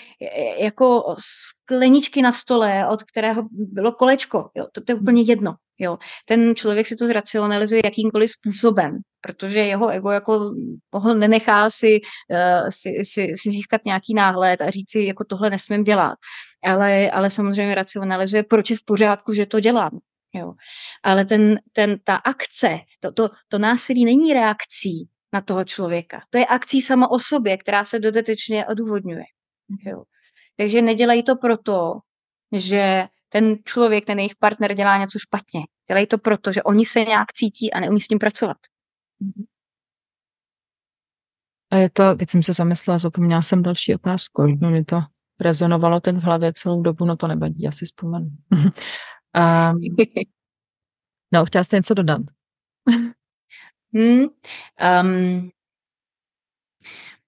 jako 0.60 1.16
skleničky 1.20 2.22
na 2.22 2.32
stole, 2.32 2.88
od 2.88 3.04
kterého 3.04 3.44
bylo 3.52 3.92
kolečko. 3.92 4.50
Jo, 4.56 4.66
to, 4.72 4.82
to 4.82 4.92
je 4.92 4.96
úplně 4.96 5.22
jedno. 5.22 5.56
Jo. 5.80 5.98
Ten 6.26 6.56
člověk 6.56 6.88
si 6.88 6.96
to 6.96 7.08
zracionalizuje 7.08 7.82
jakýmkoliv 7.86 8.32
způsobem, 8.32 8.98
protože 9.22 9.60
jeho 9.60 9.90
ego 9.90 10.10
jako 10.10 10.52
ho 10.94 11.14
nenechá 11.14 11.70
si, 11.70 12.00
uh, 12.30 12.70
si, 12.70 12.94
si, 13.04 13.34
si 13.36 13.52
získat 13.52 13.86
nějaký 13.86 14.14
náhled 14.14 14.62
a 14.62 14.70
říct 14.70 14.92
si, 14.92 15.00
jako 15.00 15.24
tohle 15.24 15.50
nesmím 15.50 15.84
dělat. 15.84 16.18
Ale, 16.64 17.12
ale 17.12 17.30
samozřejmě 17.30 17.76
racionalizuje, 17.76 18.44
proč 18.44 18.70
je 18.70 18.78
v 18.78 18.86
pořádku, 18.86 19.34
že 19.34 19.46
to 19.46 19.60
dělám. 19.60 20.00
Jo. 20.34 20.54
Ale 21.04 21.26
ten, 21.26 21.60
ten, 21.74 22.00
ta 22.04 22.16
akce, 22.16 22.80
to, 23.00 23.12
to, 23.12 23.30
to 23.48 23.60
násilí 23.60 24.06
není 24.06 24.34
reakcí 24.34 25.10
na 25.34 25.42
toho 25.42 25.64
člověka. 25.64 26.22
To 26.30 26.38
je 26.38 26.46
akcí 26.46 26.82
sama 26.82 27.12
o 27.12 27.20
sobě, 27.20 27.58
která 27.58 27.86
se 27.86 28.00
dodatečně 28.00 28.66
odůvodňuje. 28.66 29.24
Jo. 29.86 30.04
Takže 30.58 30.82
nedělají 30.82 31.24
to 31.24 31.36
proto, 31.36 31.94
že 32.58 33.06
ten 33.30 33.56
člověk, 33.66 34.06
ten 34.06 34.20
jejich 34.20 34.36
partner 34.36 34.74
dělá 34.74 34.98
něco 34.98 35.20
špatně. 35.20 35.62
Dělají 35.88 36.08
to 36.08 36.18
proto, 36.18 36.52
že 36.52 36.64
oni 36.64 36.86
se 36.86 37.00
nějak 37.00 37.34
cítí 37.34 37.74
a 37.74 37.80
neumí 37.80 38.02
s 38.02 38.08
tím 38.08 38.20
pracovat. 38.20 38.58
A 41.72 41.76
je 41.76 41.90
to, 41.90 42.16
teď 42.16 42.30
jsem 42.30 42.44
se 42.44 42.54
zamyslela, 42.54 43.00
zapomněla 43.00 43.42
jsem 43.42 43.64
další 43.64 43.96
otázku, 43.96 44.48
že 44.48 44.68
mi 44.68 44.86
to 44.86 45.02
rezonovalo 45.40 46.00
ten 46.00 46.20
v 46.20 46.24
hlavě 46.24 46.54
celou 46.54 46.82
dobu, 46.82 47.06
no 47.06 47.16
to 47.16 47.28
nevadí, 47.28 47.68
asi 47.68 47.86
vzpomenu. 47.86 48.30
um, 48.52 49.82
no, 51.34 51.46
chtěla 51.46 51.64
jste 51.64 51.76
něco 51.76 51.94
dodat? 51.94 52.22
hmm, 53.94 54.26
um, 55.04 55.50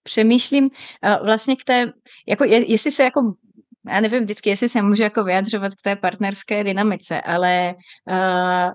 přemýšlím 0.03 0.63
uh, 0.63 1.25
vlastně 1.25 1.55
k 1.55 1.63
té, 1.63 1.93
jako 2.27 2.43
je, 2.43 2.71
jestli 2.71 2.91
se 2.91 3.03
jako 3.03 3.33
já 3.87 4.01
nevím 4.01 4.23
vždycky, 4.23 4.49
jestli 4.49 4.69
se 4.69 4.81
můžu 4.81 5.03
jako 5.03 5.23
vyjadřovat 5.23 5.75
k 5.75 5.81
té 5.81 5.95
partnerské 5.95 6.63
dynamice, 6.63 7.21
ale 7.21 7.75
uh, 8.09 8.71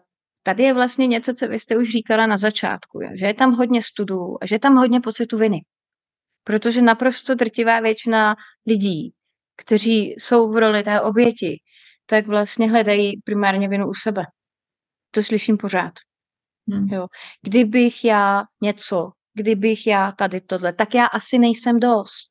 tady 0.48 0.62
je 0.62 0.74
vlastně 0.74 1.06
něco, 1.06 1.34
co 1.34 1.48
vy 1.48 1.58
jste 1.58 1.76
už 1.76 1.90
říkala 1.90 2.26
na 2.26 2.36
začátku, 2.36 3.00
jo, 3.02 3.10
že 3.14 3.26
je 3.26 3.34
tam 3.34 3.52
hodně 3.52 3.82
studů 3.82 4.42
a 4.42 4.46
že 4.46 4.54
je 4.54 4.58
tam 4.58 4.76
hodně 4.76 5.00
pocitu 5.00 5.38
viny. 5.38 5.60
Protože 6.44 6.82
naprosto 6.82 7.34
drtivá 7.34 7.80
většina 7.80 8.36
lidí, 8.66 9.12
kteří 9.56 10.14
jsou 10.18 10.52
v 10.52 10.56
roli 10.56 10.82
té 10.82 11.00
oběti, 11.00 11.60
tak 12.06 12.26
vlastně 12.26 12.70
hledají 12.70 13.20
primárně 13.24 13.68
vinu 13.68 13.88
u 13.88 13.94
sebe. 13.94 14.24
To 15.10 15.22
slyším 15.22 15.56
pořád. 15.56 15.92
Hmm. 16.68 16.88
Jo. 16.88 17.06
Kdybych 17.42 18.04
já 18.04 18.42
něco, 18.62 19.10
kdybych 19.34 19.86
já 19.86 20.12
tady 20.12 20.40
tohle, 20.40 20.72
tak 20.72 20.94
já 20.94 21.06
asi 21.06 21.38
nejsem 21.38 21.80
dost. 21.80 22.30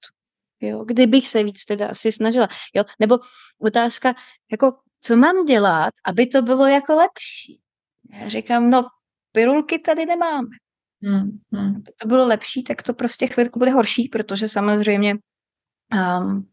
Jo. 0.62 0.86
Kdybych 0.86 1.28
se 1.28 1.44
víc 1.44 1.66
teda 1.66 1.88
asi 1.88 2.12
snažila. 2.12 2.48
Jo. 2.74 2.84
Nebo 3.00 3.18
otázka, 3.62 4.14
jako, 4.52 4.72
co 5.02 5.18
mám 5.18 5.46
dělat, 5.46 5.94
aby 6.06 6.28
to 6.28 6.42
bylo 6.42 6.68
jako 6.68 6.96
lepší. 6.96 7.67
Já 8.12 8.30
říkám, 8.30 8.70
no, 8.70 8.84
pirulky 9.32 9.80
tady 9.80 10.06
nemáme. 10.06 10.48
Hmm. 11.04 11.40
Hmm. 11.52 11.76
Aby 11.76 11.92
to 12.02 12.08
bylo 12.08 12.28
lepší, 12.28 12.64
tak 12.64 12.84
to 12.84 12.94
prostě 12.94 13.28
chvilku 13.28 13.60
bude 13.60 13.72
horší, 13.72 14.10
protože 14.10 14.50
samozřejmě 14.50 15.16
um, 15.94 16.48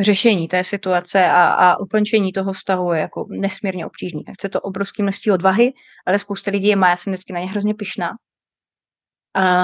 řešení 0.00 0.48
té 0.48 0.64
situace 0.64 1.26
a, 1.26 1.44
a 1.46 1.78
ukončení 1.78 2.32
toho 2.32 2.52
vztahu 2.52 2.92
je 2.92 3.00
jako 3.00 3.26
nesmírně 3.30 3.86
obtížný. 3.86 4.24
Chce 4.34 4.48
to 4.48 4.60
obrovské 4.60 5.02
množství 5.02 5.32
odvahy, 5.32 5.72
ale 6.06 6.18
spousta 6.18 6.50
lidí 6.50 6.66
je 6.66 6.76
má, 6.76 6.90
já 6.90 6.96
jsem 6.96 7.12
vždycky 7.12 7.32
na 7.32 7.40
ně 7.40 7.46
hrozně 7.46 7.74
pyšná. 7.74 8.10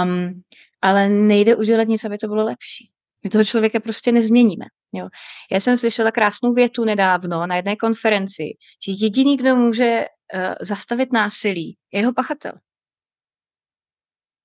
Um, 0.04 0.42
ale 0.82 1.08
nejde 1.08 1.56
udělat 1.56 1.88
nic, 1.88 2.04
aby 2.04 2.18
to 2.18 2.28
bylo 2.28 2.44
lepší. 2.44 2.90
My 3.24 3.30
toho 3.30 3.44
člověka 3.44 3.80
prostě 3.80 4.12
nezměníme. 4.12 4.64
Jo. 4.92 5.08
Já 5.52 5.60
jsem 5.60 5.76
slyšela 5.76 6.10
krásnou 6.10 6.52
větu 6.52 6.84
nedávno 6.84 7.46
na 7.46 7.56
jedné 7.56 7.76
konferenci, 7.76 8.44
že 8.86 8.92
jediný, 9.04 9.36
kdo 9.36 9.56
může 9.56 10.04
zastavit 10.60 11.12
násilí, 11.12 11.76
je 11.92 12.00
jeho 12.00 12.12
pachatel. 12.12 12.52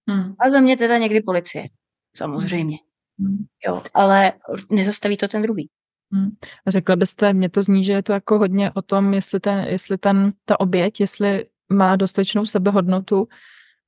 Hmm. 0.10 0.36
A 0.40 0.50
za 0.50 0.60
mě 0.60 0.78
teda 0.78 0.98
někdy 0.98 1.22
policie, 1.22 1.68
samozřejmě. 2.16 2.78
Hmm. 3.20 3.46
Jo, 3.68 3.84
ale 3.94 4.34
nezastaví 4.72 5.18
to 5.18 5.28
ten 5.28 5.42
druhý. 5.42 5.70
Hmm. 6.12 6.32
A 6.66 6.72
řekla 6.72 6.96
byste, 6.96 7.34
mně 7.34 7.50
to 7.50 7.64
zní, 7.64 7.84
že 7.84 7.94
je 7.94 8.04
to 8.04 8.14
jako 8.14 8.40
hodně 8.40 8.72
o 8.72 8.82
tom, 8.82 9.14
jestli, 9.14 9.40
ten, 9.40 9.60
jestli 9.60 9.98
ten, 9.98 10.34
ta 10.46 10.60
oběť, 10.60 11.00
jestli 11.00 11.46
má 11.74 11.96
dostatečnou 11.96 12.46
sebehodnotu, 12.46 13.28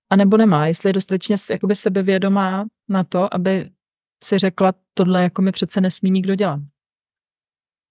anebo 0.09 0.37
nemá, 0.37 0.67
jestli 0.67 0.89
je 0.89 0.93
dostatečně 0.93 1.35
jakoby 1.51 1.75
sebevědomá 1.75 2.65
na 2.89 3.03
to, 3.03 3.33
aby 3.33 3.71
si 4.23 4.37
řekla, 4.37 4.73
tohle 4.93 5.23
jako 5.23 5.41
mi 5.41 5.51
přece 5.51 5.81
nesmí 5.81 6.11
nikdo 6.11 6.35
dělat. 6.35 6.59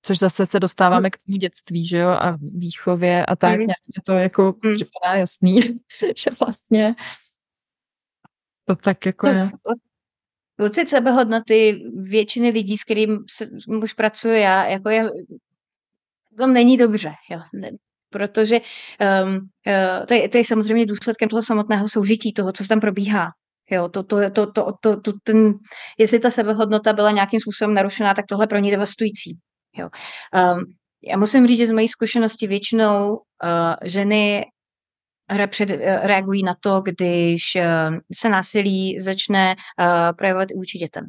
Což 0.06 0.18
zase 0.18 0.46
se 0.46 0.60
dostáváme 0.60 1.10
k 1.10 1.18
tomu 1.18 1.38
dětství, 1.38 1.86
že 1.86 1.98
jo, 1.98 2.08
a 2.08 2.36
výchově 2.40 3.26
a 3.26 3.36
tak, 3.36 3.52
mm. 3.52 3.58
nějak 3.58 4.04
to 4.06 4.12
jako 4.12 4.54
mm. 4.64 4.74
připadá 4.74 5.14
jasný, 5.14 5.60
že 6.16 6.30
vlastně 6.40 6.94
to 8.64 8.76
tak 8.76 9.06
jako 9.06 9.26
je. 9.26 9.50
Pocit 10.56 10.88
sebehodnoty 10.88 11.82
většiny 11.94 12.50
lidí, 12.50 12.78
s 12.78 12.84
kterým 12.84 13.24
se, 13.30 13.48
už 13.82 13.92
pracuji 13.92 14.40
já, 14.40 14.66
jako 14.66 14.90
je, 14.90 15.10
to 16.38 16.46
není 16.46 16.76
dobře, 16.76 17.12
jo. 17.30 17.40
protože 18.10 18.60
um, 19.24 19.34
uh, 19.36 20.06
to, 20.06 20.14
je, 20.14 20.28
to 20.28 20.38
je 20.38 20.44
samozřejmě 20.44 20.86
důsledkem 20.86 21.28
toho 21.28 21.42
samotného 21.42 21.88
soužití, 21.88 22.32
toho, 22.32 22.52
co 22.52 22.64
tam 22.64 22.80
probíhá. 22.80 23.28
Jo, 23.70 23.88
to, 23.88 24.02
to, 24.02 24.30
to, 24.30 24.52
to, 24.52 24.72
to, 24.80 25.00
to, 25.00 25.12
ten, 25.22 25.54
jestli 25.98 26.18
ta 26.18 26.30
sebehodnota 26.30 26.92
byla 26.92 27.10
nějakým 27.10 27.40
způsobem 27.40 27.74
narušená, 27.74 28.14
tak 28.14 28.26
tohle 28.28 28.46
pro 28.46 28.58
ní 28.58 28.70
devastující. 28.70 29.38
Jo. 29.76 29.88
Um, 30.56 30.64
já 31.02 31.16
musím 31.16 31.46
říct, 31.46 31.58
že 31.58 31.66
z 31.66 31.70
mojí 31.70 31.88
zkušenosti 31.88 32.46
většinou 32.46 33.12
uh, 33.12 33.74
ženy 33.84 34.44
před, 35.46 35.70
eh, 35.70 36.06
reagují 36.06 36.42
na 36.42 36.54
to, 36.60 36.80
když 36.80 37.56
eh, 37.56 37.90
se 38.14 38.28
násilí 38.28 39.00
začne 39.00 39.56
uh, 39.80 40.16
projevovat 40.16 40.50
i 40.50 40.54
vůči 40.54 40.78
dětem. 40.78 41.08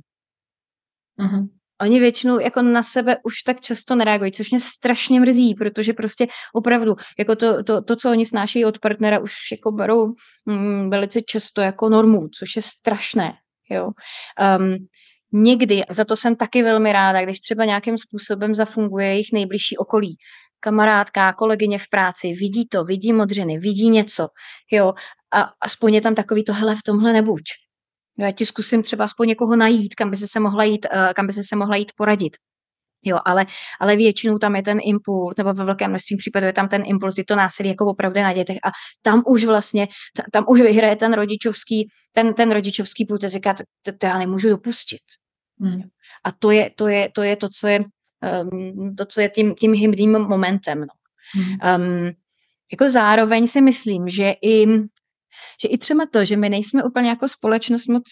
Uh-huh. 1.19 1.49
Oni 1.81 1.99
většinou 1.99 2.39
jako 2.39 2.61
na 2.61 2.83
sebe 2.83 3.17
už 3.23 3.33
tak 3.45 3.61
často 3.61 3.95
nereagují, 3.95 4.31
což 4.31 4.51
mě 4.51 4.59
strašně 4.59 5.19
mrzí, 5.19 5.55
protože 5.55 5.93
prostě 5.93 6.27
opravdu 6.53 6.95
jako 7.19 7.35
to, 7.35 7.63
to, 7.63 7.81
to 7.81 7.95
co 7.95 8.11
oni 8.11 8.25
snášejí 8.25 8.65
od 8.65 8.79
partnera, 8.79 9.19
už 9.19 9.33
jako 9.51 9.71
berou 9.71 10.13
mm, 10.45 10.89
velice 10.89 11.21
často 11.21 11.61
jako 11.61 11.89
normu, 11.89 12.27
což 12.39 12.55
je 12.55 12.61
strašné. 12.61 13.33
Jo. 13.69 13.91
Um, 14.59 14.77
někdy, 15.35 15.81
za 15.89 16.05
to 16.05 16.15
jsem 16.15 16.35
taky 16.35 16.63
velmi 16.63 16.91
ráda, 16.91 17.21
když 17.21 17.39
třeba 17.39 17.65
nějakým 17.65 17.97
způsobem 17.97 18.55
zafunguje 18.55 19.07
jejich 19.07 19.27
nejbližší 19.33 19.77
okolí, 19.77 20.15
kamarádka, 20.59 21.33
kolegyně 21.33 21.79
v 21.79 21.89
práci, 21.89 22.27
vidí 22.27 22.67
to, 22.67 22.83
vidí 22.83 23.13
modřiny, 23.13 23.57
vidí 23.59 23.89
něco, 23.89 24.27
jo, 24.71 24.93
a 25.33 25.49
aspoň 25.61 25.93
je 25.93 26.01
tam 26.01 26.15
takový 26.15 26.43
to, 26.43 26.53
hele, 26.53 26.75
v 26.75 26.83
tomhle 26.85 27.13
nebuď. 27.13 27.41
Já 28.19 28.31
ti 28.31 28.45
zkusím 28.45 28.83
třeba 28.83 29.05
aspoň 29.05 29.27
někoho 29.27 29.55
najít, 29.55 29.95
kam 29.95 30.11
by 30.11 30.17
se, 30.17 30.27
se 30.27 30.39
mohla 30.39 30.63
jít, 30.63 30.87
uh, 30.93 31.13
kam 31.13 31.27
by 31.27 31.33
se, 31.33 31.43
se 31.43 31.55
mohla 31.55 31.75
jít 31.75 31.91
poradit. 31.95 32.37
Jo, 33.03 33.19
ale, 33.25 33.45
ale 33.79 33.95
většinou 33.95 34.37
tam 34.37 34.55
je 34.55 34.61
ten 34.61 34.79
impuls, 34.83 35.33
nebo 35.37 35.53
ve 35.53 35.65
velkém 35.65 35.89
množství 35.89 36.17
případů 36.17 36.45
je 36.45 36.53
tam 36.53 36.67
ten 36.67 36.83
impuls, 36.85 37.13
kdy 37.13 37.23
to 37.23 37.35
násilí 37.35 37.69
jako 37.69 37.85
opravdu 37.85 38.21
na 38.21 38.33
dětech 38.33 38.57
a 38.63 38.69
tam 39.01 39.23
už 39.27 39.45
vlastně, 39.45 39.87
tam 40.31 40.45
už 40.47 40.61
vyhraje 40.61 40.95
ten 40.95 41.13
rodičovský, 41.13 41.87
ten, 42.11 42.33
ten 42.33 42.51
rodičovský 42.51 43.05
půl, 43.05 43.17
říká, 43.17 43.53
to, 43.53 43.91
to 43.97 44.05
já 44.05 44.17
nemůžu 44.17 44.49
dopustit. 44.49 45.01
Hmm. 45.59 45.81
A 46.23 46.31
to 46.31 46.51
je, 46.51 46.71
to, 46.75 46.87
je, 46.87 47.09
to 47.09 47.23
je 47.23 47.35
to, 47.35 47.49
co 47.49 47.67
je 47.67 47.79
um, 47.79 48.95
to, 48.95 49.05
co 49.05 49.21
je 49.21 49.29
tím, 49.29 49.55
tím 49.55 49.73
hybným 49.73 50.11
momentem. 50.11 50.79
No. 50.79 50.93
Um, 51.77 52.11
jako 52.71 52.89
zároveň 52.89 53.47
si 53.47 53.61
myslím, 53.61 54.09
že 54.09 54.33
i 54.41 54.67
že 55.61 55.67
i 55.67 55.77
třeba 55.77 56.05
to, 56.05 56.25
že 56.25 56.37
my 56.37 56.49
nejsme 56.49 56.83
úplně 56.83 57.09
jako 57.09 57.29
společnost 57.29 57.87
moc 57.87 58.03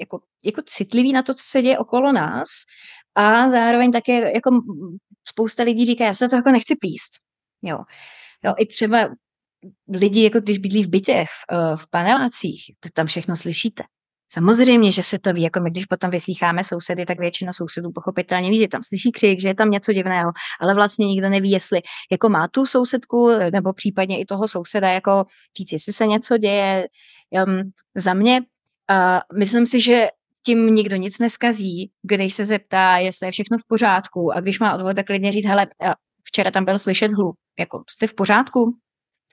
jako, 0.00 0.20
jako 0.44 0.62
citliví 0.66 1.12
na 1.12 1.22
to, 1.22 1.34
co 1.34 1.44
se 1.46 1.62
děje 1.62 1.78
okolo 1.78 2.12
nás 2.12 2.48
a 3.14 3.50
zároveň 3.50 3.92
také 3.92 4.34
jako 4.34 4.50
spousta 5.28 5.62
lidí 5.62 5.86
říká, 5.86 6.04
já 6.04 6.14
se 6.14 6.28
to 6.28 6.36
jako 6.36 6.50
nechci 6.50 6.76
plíst. 6.76 7.12
Jo. 7.62 7.78
jo 8.44 8.54
I 8.58 8.66
třeba 8.66 9.08
lidi, 9.88 10.22
jako 10.24 10.40
když 10.40 10.58
bydlí 10.58 10.84
v 10.84 10.88
bytě, 10.88 11.24
v, 11.24 11.76
v 11.76 11.90
panelácích, 11.90 12.62
tam 12.92 13.06
všechno 13.06 13.36
slyšíte. 13.36 13.82
Samozřejmě, 14.34 14.92
že 14.92 15.02
se 15.02 15.18
to 15.18 15.32
ví, 15.32 15.42
jako 15.42 15.60
my, 15.60 15.70
když 15.70 15.86
potom 15.86 16.10
vyslýcháme 16.10 16.64
sousedy, 16.64 17.06
tak 17.06 17.20
většina 17.20 17.52
sousedů 17.52 17.92
pochopitelně 17.92 18.50
ví, 18.50 18.58
že 18.58 18.68
tam 18.68 18.82
slyší 18.82 19.12
křik, 19.12 19.40
že 19.40 19.48
je 19.48 19.54
tam 19.54 19.70
něco 19.70 19.92
divného, 19.92 20.32
ale 20.60 20.74
vlastně 20.74 21.06
nikdo 21.06 21.28
neví, 21.28 21.50
jestli 21.50 21.80
jako 22.10 22.28
má 22.28 22.48
tu 22.48 22.66
sousedku, 22.66 23.28
nebo 23.52 23.72
případně 23.72 24.20
i 24.20 24.24
toho 24.24 24.48
souseda, 24.48 24.88
jako 24.88 25.24
říct, 25.58 25.72
jestli 25.72 25.92
se 25.92 26.06
něco 26.06 26.38
děje. 26.38 26.86
Um, 27.46 27.70
za 27.94 28.14
mě, 28.14 28.40
uh, 28.90 29.38
myslím 29.38 29.66
si, 29.66 29.80
že 29.80 30.08
tím 30.46 30.74
nikdo 30.74 30.96
nic 30.96 31.18
neskazí, 31.18 31.90
když 32.02 32.34
se 32.34 32.44
zeptá, 32.44 32.96
jestli 32.96 33.26
je 33.26 33.32
všechno 33.32 33.58
v 33.58 33.66
pořádku 33.68 34.32
a 34.32 34.40
když 34.40 34.60
má 34.60 34.74
odvod, 34.74 34.96
tak 34.96 35.06
klidně 35.06 35.32
říct, 35.32 35.46
hele, 35.46 35.66
včera 36.24 36.50
tam 36.50 36.64
byl 36.64 36.78
slyšet 36.78 37.12
hluk, 37.12 37.36
jako 37.58 37.82
jste 37.90 38.06
v 38.06 38.14
pořádku? 38.14 38.76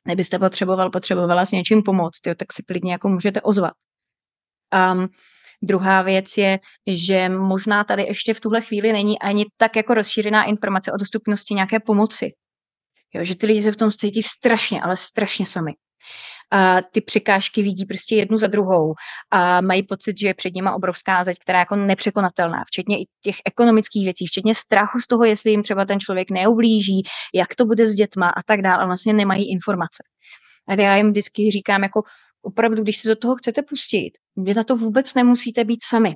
Nebyste 0.07 0.39
potřeboval, 0.39 0.89
potřebovala 0.89 1.45
s 1.45 1.51
něčím 1.51 1.83
pomoct, 1.83 2.27
jo, 2.27 2.35
tak 2.35 2.53
si 2.53 2.63
klidně 2.63 2.91
jako 2.91 3.09
můžete 3.09 3.41
ozvat. 3.41 3.73
Um, 4.93 5.09
Druhá 5.61 6.01
věc 6.01 6.37
je, 6.37 6.59
že 6.87 7.29
možná 7.29 7.83
tady 7.83 8.03
ještě 8.03 8.33
v 8.33 8.39
tuhle 8.39 8.61
chvíli 8.61 8.93
není 8.93 9.19
ani 9.19 9.45
tak 9.57 9.75
jako 9.75 9.93
rozšířená 9.93 10.43
informace 10.43 10.91
o 10.91 10.97
dostupnosti 10.97 11.53
nějaké 11.53 11.79
pomoci. 11.79 12.31
Jo, 13.13 13.23
že 13.23 13.35
ty 13.35 13.45
lidi 13.45 13.61
se 13.61 13.71
v 13.71 13.75
tom 13.75 13.91
cítí 13.91 14.21
strašně, 14.23 14.81
ale 14.81 14.97
strašně 14.97 15.45
sami. 15.45 15.71
A 16.51 16.81
ty 16.81 17.01
překážky 17.01 17.61
vidí 17.61 17.85
prostě 17.85 18.15
jednu 18.15 18.37
za 18.37 18.47
druhou 18.47 18.93
a 19.31 19.61
mají 19.61 19.83
pocit, 19.83 20.19
že 20.19 20.27
je 20.27 20.33
před 20.33 20.55
nimi 20.55 20.69
obrovská 20.75 21.23
zeď, 21.23 21.37
která 21.39 21.59
je 21.59 21.61
jako 21.61 21.75
nepřekonatelná, 21.75 22.63
včetně 22.67 22.97
i 23.01 23.05
těch 23.21 23.35
ekonomických 23.45 24.03
věcí, 24.03 24.27
včetně 24.27 24.55
strachu 24.55 24.99
z 24.99 25.07
toho, 25.07 25.23
jestli 25.23 25.51
jim 25.51 25.63
třeba 25.63 25.85
ten 25.85 25.99
člověk 25.99 26.31
neublíží, 26.31 27.03
jak 27.33 27.55
to 27.55 27.65
bude 27.65 27.87
s 27.87 27.93
dětma 27.93 28.29
a 28.29 28.43
tak 28.43 28.61
dále, 28.61 28.83
a 28.83 28.85
vlastně 28.85 29.13
nemají 29.13 29.51
informace. 29.51 30.03
A 30.67 30.73
já 30.73 30.95
jim 30.95 31.09
vždycky 31.09 31.51
říkám, 31.51 31.83
jako 31.83 32.01
opravdu, 32.41 32.83
když 32.83 32.97
se 32.97 33.09
do 33.09 33.15
toho 33.15 33.35
chcete 33.35 33.61
pustit, 33.61 34.11
vy 34.35 34.53
na 34.53 34.63
to 34.63 34.75
vůbec 34.75 35.13
nemusíte 35.13 35.63
být 35.63 35.83
sami. 35.83 36.15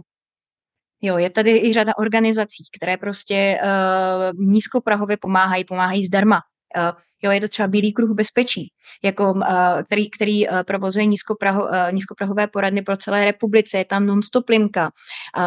Jo, 1.02 1.18
je 1.18 1.30
tady 1.30 1.58
i 1.58 1.74
řada 1.74 1.98
organizací, 1.98 2.64
které 2.78 2.98
prostě 2.98 3.60
uh, 3.64 4.46
nízkoprahově 4.48 5.18
pomáhají, 5.18 5.66
pomáhají 5.66 6.06
zdarma. 6.06 6.40
Jo, 7.26 7.32
je 7.32 7.42
to 7.42 7.48
třeba 7.48 7.68
Bílý 7.68 7.94
kruh 7.94 8.12
bezpečí, 8.16 8.72
jako, 9.04 9.34
který, 9.86 10.10
který 10.10 10.46
provozuje 10.68 11.06
nízkopraho, 11.06 11.70
nízkoprahové 11.92 12.48
poradny 12.48 12.82
pro 12.82 12.98
celé 12.98 13.26
republice, 13.26 13.78
je 13.78 13.86
tam 13.86 14.06
non-stop 14.06 14.50
linka 14.50 14.92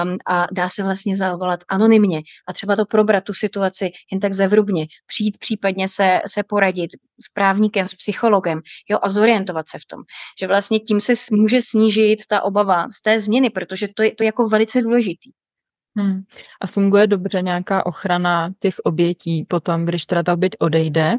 um, 0.05 0.17
a 0.27 0.47
dá 0.53 0.69
se 0.69 0.83
vlastně 0.83 1.17
zavolat 1.17 1.61
anonymně 1.69 2.23
a 2.49 2.53
třeba 2.53 2.77
to 2.77 2.85
probrat 2.85 3.25
tu 3.25 3.33
situaci 3.33 3.91
jen 4.13 4.21
tak 4.21 4.33
zevrubně, 4.33 4.87
přijít 5.07 5.39
případně 5.39 5.89
se, 5.89 6.21
se 6.27 6.43
poradit 6.43 6.91
s 7.21 7.29
právníkem, 7.33 7.89
s 7.89 7.95
psychologem 7.95 8.61
jo, 8.89 8.99
a 9.03 9.09
zorientovat 9.09 9.69
se 9.69 9.79
v 9.79 9.87
tom, 9.87 10.03
že 10.41 10.47
vlastně 10.47 10.81
tím 10.81 11.01
se 11.01 11.13
může 11.33 11.63
snížit 11.63 12.19
ta 12.29 12.43
obava 12.43 12.87
z 12.99 13.03
té 13.03 13.21
změny, 13.21 13.51
protože 13.51 13.89
to 13.97 14.03
je, 14.03 14.15
to 14.15 14.23
je 14.23 14.27
jako 14.27 14.49
velice 14.49 14.83
důležitý. 14.83 15.31
Hmm. 15.97 16.23
A 16.61 16.67
funguje 16.67 17.07
dobře 17.07 17.43
nějaká 17.43 17.87
ochrana 17.87 18.51
těch 18.59 18.75
obětí 18.85 19.45
potom, 19.45 19.85
když 19.85 20.07
teda 20.07 20.23
ta 20.23 20.33
oběť 20.33 20.53
odejde, 20.59 21.15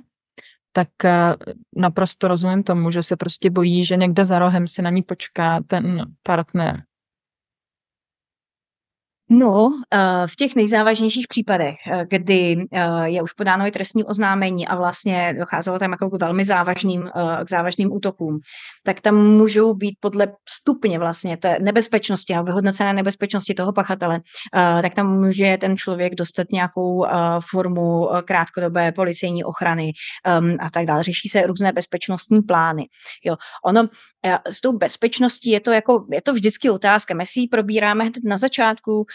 tak 0.71 0.89
eh, 1.05 1.35
naprosto 1.75 2.27
rozumím 2.27 2.63
tomu, 2.63 2.91
že 2.91 3.03
se 3.03 3.15
prostě 3.15 3.49
bojí, 3.49 3.85
že 3.85 3.95
někde 3.95 4.25
za 4.25 4.39
rohem 4.39 4.67
si 4.67 4.81
na 4.81 4.89
ní 4.89 5.01
počká 5.01 5.61
ten 5.67 6.05
partner. 6.23 6.83
No, 9.29 9.69
eh, 9.93 10.27
v 10.27 10.35
těch 10.35 10.55
nejzávažnějších 10.55 11.27
případech, 11.27 11.75
eh, 11.87 12.05
kdy 12.09 12.67
eh, 12.71 13.09
je 13.09 13.21
už 13.21 13.33
podáno 13.33 13.67
i 13.67 13.71
trestní 13.71 14.03
oznámení 14.03 14.67
a 14.67 14.75
vlastně 14.75 15.35
docházelo 15.39 15.79
tam 15.79 15.91
jako 15.91 16.09
k 16.09 16.21
velmi 16.21 16.45
závažným, 16.45 17.09
k 17.45 17.49
závažným 17.49 17.93
útokům, 17.93 18.39
tak 18.83 19.01
tam 19.01 19.15
můžou 19.15 19.73
být 19.73 19.97
podle 19.99 20.27
stupně 20.49 20.99
vlastně 20.99 21.37
té 21.37 21.57
nebezpečnosti 21.61 22.33
a 22.33 22.41
vyhodnocené 22.41 22.93
nebezpečnosti 22.93 23.53
toho 23.53 23.73
pachatele, 23.73 24.19
tak 24.81 24.93
tam 24.93 25.19
může 25.19 25.57
ten 25.57 25.77
člověk 25.77 26.15
dostat 26.15 26.47
nějakou 26.51 27.05
formu 27.49 28.09
krátkodobé 28.25 28.91
policejní 28.91 29.43
ochrany 29.43 29.91
ehm, 30.25 30.57
a 30.59 30.69
tak 30.69 30.85
dále. 30.85 31.03
Řeší 31.03 31.29
se 31.29 31.47
různé 31.47 31.71
bezpečnostní 31.71 32.41
plány. 32.41 32.83
Jo. 33.25 33.35
Ono 33.65 33.87
s 34.49 34.61
tou 34.61 34.77
bezpečností 34.77 35.49
je 35.49 35.59
to, 35.59 35.71
jako, 35.71 36.05
je 36.11 36.21
to 36.21 36.33
vždycky 36.33 36.69
otázka. 36.69 37.13
My 37.13 37.25
si 37.25 37.39
ji 37.39 37.47
probíráme 37.47 38.03
hned 38.03 38.23
na 38.23 38.37
začátku, 38.37 39.05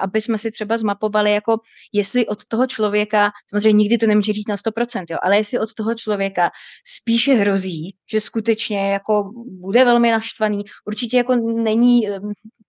aby 0.00 0.20
jsme 0.20 0.38
si 0.38 0.50
třeba 0.50 0.78
zmapovali, 0.78 1.32
jako 1.32 1.58
jestli 1.92 2.26
od 2.26 2.44
toho 2.44 2.66
člověka, 2.66 3.30
samozřejmě 3.50 3.78
nikdy 3.82 3.98
to 3.98 4.06
nemůže 4.06 4.32
říct 4.32 4.48
na 4.48 4.56
100%, 4.56 5.04
jo, 5.10 5.18
ale 5.22 5.36
jestli 5.36 5.58
od 5.58 5.74
toho 5.74 5.94
člověka 5.94 6.50
spíše 6.86 7.34
hrozí, 7.34 7.96
že 8.12 8.20
skutečně 8.20 8.92
jako 8.92 9.30
bude 9.60 9.84
velmi 9.84 10.10
naštvaný, 10.10 10.62
určitě 10.86 11.16
jako 11.16 11.36
není, 11.36 12.08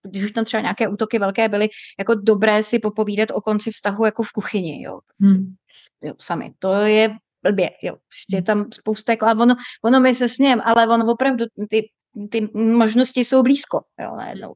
když 0.08 0.24
už 0.24 0.32
tam 0.32 0.44
třeba 0.44 0.60
nějaké 0.60 0.88
útoky 0.88 1.18
velké 1.18 1.48
byly, 1.48 1.68
jako 1.98 2.14
dobré 2.14 2.62
si 2.62 2.78
popovídat 2.78 3.28
o 3.32 3.40
konci 3.40 3.70
vztahu 3.70 4.04
jako 4.04 4.22
v 4.22 4.32
kuchyni, 4.32 4.82
jo. 4.82 5.00
Hmm. 5.20 5.54
jo 6.02 6.14
sami. 6.20 6.52
To 6.58 6.72
je 6.72 7.16
blbě, 7.44 7.70
jo. 7.82 7.94
Ještě 8.12 8.36
je 8.36 8.42
tam 8.42 8.66
spousta, 8.72 9.12
jako, 9.12 9.26
a 9.26 9.32
ono, 9.32 9.54
ono 9.84 10.00
mi 10.00 10.14
se 10.14 10.28
smějem, 10.28 10.60
ale 10.64 10.88
ono 10.88 11.12
opravdu, 11.12 11.44
ty, 11.70 11.90
ty 12.30 12.48
možnosti 12.54 13.20
jsou 13.20 13.42
blízko, 13.42 13.80
jo, 14.00 14.16
najednou. 14.16 14.54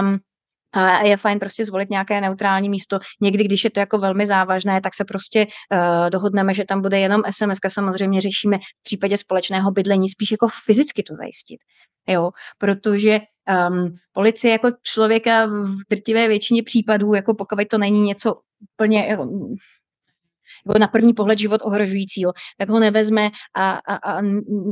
Um, 0.00 0.18
a 0.78 1.02
je 1.02 1.16
fajn 1.16 1.38
prostě 1.38 1.64
zvolit 1.64 1.90
nějaké 1.90 2.20
neutrální 2.20 2.68
místo. 2.68 2.98
Někdy, 3.20 3.44
když 3.44 3.64
je 3.64 3.70
to 3.70 3.80
jako 3.80 3.98
velmi 3.98 4.26
závažné, 4.26 4.80
tak 4.80 4.94
se 4.94 5.04
prostě 5.04 5.46
uh, 5.46 6.10
dohodneme, 6.10 6.54
že 6.54 6.64
tam 6.64 6.82
bude 6.82 6.98
jenom 6.98 7.22
SMS. 7.30 7.58
Samozřejmě 7.68 8.20
řešíme 8.20 8.58
v 8.58 8.82
případě 8.82 9.16
společného 9.16 9.70
bydlení 9.70 10.08
spíš 10.08 10.30
jako 10.30 10.48
fyzicky 10.64 11.02
to 11.02 11.14
zajistit. 11.14 11.58
Jo, 12.08 12.30
protože 12.58 13.20
um, 13.70 13.94
policie 14.12 14.52
jako 14.52 14.68
člověka 14.82 15.46
v 15.46 15.76
drtivé 15.90 16.28
většině 16.28 16.62
případů, 16.62 17.14
jako 17.14 17.34
pokud 17.34 17.58
to 17.70 17.78
není 17.78 18.00
něco 18.00 18.34
úplně 18.74 19.16
jako 20.66 20.78
na 20.78 20.88
první 20.88 21.14
pohled 21.14 21.38
život 21.38 21.60
ohrožujícího, 21.64 22.32
tak 22.58 22.68
ho 22.68 22.80
nevezme 22.80 23.30
a, 23.56 23.70
a, 23.70 23.94
a 23.94 24.20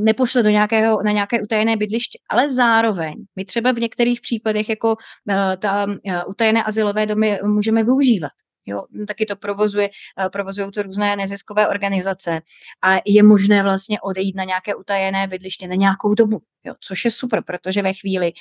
nepošle 0.03 0.43
do 0.43 0.49
nějakého, 0.49 1.03
na 1.03 1.11
nějaké 1.11 1.41
utajené 1.41 1.77
bydliště. 1.77 2.19
Ale 2.29 2.49
zároveň 2.49 3.13
my 3.35 3.45
třeba 3.45 3.71
v 3.71 3.79
některých 3.79 4.21
případech 4.21 4.69
jako 4.69 4.89
uh, 4.89 5.35
ta 5.59 5.85
uh, 5.85 5.93
utajené 6.27 6.63
asilové 6.63 7.05
domy 7.05 7.39
můžeme 7.43 7.83
využívat. 7.83 8.31
Jo, 8.65 8.83
taky 9.07 9.25
to 9.25 9.35
provozuje, 9.35 9.89
uh, 10.19 10.29
provozují 10.29 10.71
to 10.71 10.83
různé 10.83 11.15
neziskové 11.15 11.67
organizace 11.67 12.41
a 12.83 12.97
je 13.05 13.23
možné 13.23 13.63
vlastně 13.63 14.01
odejít 14.01 14.35
na 14.35 14.43
nějaké 14.43 14.75
utajené 14.75 15.27
bydliště 15.27 15.67
na 15.67 15.75
nějakou 15.75 16.13
dobu, 16.13 16.39
jo, 16.63 16.73
což 16.79 17.05
je 17.05 17.11
super, 17.11 17.43
protože 17.43 17.81
ve 17.81 17.93
chvíli, 17.93 18.31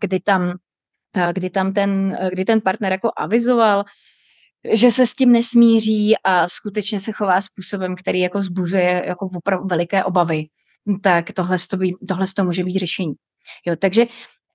kdy 0.00 0.20
tam 0.20 0.52
kdy 1.32 1.50
tam 1.50 1.72
ten, 1.72 2.18
kdy 2.30 2.44
ten 2.44 2.60
partner 2.60 2.92
jako 2.92 3.10
avizoval, 3.16 3.84
že 4.72 4.90
se 4.90 5.06
s 5.06 5.14
tím 5.14 5.32
nesmíří 5.32 6.14
a 6.24 6.48
skutečně 6.48 7.00
se 7.00 7.12
chová 7.12 7.40
způsobem, 7.40 7.96
který 7.96 8.20
jako 8.20 8.42
zbuzuje 8.42 9.02
jako 9.06 9.28
opravdu 9.36 9.66
veliké 9.66 10.04
obavy, 10.04 10.46
tak 11.02 11.32
tohle, 11.32 11.56
to, 11.70 11.76
by, 11.76 11.92
tohle 12.08 12.26
to 12.36 12.44
může 12.44 12.64
být 12.64 12.78
řešení. 12.78 13.14
Jo, 13.66 13.76
takže 13.76 14.06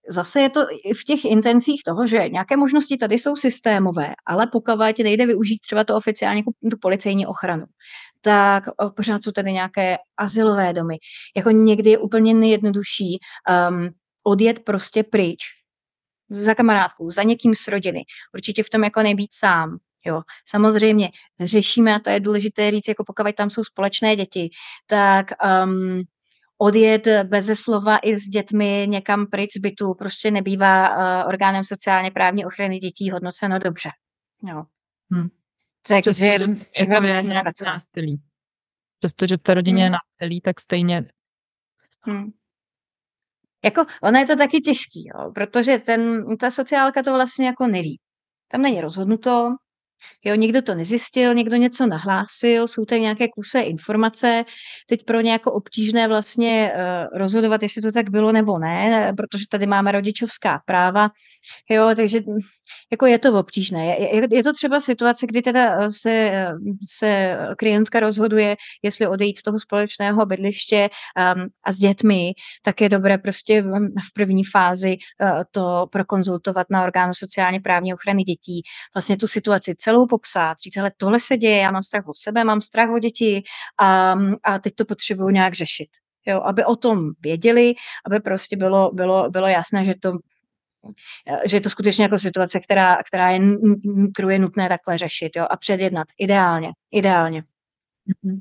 zase 0.09 0.41
je 0.41 0.49
to 0.49 0.65
v 1.01 1.03
těch 1.03 1.25
intencích 1.25 1.81
toho, 1.85 2.07
že 2.07 2.29
nějaké 2.29 2.57
možnosti 2.57 2.97
tady 2.97 3.15
jsou 3.15 3.35
systémové, 3.35 4.13
ale 4.25 4.47
pokud 4.51 4.77
nejde 5.03 5.25
využít 5.25 5.59
třeba 5.59 5.83
to 5.83 5.97
oficiálně 5.97 6.43
tu 6.43 6.77
policejní 6.81 7.27
ochranu, 7.27 7.65
tak 8.21 8.63
pořád 8.95 9.23
jsou 9.23 9.31
tady 9.31 9.51
nějaké 9.51 9.97
asilové 10.17 10.73
domy. 10.73 10.97
Jako 11.35 11.51
někdy 11.51 11.89
je 11.89 11.97
úplně 11.97 12.33
nejjednodušší 12.33 13.17
um, 13.69 13.89
odjet 14.23 14.59
prostě 14.59 15.03
pryč 15.03 15.39
za 16.29 16.55
kamarádkou, 16.55 17.09
za 17.09 17.23
někým 17.23 17.55
z 17.55 17.67
rodiny. 17.67 18.01
Určitě 18.33 18.63
v 18.63 18.69
tom 18.69 18.83
jako 18.83 19.03
nebýt 19.03 19.33
sám. 19.33 19.77
Jo, 20.05 20.21
samozřejmě 20.47 21.09
řešíme, 21.39 21.95
a 21.95 21.99
to 21.99 22.09
je 22.09 22.19
důležité 22.19 22.71
říct, 22.71 22.87
jako 22.87 23.03
pokud 23.07 23.35
tam 23.35 23.49
jsou 23.49 23.63
společné 23.63 24.15
děti, 24.15 24.49
tak 24.87 25.31
um, 25.65 26.01
odjet 26.57 27.07
bez 27.23 27.59
slova 27.63 27.97
i 27.97 28.15
s 28.15 28.23
dětmi 28.23 28.85
někam 28.89 29.27
pryč 29.27 29.49
z 29.57 29.59
bytu 29.59 29.93
prostě 29.93 30.31
nebývá 30.31 30.89
uh, 30.89 31.29
orgánem 31.29 31.63
sociálně 31.63 32.11
právní 32.11 32.45
ochrany 32.45 32.79
dětí 32.79 33.11
hodnoceno 33.11 33.59
dobře. 33.59 33.89
Jo. 34.43 34.63
Hm. 35.13 35.27
Takže 35.87 36.25
je 36.25 36.39
násilí. 37.65 38.21
Přestože 38.99 39.37
v 39.37 39.41
té 39.41 39.53
rodině 39.53 39.83
je 39.83 39.89
hm. 39.89 39.93
násilí, 39.93 40.41
tak 40.41 40.59
stejně 40.59 41.05
hm. 42.07 42.31
Jako, 43.65 43.85
ono 44.03 44.19
je 44.19 44.25
to 44.25 44.35
taky 44.35 44.61
těžký, 44.61 45.07
jo, 45.07 45.31
protože 45.31 45.77
ten, 45.77 46.25
ta 46.37 46.51
sociálka 46.51 47.03
to 47.03 47.13
vlastně 47.13 47.45
jako 47.45 47.67
neví. 47.67 47.99
Tam 48.47 48.61
není 48.61 48.81
rozhodnuto, 48.81 49.55
Jo, 50.25 50.35
někdo 50.35 50.61
to 50.61 50.75
nezjistil, 50.75 51.33
někdo 51.33 51.55
něco 51.55 51.87
nahlásil, 51.87 52.67
jsou 52.67 52.85
tady 52.85 53.01
nějaké 53.01 53.27
kusé 53.27 53.61
informace. 53.61 54.45
Teď 54.87 55.05
pro 55.05 55.21
ně 55.21 55.31
jako 55.31 55.51
obtížné 55.51 56.07
vlastně 56.07 56.71
uh, 56.75 57.17
rozhodovat, 57.19 57.63
jestli 57.63 57.81
to 57.81 57.91
tak 57.91 58.09
bylo 58.09 58.31
nebo 58.31 58.59
ne, 58.59 59.13
protože 59.17 59.45
tady 59.49 59.67
máme 59.67 59.91
rodičovská 59.91 60.61
práva. 60.65 61.09
Jo, 61.69 61.89
takže 61.95 62.19
jako 62.91 63.05
je 63.05 63.19
to 63.19 63.39
obtížné. 63.39 63.85
Je, 63.85 64.35
je, 64.35 64.43
to 64.43 64.53
třeba 64.53 64.79
situace, 64.79 65.27
kdy 65.27 65.41
teda 65.41 65.83
eh, 65.83 65.91
se, 65.91 66.11
eh, 66.11 66.53
se 66.89 67.37
klientka 67.57 67.99
rozhoduje, 67.99 68.55
jestli 68.83 69.07
odejít 69.07 69.37
z 69.37 69.41
toho 69.41 69.59
společného 69.59 70.25
bydliště 70.25 70.89
um, 71.35 71.47
a 71.63 71.71
s 71.71 71.77
dětmi, 71.77 72.31
tak 72.63 72.81
je 72.81 72.89
dobré 72.89 73.17
prostě 73.17 73.61
v 73.61 74.13
první 74.13 74.43
fázi 74.43 74.97
uh, 75.21 75.41
to 75.51 75.87
prokonzultovat 75.91 76.67
na 76.69 76.83
orgánu 76.83 77.13
sociálně 77.13 77.59
právní 77.59 77.93
ochrany 77.93 78.23
dětí, 78.23 78.61
vlastně 78.95 79.17
tu 79.17 79.27
situaci 79.27 79.75
celou 79.77 80.07
popsat, 80.07 80.57
říct, 80.63 80.77
ale 80.77 80.91
tohle 80.97 81.19
se 81.19 81.37
děje, 81.37 81.57
já 81.57 81.71
mám 81.71 81.83
strach 81.83 82.07
o 82.07 82.13
sebe, 82.15 82.43
mám 82.43 82.61
strach 82.61 82.89
o 82.89 82.99
děti 82.99 83.43
a, 83.79 84.15
a 84.43 84.59
teď 84.59 84.75
to 84.75 84.85
potřebuju 84.85 85.29
nějak 85.29 85.53
řešit. 85.53 85.89
Jo, 86.27 86.41
aby 86.45 86.65
o 86.65 86.75
tom 86.75 87.09
věděli, 87.21 87.73
aby 88.05 88.19
prostě 88.19 88.57
bylo, 88.57 88.91
bylo, 88.93 89.29
bylo 89.29 89.47
jasné, 89.47 89.85
že 89.85 89.93
to 90.01 90.13
že 91.45 91.57
je 91.57 91.61
to 91.61 91.69
skutečně 91.69 92.03
jako 92.03 92.19
situace, 92.19 92.59
která, 92.59 93.03
která 93.03 93.29
je, 93.29 93.39
kterou 94.13 94.29
je 94.29 94.39
nutné 94.39 94.69
takhle 94.69 94.97
řešit 94.97 95.31
jo, 95.35 95.45
a 95.49 95.57
předjednat. 95.57 96.07
Ideálně, 96.19 96.71
ideálně. 96.91 97.41
Mm-hmm. 97.41 98.39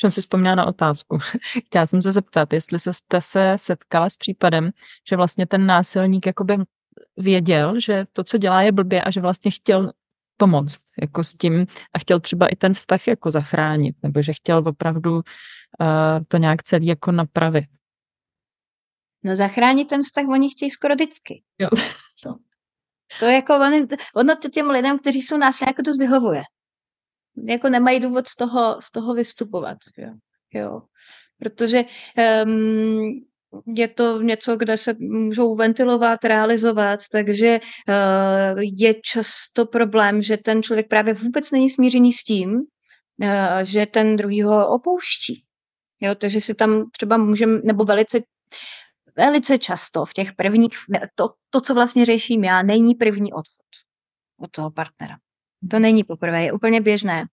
Jsem 0.00 0.10
si 0.10 0.20
vzpomněla 0.20 0.54
na 0.54 0.66
otázku. 0.66 1.18
Chtěla 1.66 1.86
jsem 1.86 2.02
se 2.02 2.12
zeptat, 2.12 2.52
jestli 2.52 2.78
jste 2.78 3.20
se 3.20 3.52
setkala 3.56 4.10
s 4.10 4.16
případem, 4.16 4.70
že 5.08 5.16
vlastně 5.16 5.46
ten 5.46 5.66
násilník 5.66 6.26
jakoby 6.26 6.56
věděl, 7.16 7.80
že 7.80 8.06
to, 8.12 8.24
co 8.24 8.38
dělá, 8.38 8.62
je 8.62 8.72
blbě 8.72 9.02
a 9.02 9.10
že 9.10 9.20
vlastně 9.20 9.50
chtěl 9.50 9.92
pomoct 10.36 10.80
jako 11.00 11.24
s 11.24 11.34
tím 11.34 11.66
a 11.92 11.98
chtěl 11.98 12.20
třeba 12.20 12.46
i 12.46 12.56
ten 12.56 12.74
vztah 12.74 13.08
jako 13.08 13.30
zachránit, 13.30 13.96
nebo 14.02 14.22
že 14.22 14.32
chtěl 14.32 14.62
opravdu 14.66 15.14
uh, 15.14 15.22
to 16.28 16.36
nějak 16.36 16.62
celý 16.62 16.86
jako 16.86 17.12
napravit. 17.12 17.64
No 19.24 19.36
zachránit 19.36 19.88
ten 19.88 20.02
vztah 20.02 20.28
oni 20.28 20.50
chtějí 20.50 20.70
skoro 20.70 20.94
vždycky. 20.94 21.42
Jo. 21.58 21.68
To 23.20 23.26
jako 23.26 23.56
ono, 23.56 23.86
ono 24.14 24.36
to 24.36 24.48
těm 24.48 24.70
lidem, 24.70 24.98
kteří 24.98 25.22
jsou 25.22 25.36
nás 25.36 25.60
jako 25.60 25.82
dost 25.82 25.98
vyhovuje. 25.98 26.42
Jako 27.46 27.68
nemají 27.68 28.00
důvod 28.00 28.28
z 28.28 28.36
toho, 28.36 28.76
z 28.80 28.90
toho 28.90 29.14
vystupovat. 29.14 29.78
Jo. 29.96 30.10
jo. 30.54 30.80
Protože 31.38 31.84
um, 32.44 33.10
je 33.76 33.88
to 33.88 34.22
něco, 34.22 34.56
kde 34.56 34.76
se 34.76 34.94
můžou 34.98 35.54
ventilovat, 35.54 36.24
realizovat, 36.24 37.00
takže 37.12 37.60
uh, 37.88 38.60
je 38.78 38.94
často 39.12 39.66
problém, 39.66 40.22
že 40.22 40.36
ten 40.36 40.62
člověk 40.62 40.88
právě 40.88 41.14
vůbec 41.14 41.50
není 41.50 41.70
smířený 41.70 42.12
s 42.12 42.22
tím, 42.22 42.54
uh, 42.54 43.28
že 43.62 43.86
ten 43.86 44.16
druhý 44.16 44.42
ho 44.42 44.74
opouští. 44.74 45.44
Jo, 46.00 46.14
takže 46.14 46.40
si 46.40 46.54
tam 46.54 46.90
třeba 46.90 47.16
můžeme, 47.16 47.60
nebo 47.64 47.84
velice 47.84 48.20
velice 49.18 49.58
často 49.58 50.04
v 50.04 50.12
těch 50.12 50.32
prvních, 50.32 50.70
to, 51.14 51.28
to, 51.50 51.60
co 51.60 51.74
vlastně 51.74 52.04
řeším 52.04 52.44
já, 52.44 52.62
není 52.62 52.94
první 52.94 53.32
odchod 53.32 53.66
od 54.40 54.50
toho 54.50 54.70
partnera. 54.70 55.16
To 55.70 55.78
není 55.78 56.04
poprvé, 56.04 56.44
je 56.44 56.52
úplně 56.52 56.80
běžné, 56.80 57.24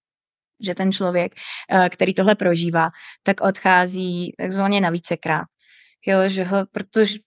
že 0.60 0.76
ten 0.76 0.92
člověk, 0.92 1.34
eh, 1.70 1.90
který 1.90 2.14
tohle 2.14 2.36
prožívá, 2.36 2.90
tak 3.24 3.42
odchází 3.42 4.34
takzvaně 4.38 4.82
na 4.82 4.90
vícekrát. 4.90 5.46
Jo, 6.06 6.30
že 6.30 6.44
ho, 6.44 6.58
protože 6.72 7.20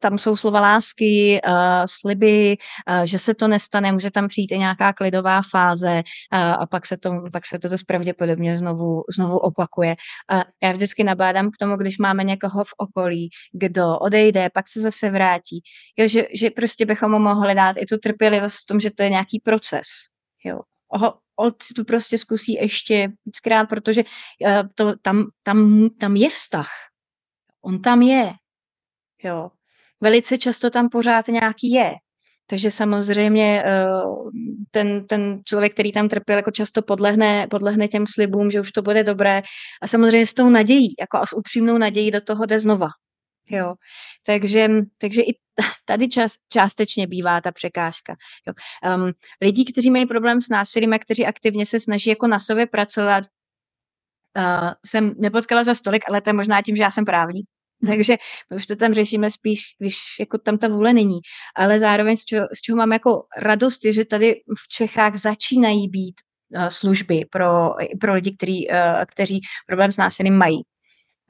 tam 0.00 0.18
jsou 0.18 0.36
slova 0.36 0.60
lásky, 0.60 1.40
uh, 1.46 1.84
sliby, 1.86 2.56
uh, 2.88 3.02
že 3.04 3.18
se 3.18 3.34
to 3.34 3.48
nestane, 3.48 3.92
může 3.92 4.10
tam 4.10 4.28
přijít 4.28 4.52
i 4.52 4.58
nějaká 4.58 4.92
klidová 4.92 5.40
fáze 5.50 6.02
uh, 6.32 6.38
a 6.38 6.66
pak 6.66 6.86
se 6.86 6.96
to, 6.96 7.10
pak 7.32 7.46
se 7.46 7.58
to 7.58 7.68
pravděpodobně 7.86 8.56
znovu, 8.56 9.02
znovu 9.14 9.38
opakuje. 9.38 9.96
Uh, 10.32 10.42
já 10.62 10.72
vždycky 10.72 11.04
nabádám 11.04 11.50
k 11.50 11.56
tomu, 11.56 11.76
když 11.76 11.98
máme 11.98 12.24
někoho 12.24 12.64
v 12.64 12.72
okolí, 12.76 13.28
kdo 13.52 13.98
odejde, 13.98 14.50
pak 14.54 14.68
se 14.68 14.80
zase 14.80 15.10
vrátí, 15.10 15.60
jo, 15.98 16.08
že, 16.08 16.26
že 16.34 16.50
prostě 16.50 16.86
bychom 16.86 17.10
mu 17.10 17.18
mohli 17.18 17.54
dát 17.54 17.76
i 17.76 17.86
tu 17.86 17.98
trpělivost 17.98 18.56
v 18.56 18.66
tom, 18.68 18.80
že 18.80 18.90
to 18.90 19.02
je 19.02 19.10
nějaký 19.10 19.40
proces. 19.40 19.86
Jo. 20.44 20.60
Ho, 20.90 21.14
on 21.40 21.52
si 21.62 21.74
tu 21.74 21.84
prostě 21.84 22.18
zkusí 22.18 22.52
ještě 22.52 23.08
víckrát, 23.26 23.68
protože 23.68 24.04
uh, 24.04 24.68
to, 24.74 24.92
tam, 25.02 25.24
tam, 25.42 25.88
tam 25.98 26.16
je 26.16 26.30
vztah. 26.30 26.70
On 27.62 27.82
tam 27.82 28.02
je. 28.02 28.32
Jo. 29.22 29.50
Velice 30.00 30.38
často 30.38 30.70
tam 30.70 30.88
pořád 30.88 31.28
nějaký 31.28 31.72
je. 31.72 31.94
Takže 32.46 32.70
samozřejmě 32.70 33.62
eh, 33.66 33.86
ten, 34.70 35.06
ten 35.06 35.40
člověk, 35.44 35.72
který 35.72 35.92
tam 35.92 36.08
trpěl, 36.08 36.36
jako 36.36 36.50
často 36.50 36.82
podlehne, 36.82 37.46
podlehne 37.50 37.88
těm 37.88 38.04
slibům, 38.06 38.50
že 38.50 38.60
už 38.60 38.72
to 38.72 38.82
bude 38.82 39.04
dobré. 39.04 39.42
A 39.82 39.86
samozřejmě 39.86 40.26
s 40.26 40.34
tou 40.34 40.50
nadějí, 40.50 40.94
jako 41.00 41.18
a 41.18 41.26
s 41.26 41.36
upřímnou 41.36 41.78
nadějí 41.78 42.10
do 42.10 42.20
toho 42.20 42.46
jde 42.46 42.60
znova. 42.60 42.88
Jo. 43.50 43.74
Takže, 44.26 44.68
takže 44.98 45.22
i 45.22 45.32
tady 45.84 46.08
čas, 46.08 46.32
částečně 46.52 47.06
bývá 47.06 47.40
ta 47.40 47.52
překážka. 47.52 48.16
Jo. 48.46 48.54
Um, 48.96 49.12
lidi, 49.40 49.64
kteří 49.72 49.90
mají 49.90 50.06
problém 50.06 50.40
s 50.40 50.48
násilím 50.48 50.92
a 50.92 50.98
kteří 50.98 51.26
aktivně 51.26 51.66
se 51.66 51.80
snaží 51.80 52.10
jako 52.10 52.26
na 52.26 52.40
sobě 52.40 52.66
pracovat, 52.66 53.24
uh, 54.38 54.70
jsem 54.86 55.14
nepotkala 55.18 55.64
za 55.64 55.74
stolik, 55.74 56.02
ale 56.08 56.20
to 56.20 56.30
je 56.30 56.34
možná 56.34 56.62
tím, 56.62 56.76
že 56.76 56.82
já 56.82 56.90
jsem 56.90 57.04
právník. 57.04 57.46
Takže 57.86 58.16
už 58.56 58.66
to 58.66 58.76
tam 58.76 58.94
řešíme 58.94 59.30
spíš, 59.30 59.62
když 59.78 59.96
jako 60.20 60.38
tam 60.38 60.58
ta 60.58 60.68
vůle 60.68 60.92
není. 60.92 61.18
Ale 61.56 61.80
zároveň 61.80 62.16
z 62.16 62.24
čeho, 62.24 62.46
z 62.54 62.60
čeho 62.60 62.76
mám 62.76 62.92
jako 62.92 63.22
radost, 63.36 63.84
je, 63.84 63.92
že 63.92 64.04
tady 64.04 64.34
v 64.64 64.68
Čechách 64.68 65.16
začínají 65.16 65.88
být 65.88 66.14
uh, 66.56 66.68
služby 66.68 67.24
pro, 67.30 67.70
pro 68.00 68.14
lidi, 68.14 68.36
který, 68.36 68.68
uh, 68.68 68.76
kteří 69.06 69.40
problém 69.66 69.92
s 69.92 69.96
násilím 69.96 70.34
mají 70.34 70.62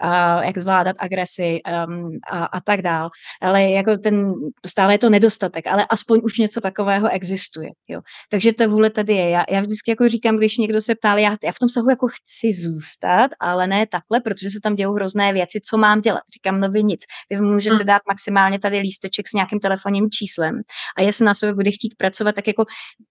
uh, 0.05 0.44
jak 0.44 0.59
zvládat 0.59 0.96
agresi 0.98 1.59
um, 1.86 2.11
a, 2.30 2.44
a 2.44 2.61
tak 2.61 2.82
dál. 2.82 3.11
Ale 3.42 3.62
jako 3.70 3.96
ten, 3.96 4.32
stále 4.66 4.94
je 4.94 4.98
to 4.98 5.11
nedostatek, 5.11 5.66
ale 5.66 5.86
aspoň 5.90 6.20
už 6.24 6.38
něco 6.38 6.61
takového 6.61 7.09
existuje. 7.09 7.70
Jo. 7.88 8.01
Takže 8.30 8.53
ta 8.53 8.66
vůle 8.66 8.90
tady 8.90 9.12
je. 9.12 9.30
Já, 9.30 9.44
já 9.51 9.61
vždycky 9.61 9.90
jako 9.90 10.09
říkám, 10.09 10.36
když 10.36 10.57
někdo 10.57 10.82
se 10.82 10.94
ptá, 10.94 11.18
já, 11.18 11.36
já 11.44 11.53
v 11.53 11.59
tom 11.59 11.68
sahu 11.68 11.90
jako 11.90 12.07
chci 12.09 12.53
zůstat, 12.53 13.30
ale 13.40 13.66
ne 13.66 13.86
takhle, 13.86 14.20
protože 14.20 14.51
se 14.51 14.61
tam 14.62 14.74
dějou 14.74 14.92
hrozné 14.92 15.32
věci, 15.32 15.61
co 15.70 15.78
mám 15.78 16.01
dělat. 16.01 16.22
Říkám, 16.34 16.61
no 16.61 16.68
vy 16.68 16.82
nic. 16.82 17.01
Vy 17.30 17.40
můžete 17.40 17.76
hmm. 17.76 17.86
dát 17.86 18.03
maximálně 18.09 18.59
tady 18.59 18.78
lísteček 18.78 19.28
s 19.28 19.32
nějakým 19.32 19.61
telefonním 19.61 20.11
číslem 20.11 20.61
a 20.98 21.03
jestli 21.03 21.24
na 21.24 21.34
sobě 21.34 21.55
bude 21.55 21.70
chtít 21.70 21.94
pracovat, 21.98 22.34
tak 22.34 22.46
jako 22.46 22.64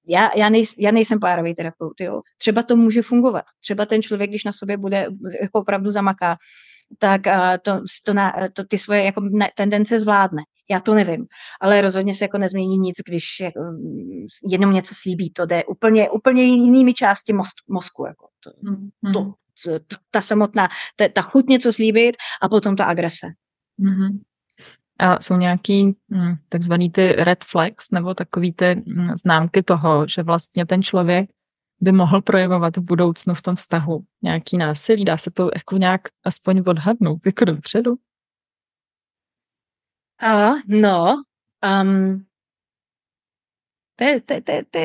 já, 0.07 0.29
já, 0.35 0.49
nej, 0.49 0.63
já 0.79 0.91
nejsem 0.91 1.19
párový 1.19 1.55
terapeut. 1.55 2.01
Jo. 2.01 2.21
Třeba 2.37 2.63
to 2.63 2.75
může 2.75 3.01
fungovat. 3.01 3.45
Třeba 3.61 3.85
ten 3.85 4.01
člověk, 4.01 4.29
když 4.29 4.43
na 4.43 4.51
sobě 4.51 4.77
bude 4.77 5.07
jako 5.41 5.59
opravdu 5.59 5.91
zamaká, 5.91 6.37
tak 6.97 7.21
to, 7.61 7.81
to, 8.05 8.13
na, 8.13 8.33
to 8.53 8.63
ty 8.63 8.77
svoje 8.77 9.03
jako 9.03 9.21
tendence 9.55 9.99
zvládne. 9.99 10.43
Já 10.71 10.79
to 10.79 10.93
nevím, 10.93 11.25
ale 11.61 11.81
rozhodně 11.81 12.13
se 12.13 12.23
jako 12.23 12.37
nezmění 12.37 12.77
nic, 12.77 12.97
když 13.07 13.23
jako, 13.41 13.59
jenom 14.49 14.73
něco 14.73 14.93
slíbí. 14.97 15.29
To 15.29 15.45
jde 15.45 15.63
úplně, 15.63 16.09
úplně 16.09 16.43
jinými 16.43 16.93
části 16.93 17.33
most, 17.33 17.55
mozku. 17.69 18.05
Jako 18.05 18.27
to, 18.43 18.49
mm-hmm. 18.49 19.13
to, 19.13 19.33
to, 19.87 19.95
ta 20.11 20.21
samotná, 20.21 20.67
ta, 20.95 21.07
ta 21.07 21.21
chuť 21.21 21.47
něco 21.47 21.73
slíbit 21.73 22.17
a 22.41 22.49
potom 22.49 22.75
ta 22.75 22.85
agrese. 22.85 23.27
Mm-hmm. 23.79 24.19
A 24.99 25.21
jsou 25.21 25.35
nějaký 25.35 25.95
hm, 26.13 26.35
takzvaný 26.49 26.89
ty 26.89 27.11
red 27.11 27.43
flags 27.43 27.91
nebo 27.91 28.13
takový 28.13 28.53
ty 28.53 28.83
známky 29.23 29.63
toho, 29.63 30.07
že 30.07 30.23
vlastně 30.23 30.65
ten 30.65 30.81
člověk 30.81 31.29
by 31.81 31.91
mohl 31.91 32.21
projevovat 32.21 32.77
v 32.77 32.81
budoucnu 32.81 33.33
v 33.33 33.41
tom 33.41 33.55
vztahu 33.55 34.05
nějaký 34.21 34.57
násilí? 34.57 35.05
Dá 35.05 35.17
se 35.17 35.31
to 35.31 35.49
jako 35.55 35.77
nějak 35.77 36.01
aspoň 36.23 36.63
odhadnout 36.67 37.25
jako 37.25 37.45
dopředu? 37.45 37.95
A, 40.21 40.49
no, 40.67 41.15
um, 41.81 42.25
to, 43.95 44.03
je, 44.03 44.21
to, 44.21 44.33
to, 44.41 44.53
to, 44.71 44.79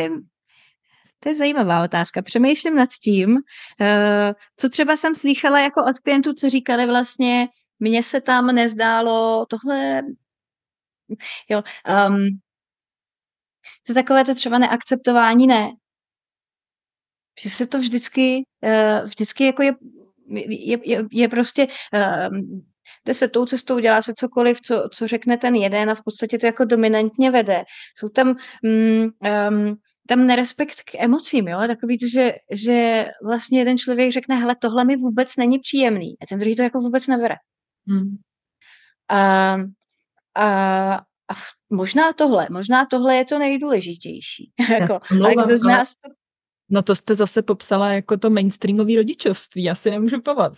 to 1.21 1.29
je 1.29 1.35
zajímavá 1.35 1.85
otázka. 1.85 2.23
Přemýšlím 2.23 2.75
nad 2.75 2.89
tím, 3.03 3.31
uh, 3.31 4.33
co 4.57 4.69
třeba 4.69 4.97
jsem 4.97 5.15
slychala 5.15 5.61
jako 5.61 5.81
od 5.85 5.99
klientů, 5.99 6.35
co 6.35 6.51
říkali 6.51 6.87
vlastně, 6.87 7.49
mně 7.79 8.03
se 8.03 8.21
tam 8.21 8.47
nezdálo 8.47 9.47
tohle, 9.47 10.03
jo, 11.49 11.63
um, 12.09 12.29
to 13.87 13.95
takové 13.95 14.25
to 14.25 14.35
třeba 14.35 14.59
neakceptování 14.59 15.47
ne, 15.47 15.73
že 17.41 17.51
se 17.51 17.67
to 17.67 17.79
vždycky, 17.79 18.43
eh, 18.63 19.03
vždycky 19.05 19.45
jako 19.45 19.63
je, 19.63 19.73
je, 20.49 20.79
je, 20.85 21.05
je 21.13 21.29
prostě 21.29 21.67
ehm, 21.93 22.63
jde 23.07 23.15
se 23.15 23.29
tou 23.29 23.47
cestou, 23.47 23.79
dělá 23.79 24.03
se 24.03 24.15
cokoliv, 24.15 24.61
co, 24.61 24.89
co 24.93 25.09
řekne 25.09 25.37
ten 25.37 25.55
jeden 25.55 25.91
a 25.91 25.95
v 25.95 26.03
podstatě 26.05 26.39
to 26.39 26.47
jako 26.47 26.65
dominantně 26.65 27.31
vede. 27.31 27.65
Jsou 27.97 28.09
tam 28.09 28.37
mm, 28.63 29.03
um, 29.03 29.77
tam 30.09 30.27
nerespekt 30.27 30.83
k 30.83 30.95
emocím, 30.95 31.49
jo, 31.49 31.59
takový 31.67 31.99
že, 32.13 32.33
že 32.51 33.07
vlastně 33.25 33.59
jeden 33.59 33.79
člověk 33.79 34.13
řekne, 34.13 34.37
hele, 34.37 34.57
tohle 34.57 34.85
mi 34.85 34.97
vůbec 34.97 35.37
není 35.37 35.59
příjemný 35.59 36.15
a 36.23 36.27
ten 36.29 36.39
druhý 36.39 36.57
to 36.57 36.63
jako 36.63 36.81
vůbec 36.81 37.07
nebere. 37.07 37.35
Hmm. 37.89 38.17
A, 39.09 39.57
a, 40.35 40.95
a 41.29 41.35
možná 41.71 42.13
tohle, 42.13 42.47
možná 42.51 42.87
tohle 42.87 43.17
je 43.17 43.25
to 43.25 43.39
nejdůležitější. 43.39 44.53
jako, 44.71 44.95
a 45.25 45.45
kdo 45.45 45.59
z 45.59 45.63
nás 45.63 45.95
to 45.95 46.11
No 46.75 46.83
to 46.83 46.95
jste 46.95 47.15
zase 47.15 47.43
popsala 47.43 47.93
jako 47.93 48.17
to 48.17 48.31
mainstreamové 48.31 48.97
rodičovství, 48.97 49.65
já 49.65 49.75
si 49.75 49.91
nemůžu 49.91 50.21
povat. 50.21 50.53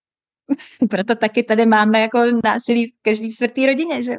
Proto 0.90 1.14
taky 1.14 1.42
tady 1.42 1.66
máme 1.66 2.00
jako 2.00 2.18
násilí 2.44 2.90
v 2.90 3.02
každý 3.02 3.34
čtvrtý 3.34 3.66
rodině, 3.66 4.02
že? 4.02 4.12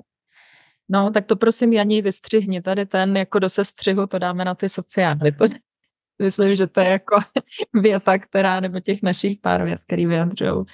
No, 0.90 1.12
tak 1.12 1.26
to 1.26 1.36
prosím 1.36 1.74
Janí 1.74 2.02
vystřihni. 2.02 2.62
Tady 2.62 2.86
ten 2.86 3.18
jako 3.18 3.40
do 3.40 3.50
sestřihu 3.50 4.08
to 4.08 4.20
dáme 4.20 4.46
na 4.46 4.56
ty 4.56 4.70
sociály. 4.70 5.32
To, 5.32 5.46
myslím, 6.22 6.56
že 6.56 6.68
to 6.68 6.80
je 6.80 6.90
jako 6.90 7.20
věta, 7.74 8.18
která, 8.18 8.60
nebo 8.60 8.80
těch 8.80 9.02
našich 9.02 9.38
pár 9.40 9.64
vět, 9.64 9.80
který 9.88 10.06
vyjadřují 10.06 10.66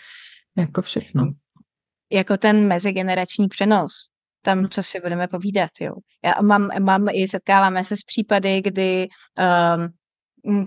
jako 0.58 0.82
všechno. 0.82 1.34
Jako 2.12 2.38
ten 2.38 2.68
mezigenerační 2.68 3.48
přenos. 3.48 3.92
Tam, 4.42 4.70
co 4.70 4.84
si 4.84 5.00
budeme 5.00 5.28
povídat, 5.28 5.72
jo. 5.82 5.94
Já 6.26 6.42
mám, 6.42 6.70
mám 6.80 7.08
i 7.12 7.28
setkáváme 7.28 7.84
se 7.84 7.98
s 7.98 8.04
případy, 8.04 8.62
kdy 8.62 9.08
um, 9.78 9.94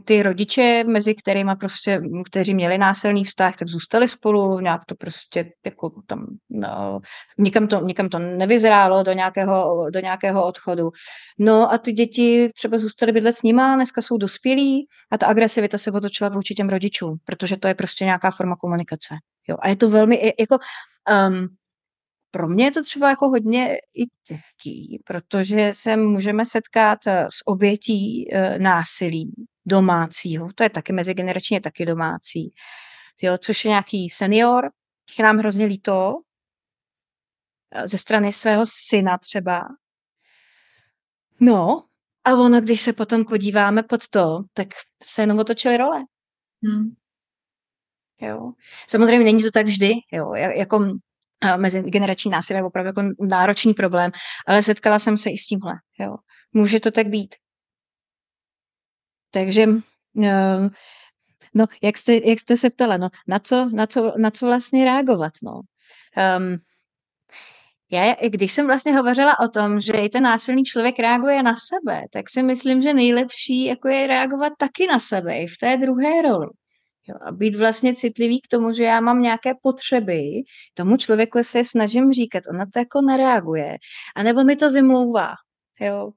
ty 0.05 0.23
rodiče, 0.23 0.85
mezi 0.87 1.15
kterými 1.15 1.53
prostě, 1.61 2.01
kteří 2.31 2.55
měli 2.55 2.79
násilný 2.79 3.25
vztah, 3.25 3.57
tak 3.57 3.69
zůstali 3.69 4.09
spolu, 4.09 4.61
nějak 4.61 4.85
to 4.85 4.95
prostě 4.95 5.53
jako 5.67 5.91
tam, 6.07 6.27
no, 6.51 7.01
nikam, 7.39 7.67
to, 7.67 7.81
nikam 7.81 8.09
to 8.09 8.19
nevyzrálo 8.19 9.03
do 9.03 9.13
nějakého, 9.13 9.87
do 9.91 10.01
nějakého 10.01 10.47
odchodu. 10.47 10.91
No 11.39 11.73
a 11.73 11.79
ty 11.79 11.93
děti 11.93 12.51
třeba 12.55 12.79
zůstaly 12.79 13.13
bydlet 13.13 13.37
s 13.37 13.43
nima, 13.43 13.75
dneska 13.75 14.03
jsou 14.03 14.17
dospělí 14.17 14.87
a 15.11 15.19
ta 15.19 15.27
agresivita 15.27 15.79
se 15.79 15.93
otočila 15.93 16.31
vůči 16.31 16.55
těm 16.55 16.69
rodičům, 16.69 17.17
protože 17.25 17.57
to 17.57 17.69
je 17.69 17.75
prostě 17.75 18.05
nějaká 18.05 18.31
forma 18.31 18.57
komunikace. 18.57 19.15
Jo. 19.49 19.57
A 19.61 19.69
je 19.69 19.77
to 19.77 19.91
velmi, 19.91 20.33
jako, 20.41 20.59
um, 21.29 21.49
pro 22.31 22.49
mě 22.49 22.65
je 22.65 22.71
to 22.71 22.83
třeba 22.83 23.09
jako 23.09 23.29
hodně 23.29 23.77
i 23.77 24.05
těžký, 24.27 25.03
protože 25.05 25.71
se 25.75 25.97
můžeme 25.97 26.45
setkat 26.45 26.99
eh, 27.07 27.27
s 27.31 27.47
obětí 27.47 28.35
e, 28.35 28.59
násilí 28.59 29.33
domácího, 29.69 30.49
to 30.55 30.63
je 30.63 30.71
taky 30.71 30.93
mezigeneračně 30.93 31.61
taky 31.61 31.87
domácí, 31.87 32.55
jo, 33.23 33.39
což 33.39 33.65
je 33.65 33.69
nějaký 33.69 34.11
senior, 34.11 34.71
je 35.19 35.25
nám 35.25 35.39
hrozně 35.39 35.67
líto, 35.67 36.15
eh, 37.71 37.89
ze 37.89 37.99
strany 37.99 38.33
svého 38.33 38.65
syna 38.89 39.19
třeba. 39.19 39.63
No, 41.41 41.85
a 42.25 42.35
ono, 42.35 42.61
když 42.61 42.81
se 42.81 42.93
potom 42.93 43.25
podíváme 43.25 43.83
pod 43.83 44.09
to, 44.09 44.39
tak 44.53 44.69
se 45.07 45.23
jenom 45.23 45.39
otočily 45.39 45.77
role. 45.77 46.05
Hmm. 46.63 46.95
Jo. 48.21 48.53
Samozřejmě 48.89 49.25
není 49.25 49.43
to 49.43 49.51
tak 49.51 49.67
vždy, 49.67 49.93
jo, 50.13 50.35
jako 50.35 50.99
mezigenerační 51.57 52.31
násilí 52.31 52.59
je 52.59 52.65
opravdu 52.65 52.87
jako 52.87 53.03
náročný 53.21 53.75
problém, 53.75 54.11
ale 54.47 54.63
setkala 54.63 54.99
jsem 54.99 55.19
se 55.19 55.31
i 55.31 55.39
s 55.39 55.47
tímhle. 55.47 55.75
Jo. 56.01 56.17
Může 56.53 56.81
to 56.81 56.91
tak 56.91 57.07
být. 57.07 57.35
Takže 59.31 59.63
ehm, 60.23 60.71
no, 61.55 61.67
jak 61.83 61.99
jste, 61.99 62.15
jak 62.25 62.41
jste 62.41 62.57
se 62.57 62.71
ptala, 62.71 62.97
no, 62.97 63.09
na, 63.27 63.39
co, 63.39 63.71
na, 63.73 63.87
co, 63.87 64.13
na 64.19 64.31
co 64.31 64.47
vlastně 64.47 64.85
reagovat? 64.85 65.33
No? 65.43 65.61
Um, 66.39 66.59
já, 67.91 68.15
když 68.29 68.53
jsem 68.53 68.67
vlastně 68.67 68.97
hovořila 68.97 69.41
o 69.41 69.49
tom, 69.49 69.81
že 69.81 69.93
i 69.93 70.09
ten 70.09 70.23
násilný 70.23 70.65
člověk 70.65 70.99
reaguje 70.99 71.43
na 71.43 71.55
sebe, 71.57 72.03
tak 72.13 72.31
si 72.31 72.43
myslím, 72.43 72.83
že 72.83 72.95
nejlepší 72.95 73.65
jako 73.65 73.89
je 73.89 74.07
reagovat 74.07 74.53
taky 74.59 74.87
na 74.87 74.99
sebe, 74.99 75.39
i 75.39 75.47
v 75.47 75.59
té 75.61 75.77
druhé 75.77 76.23
roli. 76.23 76.49
Jo, 77.09 77.15
a 77.27 77.33
být 77.33 77.57
vlastně 77.57 77.95
citlivý 77.95 78.41
k 78.41 78.49
tomu, 78.49 78.73
že 78.73 78.85
já 78.85 79.01
mám 79.01 79.23
nějaké 79.23 79.53
potřeby, 79.63 80.23
tomu 80.75 80.97
člověku 80.97 81.39
se 81.43 81.65
snažím 81.65 82.13
říkat, 82.13 82.45
ona 82.51 82.67
to 82.73 82.79
jako 82.79 83.01
nereaguje, 83.01 83.77
anebo 84.17 84.45
mi 84.45 84.57
to 84.57 84.73
vymlouvá. 84.73 85.35
Jo. 85.81 86.11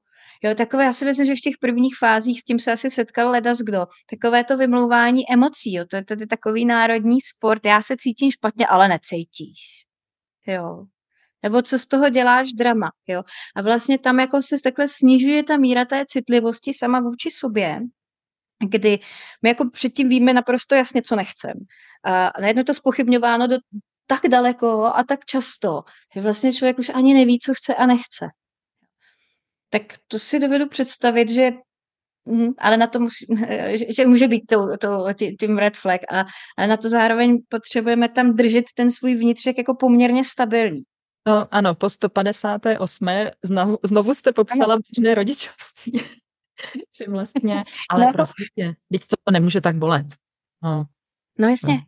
Jo, 0.43 0.55
takové, 0.55 0.83
já 0.83 0.93
si 0.93 1.05
myslím, 1.05 1.25
že 1.25 1.35
v 1.35 1.39
těch 1.39 1.53
prvních 1.59 1.97
fázích 1.99 2.41
s 2.41 2.43
tím 2.43 2.59
se 2.59 2.71
asi 2.71 2.89
setkal 2.89 3.31
ledas 3.31 3.57
kdo. 3.57 3.85
Takové 4.09 4.43
to 4.43 4.57
vymlouvání 4.57 5.31
emocí, 5.31 5.73
jo, 5.73 5.85
to 5.85 5.95
je 5.95 6.05
tady 6.05 6.27
takový 6.27 6.65
národní 6.65 7.21
sport, 7.21 7.65
já 7.65 7.81
se 7.81 7.95
cítím 7.97 8.31
špatně, 8.31 8.67
ale 8.67 8.87
necítíš. 8.87 9.85
Jo. 10.47 10.85
Nebo 11.43 11.61
co 11.61 11.79
z 11.79 11.85
toho 11.85 12.09
děláš 12.09 12.53
drama, 12.53 12.91
jo. 13.07 13.23
A 13.55 13.61
vlastně 13.61 13.99
tam 13.99 14.19
jako 14.19 14.41
se 14.41 14.55
takhle 14.63 14.87
snižuje 14.87 15.43
ta 15.43 15.57
míra 15.57 15.85
té 15.85 16.03
citlivosti 16.07 16.73
sama 16.73 16.99
vůči 16.99 17.31
sobě, 17.31 17.79
kdy 18.69 18.99
my 19.41 19.49
jako 19.49 19.69
předtím 19.69 20.09
víme 20.09 20.33
naprosto 20.33 20.75
jasně, 20.75 21.01
co 21.01 21.15
nechcem. 21.15 21.53
A 22.03 22.31
najednou 22.41 22.63
to 22.63 22.73
spochybňováno 22.73 23.47
do 23.47 23.57
tak 24.07 24.21
daleko 24.29 24.85
a 24.85 25.03
tak 25.03 25.25
často, 25.25 25.81
že 26.15 26.21
vlastně 26.21 26.53
člověk 26.53 26.79
už 26.79 26.89
ani 26.89 27.13
neví, 27.13 27.39
co 27.39 27.53
chce 27.53 27.75
a 27.75 27.85
nechce. 27.85 28.27
Tak 29.71 29.81
to 30.07 30.19
si 30.19 30.39
dovedu 30.39 30.69
představit, 30.69 31.29
že 31.29 31.51
hm, 32.29 32.53
ale 32.57 32.77
na 32.77 32.87
to 32.87 32.99
musí, 32.99 33.25
že, 33.77 33.85
že 33.93 34.05
může 34.05 34.27
být 34.27 34.45
to, 34.49 34.77
to, 34.77 35.07
tím 35.39 35.57
red 35.57 35.77
flag 35.77 36.01
a, 36.11 36.25
a 36.57 36.67
na 36.67 36.77
to 36.77 36.89
zároveň 36.89 37.37
potřebujeme 37.49 38.09
tam 38.09 38.35
držet 38.35 38.65
ten 38.75 38.91
svůj 38.91 39.15
vnitřek 39.15 39.57
jako 39.57 39.75
poměrně 39.75 40.23
stabilní. 40.23 40.81
No 41.27 41.47
ano, 41.51 41.75
po 41.75 41.89
158. 41.89 43.07
Znovu, 43.43 43.77
znovu 43.83 44.13
jste 44.13 44.33
popsala 44.33 44.77
běžné 44.77 45.15
rodičovství. 45.15 45.91
že 46.97 47.05
vlastně, 47.09 47.63
ale 47.89 48.05
no. 48.05 48.13
prostě, 48.13 48.73
teď 48.91 49.01
to 49.07 49.31
nemůže 49.31 49.61
tak 49.61 49.75
bolet. 49.75 50.07
No, 50.63 50.85
no 51.39 51.47
jasně, 51.47 51.73
no. 51.73 51.81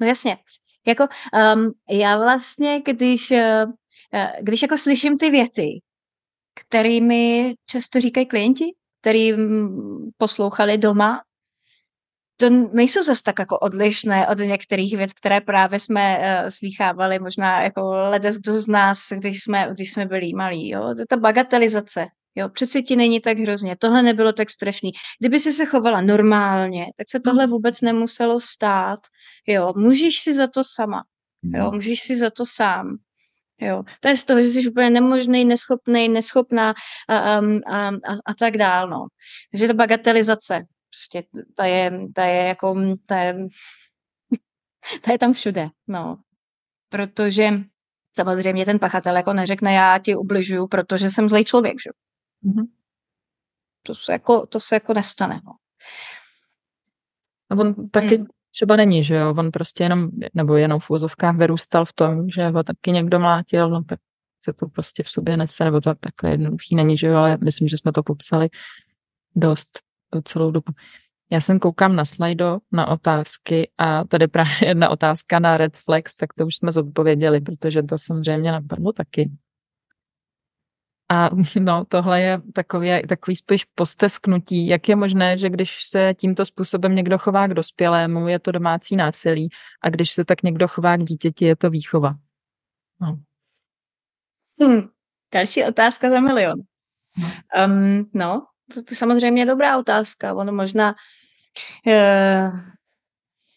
no 0.00 0.06
jasně. 0.06 0.38
Jako 0.86 1.06
um, 1.54 1.72
já 1.90 2.18
vlastně, 2.18 2.82
když, 2.84 3.30
uh, 3.30 3.72
když 4.40 4.62
jako 4.62 4.78
slyším 4.78 5.18
ty 5.18 5.30
věty, 5.30 5.80
kterými 6.60 7.54
často 7.66 8.00
říkají 8.00 8.26
klienti, 8.26 8.64
který 9.00 9.32
poslouchali 10.16 10.78
doma, 10.78 11.22
to 12.36 12.50
nejsou 12.50 13.02
zase 13.02 13.22
tak 13.22 13.38
jako 13.38 13.58
odlišné 13.58 14.28
od 14.28 14.38
některých 14.38 14.96
věc, 14.96 15.12
které 15.12 15.40
právě 15.40 15.80
jsme 15.80 16.18
uh, 16.18 16.48
slýchávali, 16.48 17.18
možná 17.18 17.62
jako 17.62 17.90
ledes 17.92 18.36
kdo 18.36 18.52
z 18.52 18.66
nás, 18.66 19.08
když 19.12 19.42
jsme, 19.42 19.68
když 19.72 19.92
jsme 19.92 20.06
byli 20.06 20.32
malí. 20.32 20.68
Jo? 20.68 20.94
To 20.94 21.00
je 21.00 21.06
ta 21.06 21.16
bagatelizace 21.16 22.06
Jo, 22.34 22.48
přeci 22.48 22.82
ti 22.82 22.96
není 22.96 23.20
tak 23.20 23.38
hrozně, 23.38 23.76
tohle 23.76 24.02
nebylo 24.02 24.32
tak 24.32 24.50
strašný. 24.50 24.90
Kdyby 25.18 25.40
si 25.40 25.52
se 25.52 25.66
chovala 25.66 26.00
normálně, 26.00 26.86
tak 26.96 27.10
se 27.10 27.20
tohle 27.20 27.44
hmm. 27.44 27.50
vůbec 27.50 27.80
nemuselo 27.80 28.40
stát. 28.40 29.00
Jo, 29.46 29.72
můžeš 29.76 30.20
si 30.20 30.34
za 30.34 30.46
to 30.46 30.62
sama. 30.64 31.04
Jo, 31.42 31.64
hmm. 31.64 31.74
můžeš 31.74 32.00
si 32.02 32.16
za 32.16 32.30
to 32.30 32.46
sám. 32.46 32.96
Jo, 33.60 33.82
to 34.00 34.08
je 34.08 34.16
z 34.16 34.24
toho, 34.24 34.42
že 34.42 34.48
jsi 34.48 34.70
úplně 34.70 34.90
nemožný, 34.90 35.44
neschopný, 35.44 36.08
neschopná 36.08 36.74
a, 37.08 37.18
a, 37.18 37.40
a, 37.66 37.88
a, 37.88 38.12
a 38.26 38.34
tak 38.38 38.56
dál. 38.56 38.88
No. 38.88 39.06
Takže 39.50 39.66
ta 39.66 39.72
bagatelizace, 39.72 40.64
prostě 40.90 41.22
ta 41.54 41.64
je, 41.64 41.92
ta 42.14 42.24
je 42.24 42.46
jako, 42.46 42.76
ta 43.06 43.16
je, 43.16 43.34
ta 45.02 45.12
je 45.12 45.18
tam 45.18 45.32
všude. 45.32 45.68
No. 45.88 46.16
Protože 46.88 47.50
samozřejmě 48.16 48.64
ten 48.64 48.78
pachatel 48.78 49.16
jako 49.16 49.32
neřekne, 49.32 49.74
já 49.74 49.98
ti 49.98 50.16
ubližuju, 50.16 50.66
protože 50.66 51.10
jsem 51.10 51.28
zlej 51.28 51.44
člověk, 51.44 51.76
že? 51.82 51.90
Mm-hmm. 52.44 52.66
To 53.82 53.94
se 53.94 54.12
jako, 54.12 54.46
to 54.46 54.60
se 54.60 54.74
jako 54.76 54.94
nestane. 54.94 55.40
No. 55.44 55.52
A 57.50 57.54
on 57.54 57.90
taky 57.90 58.16
hmm. 58.16 58.26
Třeba 58.60 58.76
není, 58.76 59.02
že 59.02 59.14
jo, 59.14 59.34
on 59.38 59.50
prostě 59.50 59.84
jenom, 59.84 60.08
nebo 60.34 60.56
jenom 60.56 60.80
v 60.80 60.90
úzovkách 60.90 61.36
vyrůstal 61.36 61.84
v 61.84 61.92
tom, 61.92 62.30
že 62.30 62.48
ho 62.48 62.62
taky 62.62 62.92
někdo 62.92 63.20
mlátil, 63.20 63.70
no 63.70 63.82
tak 63.84 64.00
se 64.44 64.52
to 64.52 64.68
prostě 64.68 65.02
v 65.02 65.08
sobě 65.08 65.36
nese, 65.36 65.64
nebo 65.64 65.80
to 65.80 65.94
takhle 65.94 66.30
jednoduchý 66.30 66.74
není, 66.74 66.96
že 66.96 67.06
jo, 67.06 67.16
ale 67.16 67.38
myslím, 67.44 67.68
že 67.68 67.76
jsme 67.76 67.92
to 67.92 68.02
popsali 68.02 68.48
dost 69.36 69.68
po 70.10 70.22
celou 70.22 70.50
dobu. 70.50 70.72
Já 71.30 71.40
jsem 71.40 71.58
koukám 71.58 71.96
na 71.96 72.04
slajdo, 72.04 72.58
na 72.72 72.88
otázky 72.88 73.70
a 73.78 74.04
tady 74.04 74.28
právě 74.28 74.52
jedna 74.66 74.88
otázka 74.88 75.38
na 75.38 75.56
Red 75.56 75.76
Flex, 75.76 76.16
tak 76.16 76.32
to 76.32 76.46
už 76.46 76.56
jsme 76.56 76.72
zodpověděli, 76.72 77.40
protože 77.40 77.82
to 77.82 77.98
samozřejmě 77.98 78.52
napadlo 78.52 78.92
taky. 78.92 79.30
A 81.10 81.30
no, 81.60 81.84
tohle 81.88 82.20
je 82.20 82.42
takový, 82.54 82.88
takový 83.08 83.36
spíš 83.36 83.64
postesknutí. 83.64 84.66
Jak 84.66 84.88
je 84.88 84.96
možné, 84.96 85.38
že 85.38 85.50
když 85.50 85.84
se 85.84 86.14
tímto 86.14 86.44
způsobem 86.44 86.94
někdo 86.94 87.18
chová 87.18 87.46
k 87.46 87.54
dospělému, 87.54 88.28
je 88.28 88.38
to 88.38 88.52
domácí 88.52 88.96
násilí 88.96 89.48
a 89.82 89.90
když 89.90 90.10
se 90.10 90.24
tak 90.24 90.42
někdo 90.42 90.68
chová 90.68 90.96
k 90.96 91.04
dítěti, 91.04 91.44
je 91.44 91.56
to 91.56 91.70
výchova? 91.70 92.14
No. 93.00 93.18
Hmm. 94.60 94.88
Další 95.34 95.64
otázka 95.64 96.10
za 96.10 96.20
milion. 96.20 96.60
Um, 97.66 98.10
no, 98.14 98.46
to, 98.74 98.82
to 98.82 98.94
samozřejmě 98.94 99.42
je 99.42 99.46
dobrá 99.46 99.78
otázka. 99.78 100.34
Ono 100.34 100.52
možná 100.52 100.94
uh, 101.86 102.60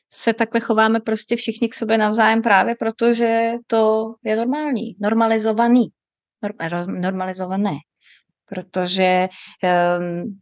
se 0.09 0.33
takhle 0.33 0.61
chováme 0.61 0.99
prostě 0.99 1.35
všichni 1.35 1.69
k 1.69 1.75
sobě 1.75 1.97
navzájem 1.97 2.41
právě 2.41 2.75
protože 2.75 3.51
to 3.67 4.13
je 4.23 4.35
normální, 4.35 4.95
normalizovaný 4.99 5.89
normalizované. 6.87 7.75
Protože 8.45 9.27
um, 9.99 10.39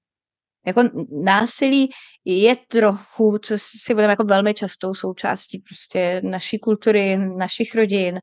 jako 0.66 0.84
násilí 1.24 1.90
je 2.26 2.56
trochu, 2.56 3.38
co 3.38 3.54
si 3.58 3.94
budeme 3.94 4.12
jako 4.12 4.24
velmi 4.24 4.54
častou 4.54 4.94
součástí 4.94 5.60
prostě 5.60 6.22
naší 6.24 6.60
kultury, 6.60 7.18
našich 7.18 7.76
rodin. 7.76 8.20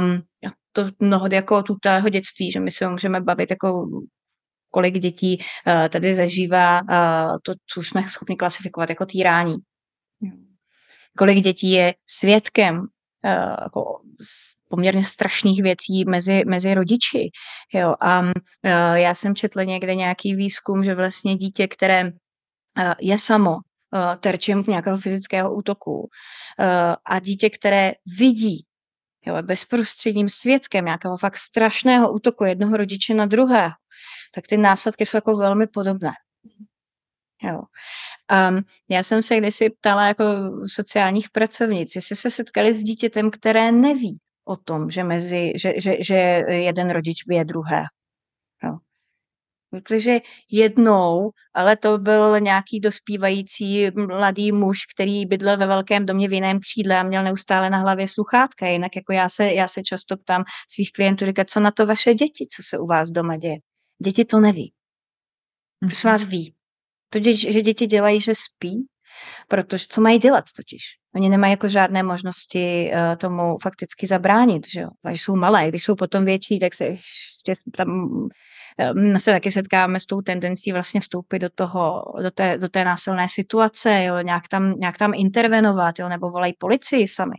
Um, 0.00 0.22
to 0.72 0.84
mnohdy 0.98 1.36
jako 1.36 1.62
tutého 1.62 2.08
dětství, 2.08 2.52
že 2.52 2.60
my 2.60 2.70
se 2.70 2.88
můžeme 2.88 3.20
bavit 3.20 3.50
jako 3.50 3.86
kolik 4.70 4.98
dětí 4.98 5.38
uh, 5.66 5.88
tady 5.88 6.14
zažívá 6.14 6.80
uh, 6.82 7.38
to, 7.42 7.52
co 7.66 7.82
jsme 7.82 8.08
schopni 8.08 8.36
klasifikovat 8.36 8.88
jako 8.88 9.06
týrání. 9.06 9.56
Kolik 11.18 11.44
dětí 11.44 11.70
je 11.70 11.94
svědkem 12.06 12.78
uh, 12.78 12.84
jako 13.62 14.00
poměrně 14.72 15.04
strašných 15.04 15.62
věcí 15.62 16.04
mezi, 16.08 16.42
mezi 16.46 16.74
rodiči. 16.74 17.30
Jo. 17.74 17.94
A 18.00 18.20
uh, 18.20 18.30
já 18.94 19.14
jsem 19.14 19.34
četla 19.34 19.62
někde 19.62 19.94
nějaký 19.94 20.34
výzkum, 20.34 20.84
že 20.84 20.94
vlastně 20.94 21.36
dítě, 21.36 21.68
které 21.68 22.04
uh, 22.04 22.92
je 23.00 23.18
samo 23.18 23.50
uh, 23.50 23.60
terčem 24.20 24.64
nějakého 24.68 24.98
fyzického 24.98 25.54
útoku 25.54 26.08
a 27.04 27.18
dítě, 27.18 27.50
které 27.50 27.92
vidí 28.18 28.64
jo, 29.26 29.42
bezprostředním 29.42 30.28
svědkem 30.28 30.84
nějakého 30.84 31.16
fakt 31.16 31.36
strašného 31.36 32.12
útoku 32.12 32.44
jednoho 32.44 32.76
rodiče 32.76 33.14
na 33.14 33.26
druhého, 33.26 33.70
tak 34.34 34.46
ty 34.46 34.56
následky 34.56 35.06
jsou 35.06 35.16
jako 35.16 35.36
velmi 35.36 35.66
podobné. 35.66 36.12
Jo. 37.42 37.62
Um, 38.50 38.62
já 38.90 39.02
jsem 39.02 39.22
se 39.22 39.36
kdysi 39.36 39.70
ptala 39.70 40.06
jako 40.06 40.24
sociálních 40.66 41.30
pracovnic, 41.30 41.96
jestli 41.96 42.16
se 42.16 42.30
setkali 42.30 42.74
s 42.74 42.82
dítětem, 42.82 43.30
které 43.30 43.72
neví 43.72 44.18
o 44.44 44.56
tom, 44.56 44.90
že, 44.90 45.04
mezi, 45.04 45.52
že, 45.56 45.72
že, 45.80 45.96
že 46.00 46.14
jeden 46.48 46.90
rodič 46.90 47.24
bije 47.26 47.44
druhé. 47.44 47.84
No. 48.62 48.78
že 49.98 50.20
jednou, 50.50 51.30
ale 51.54 51.76
to 51.76 51.98
byl 51.98 52.40
nějaký 52.40 52.80
dospívající 52.80 53.90
mladý 53.90 54.52
muž, 54.52 54.78
který 54.94 55.26
bydlel 55.26 55.58
ve 55.58 55.66
velkém 55.66 56.06
domě 56.06 56.28
v 56.28 56.32
jiném 56.32 56.60
křídle 56.60 56.98
a 56.98 57.02
měl 57.02 57.24
neustále 57.24 57.70
na 57.70 57.78
hlavě 57.78 58.08
sluchátka. 58.08 58.66
Jinak 58.66 58.96
jako 58.96 59.12
já 59.12 59.28
se, 59.28 59.52
já 59.52 59.68
se 59.68 59.82
často 59.82 60.16
ptám 60.16 60.44
svých 60.74 60.92
klientů, 60.92 61.26
říkat, 61.26 61.50
co 61.50 61.60
na 61.60 61.70
to 61.70 61.86
vaše 61.86 62.14
děti, 62.14 62.46
co 62.56 62.62
se 62.68 62.78
u 62.78 62.86
vás 62.86 63.10
doma 63.10 63.36
děje. 63.36 63.56
Děti 64.04 64.24
to 64.24 64.40
neví. 64.40 64.72
Prosím 65.80 66.10
vás 66.10 66.24
ví. 66.24 66.54
To, 67.10 67.18
že 67.34 67.62
děti 67.62 67.86
dělají, 67.86 68.20
že 68.20 68.32
spí, 68.34 68.86
protože 69.48 69.86
co 69.88 70.00
mají 70.00 70.18
dělat 70.18 70.44
totiž? 70.56 70.82
Oni 71.14 71.28
nemají 71.28 71.50
jako 71.50 71.68
žádné 71.68 72.02
možnosti 72.02 72.90
uh, 72.94 73.16
tomu 73.16 73.58
fakticky 73.62 74.06
zabránit, 74.06 74.66
že 74.68 74.80
jo? 74.80 74.88
Když 75.08 75.22
jsou 75.22 75.36
malé, 75.36 75.68
když 75.68 75.84
jsou 75.84 75.94
potom 75.94 76.24
větší, 76.24 76.60
tak 76.60 76.74
se 76.74 76.84
ještě 76.84 77.52
tam 77.76 77.88
um, 78.94 79.18
se 79.18 79.30
taky 79.30 79.52
setkáme 79.52 80.00
s 80.00 80.06
tou 80.06 80.20
tendencí 80.20 80.72
vlastně 80.72 81.00
vstoupit 81.00 81.38
do 81.38 81.48
toho, 81.54 82.04
do 82.22 82.30
té, 82.30 82.58
do 82.58 82.68
té 82.68 82.84
násilné 82.84 83.26
situace, 83.28 84.04
jo? 84.04 84.18
Nějak, 84.18 84.48
tam, 84.48 84.74
nějak 84.78 84.98
tam 84.98 85.14
intervenovat, 85.14 85.98
jo? 85.98 86.08
nebo 86.08 86.30
volají 86.30 86.52
policii 86.58 87.08
sami. 87.08 87.36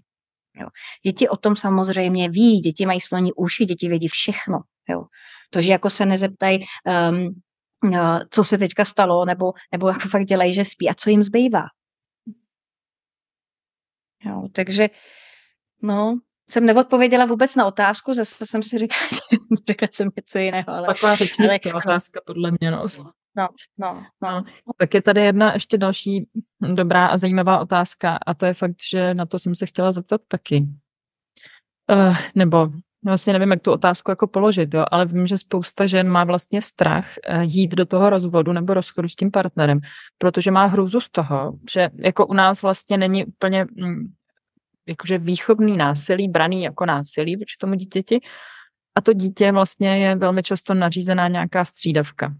Jo? 0.60 0.68
Děti 1.06 1.30
o 1.30 1.38
tom 1.38 1.56
samozřejmě 1.56 2.30
ví, 2.30 2.60
děti 2.60 2.86
mají 2.86 3.02
sloní 3.02 3.34
uši, 3.34 3.66
děti 3.66 3.90
vědí 3.90 4.08
všechno. 4.08 4.60
Jo? 4.90 5.04
To, 5.50 5.62
že 5.62 5.72
jako 5.72 5.90
se 5.90 6.06
nezeptají, 6.06 6.66
um, 7.10 7.30
co 8.30 8.44
se 8.44 8.58
teďka 8.58 8.86
stalo, 8.86 9.26
nebo, 9.26 9.54
nebo 9.72 9.88
jako 9.88 10.10
fakt 10.10 10.26
dělají, 10.26 10.54
že 10.54 10.66
spí 10.66 10.90
a 10.90 10.94
co 10.94 11.10
jim 11.10 11.24
zbývá. 11.24 11.64
Jo, 14.26 14.48
takže 14.52 14.90
no, 15.82 16.20
jsem 16.50 16.66
neodpověděla 16.66 17.26
vůbec 17.26 17.56
na 17.56 17.66
otázku, 17.66 18.14
zase 18.14 18.46
jsem 18.46 18.64
si 18.64 18.80
říkala, 18.80 19.10
řekla 19.68 19.88
jsem 19.92 20.10
něco 20.16 20.38
jiného. 20.40 20.70
Ale, 20.70 20.88
Taková 20.88 21.16
řečnická 21.16 21.70
ale, 21.72 21.82
otázka 21.86 22.22
podle 22.26 22.52
mě. 22.60 22.72
No. 22.72 22.86
no, 23.36 23.48
no, 23.78 24.06
no. 24.22 24.44
Tak 24.78 24.94
je 24.94 25.02
tady 25.02 25.22
jedna 25.22 25.54
ještě 25.54 25.78
další 25.78 26.30
dobrá 26.74 27.08
a 27.08 27.18
zajímavá 27.18 27.60
otázka 27.60 28.20
a 28.26 28.34
to 28.34 28.46
je 28.46 28.54
fakt, 28.54 28.76
že 28.92 29.14
na 29.14 29.26
to 29.26 29.40
jsem 29.40 29.56
se 29.56 29.66
chtěla 29.66 29.92
zeptat 29.92 30.22
taky. 30.28 30.68
Uh, 31.92 32.18
nebo 32.36 32.70
vlastně 33.06 33.34
nevím, 33.34 33.52
jak 33.52 33.62
tu 33.62 33.72
otázku 33.72 34.12
jako 34.12 34.28
položit, 34.28 34.74
jo, 34.74 34.86
ale 34.92 35.06
vím, 35.06 35.28
že 35.28 35.38
spousta 35.38 35.86
žen 35.86 36.10
má 36.10 36.24
vlastně 36.24 36.62
strach 36.62 37.08
eh, 37.24 37.44
jít 37.44 37.76
do 37.76 37.86
toho 37.86 38.10
rozvodu 38.10 38.54
nebo 38.54 38.74
rozchodu 38.74 39.08
s 39.08 39.16
tím 39.16 39.32
partnerem, 39.32 39.80
protože 40.18 40.52
má 40.52 40.66
hrůzu 40.66 41.00
z 41.00 41.10
toho, 41.10 41.54
že 41.74 41.90
jako 41.96 42.28
u 42.28 42.34
nás 42.34 42.62
vlastně 42.62 42.98
není 42.98 43.26
úplně 43.26 43.66
mm, 43.76 44.14
jakože 44.88 45.18
výchovný 45.18 45.78
násilí 45.78 46.28
braný 46.28 46.64
jako 46.64 46.86
násilí 46.86 47.36
vůči 47.36 47.56
tomu 47.60 47.76
dítěti 47.76 48.20
a 48.96 49.02
to 49.02 49.14
dítě 49.14 49.52
vlastně 49.52 49.98
je 49.98 50.16
velmi 50.16 50.44
často 50.44 50.74
nařízená 50.74 51.28
nějaká 51.28 51.66
střídavka. 51.66 52.34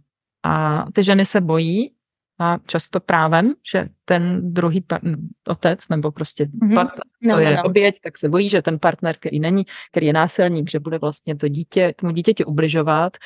A 0.44 0.86
ty 0.94 1.04
ženy 1.04 1.26
se 1.26 1.42
bojí, 1.42 1.93
a 2.40 2.58
často 2.66 3.00
právem, 3.00 3.54
že 3.72 3.90
ten 4.06 4.54
druhý 4.54 4.82
par- 4.82 5.02
otec 5.48 5.90
nebo 5.90 6.12
prostě 6.12 6.46
mm-hmm. 6.46 6.76
partner, 6.76 7.04
co 7.28 7.32
no, 7.32 7.40
je 7.40 7.56
no. 7.56 7.64
oběť, 7.64 7.96
tak 8.04 8.18
se 8.18 8.30
bojí, 8.30 8.50
že 8.50 8.62
ten 8.62 8.80
partner, 8.80 9.16
který 9.16 9.40
není, 9.40 9.66
který 9.92 10.06
je 10.06 10.14
násilník, 10.14 10.70
že 10.70 10.80
bude 10.80 10.98
vlastně 10.98 11.36
to 11.36 11.48
dítě, 11.48 11.94
tomu 11.96 12.14
dítěti 12.14 12.46
ubližovat 12.46 13.18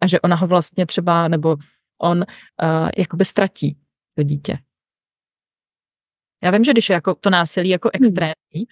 a 0.00 0.06
že 0.06 0.20
ona 0.20 0.36
ho 0.36 0.46
vlastně 0.46 0.86
třeba, 0.86 1.28
nebo 1.28 1.56
on 2.02 2.18
uh, 2.18 2.88
jakoby 2.98 3.24
ztratí 3.24 3.78
to 4.14 4.22
dítě. 4.22 4.58
Já 6.42 6.50
vím, 6.50 6.64
že 6.64 6.72
když 6.72 6.88
je 6.88 6.94
jako 6.94 7.14
to 7.14 7.30
násilí 7.30 7.68
jako 7.68 7.90
hmm. 7.94 8.64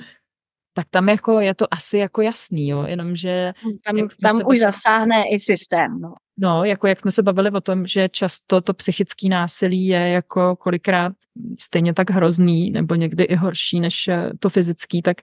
Tak 0.79 0.87
tam 0.91 1.09
jako 1.09 1.41
je 1.41 1.55
to 1.55 1.75
asi 1.75 1.99
jako 1.99 2.23
jasný, 2.23 2.69
jo, 2.69 2.85
jenomže... 2.87 3.53
Tam, 3.85 4.09
tam 4.23 4.41
už 4.47 4.59
zasáhne 4.59 5.25
i 5.31 5.39
systém, 5.41 6.01
no. 6.01 6.15
No, 6.39 6.65
jako 6.65 6.87
jak 6.87 7.01
jsme 7.01 7.11
se 7.11 7.23
bavili 7.23 7.51
o 7.51 7.61
tom, 7.61 7.87
že 7.87 8.09
často 8.09 8.61
to 8.61 8.75
psychické 8.75 9.29
násilí 9.29 9.87
je 9.87 10.09
jako 10.09 10.57
kolikrát 10.57 11.13
stejně 11.61 11.95
tak 11.95 12.11
hrozný, 12.11 12.71
nebo 12.71 12.95
někdy 12.95 13.25
i 13.25 13.35
horší 13.35 13.81
než 13.81 14.09
eh, 14.09 14.31
to 14.39 14.49
fyzický, 14.49 15.03
tak 15.03 15.17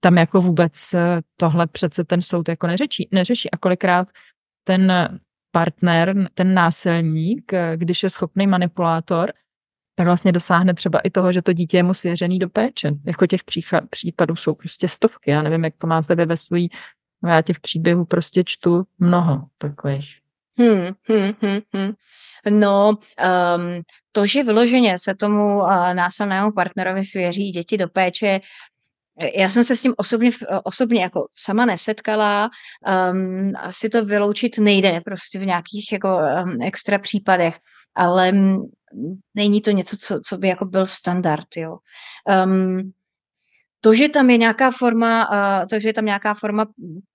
tam 0.00 0.16
jako 0.16 0.40
vůbec 0.40 0.94
eh, 0.94 1.20
tohle 1.36 1.66
přece 1.66 2.04
ten 2.04 2.22
soud 2.22 2.48
jako 2.48 2.66
neřeší, 2.66 3.08
neřeší. 3.12 3.50
A 3.50 3.56
kolikrát 3.56 4.08
ten 4.64 4.92
partner, 5.50 6.28
ten 6.34 6.54
násilník, 6.54 7.52
eh, 7.52 7.72
když 7.76 8.02
je 8.02 8.10
schopný 8.10 8.46
manipulátor, 8.46 9.32
tak 9.94 10.06
vlastně 10.06 10.32
dosáhne 10.32 10.74
třeba 10.74 10.98
i 10.98 11.10
toho, 11.10 11.32
že 11.32 11.42
to 11.42 11.52
dítě 11.52 11.76
je 11.76 11.82
mu 11.82 11.94
svěřený 11.94 12.38
do 12.38 12.48
péče. 12.48 12.90
Jako 13.04 13.26
těch 13.26 13.40
případů 13.90 14.36
jsou 14.36 14.54
prostě 14.54 14.88
stovky. 14.88 15.30
Já 15.30 15.42
nevím, 15.42 15.64
jak 15.64 15.74
to 15.78 15.86
máte 15.86 16.14
vy 16.14 16.26
ve 16.26 16.36
svojí, 16.36 16.68
no 17.22 17.30
já 17.30 17.42
těch 17.42 17.60
příběhů 17.60 18.04
prostě 18.04 18.44
čtu 18.46 18.84
mnoho 18.98 19.42
takových. 19.58 20.18
Hmm, 20.58 20.90
hmm, 21.08 21.32
hmm, 21.42 21.60
hmm. 21.74 21.92
No, 22.50 22.88
um, 22.90 23.82
to, 24.12 24.26
že 24.26 24.42
vyloženě 24.42 24.98
se 24.98 25.14
tomu 25.14 25.58
uh, 25.58 25.94
násilnému 25.94 26.52
partnerovi 26.52 27.04
svěří 27.04 27.50
děti 27.50 27.76
do 27.76 27.88
péče, 27.88 28.40
já 29.36 29.48
jsem 29.48 29.64
se 29.64 29.76
s 29.76 29.80
tím 29.80 29.94
osobně, 29.96 30.30
osobně 30.64 31.02
jako 31.02 31.26
sama 31.34 31.64
nesetkala, 31.64 32.50
um, 33.12 33.52
asi 33.56 33.88
to 33.88 34.04
vyloučit 34.04 34.58
nejde 34.58 35.00
prostě 35.04 35.38
v 35.38 35.46
nějakých 35.46 35.92
jako 35.92 36.18
um, 36.44 36.62
extra 36.62 36.98
případech, 36.98 37.58
ale 37.94 38.32
není 39.34 39.60
to 39.60 39.70
něco, 39.70 39.96
co, 39.96 40.20
co 40.26 40.38
by 40.38 40.48
jako 40.48 40.64
byl 40.64 40.86
standard, 40.86 41.46
jo. 41.56 41.78
Um, 42.44 42.92
to, 43.80 43.94
že 43.94 44.08
tam 44.08 44.30
je 44.30 44.38
nějaká 44.38 44.70
forma, 44.70 45.30
uh, 45.30 45.66
to, 45.66 45.80
že 45.80 45.88
je 45.88 45.92
tam 45.92 46.04
nějaká 46.04 46.34
forma 46.34 46.66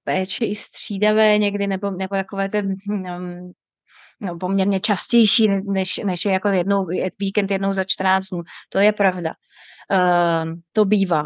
péče 0.04 0.46
i 0.46 0.56
střídavé 0.56 1.38
někdy, 1.38 1.68
nebo, 1.68 1.92
nebo 1.92 2.16
takové 2.16 2.50
ten 2.50 2.76
um, 2.88 3.52
no, 4.20 4.38
poměrně 4.38 4.80
častější, 4.80 5.48
než, 5.48 5.98
než 5.98 6.26
je 6.26 6.32
jako 6.32 6.48
jednou, 6.48 6.88
víkend 7.20 7.52
jednou 7.52 7.74
za 7.74 7.84
14 7.84 8.28
dnů, 8.30 8.42
to 8.70 8.80
je 8.80 8.92
pravda. 8.92 9.34
Uh, 9.92 10.54
to 10.74 10.86
bývá. 10.86 11.24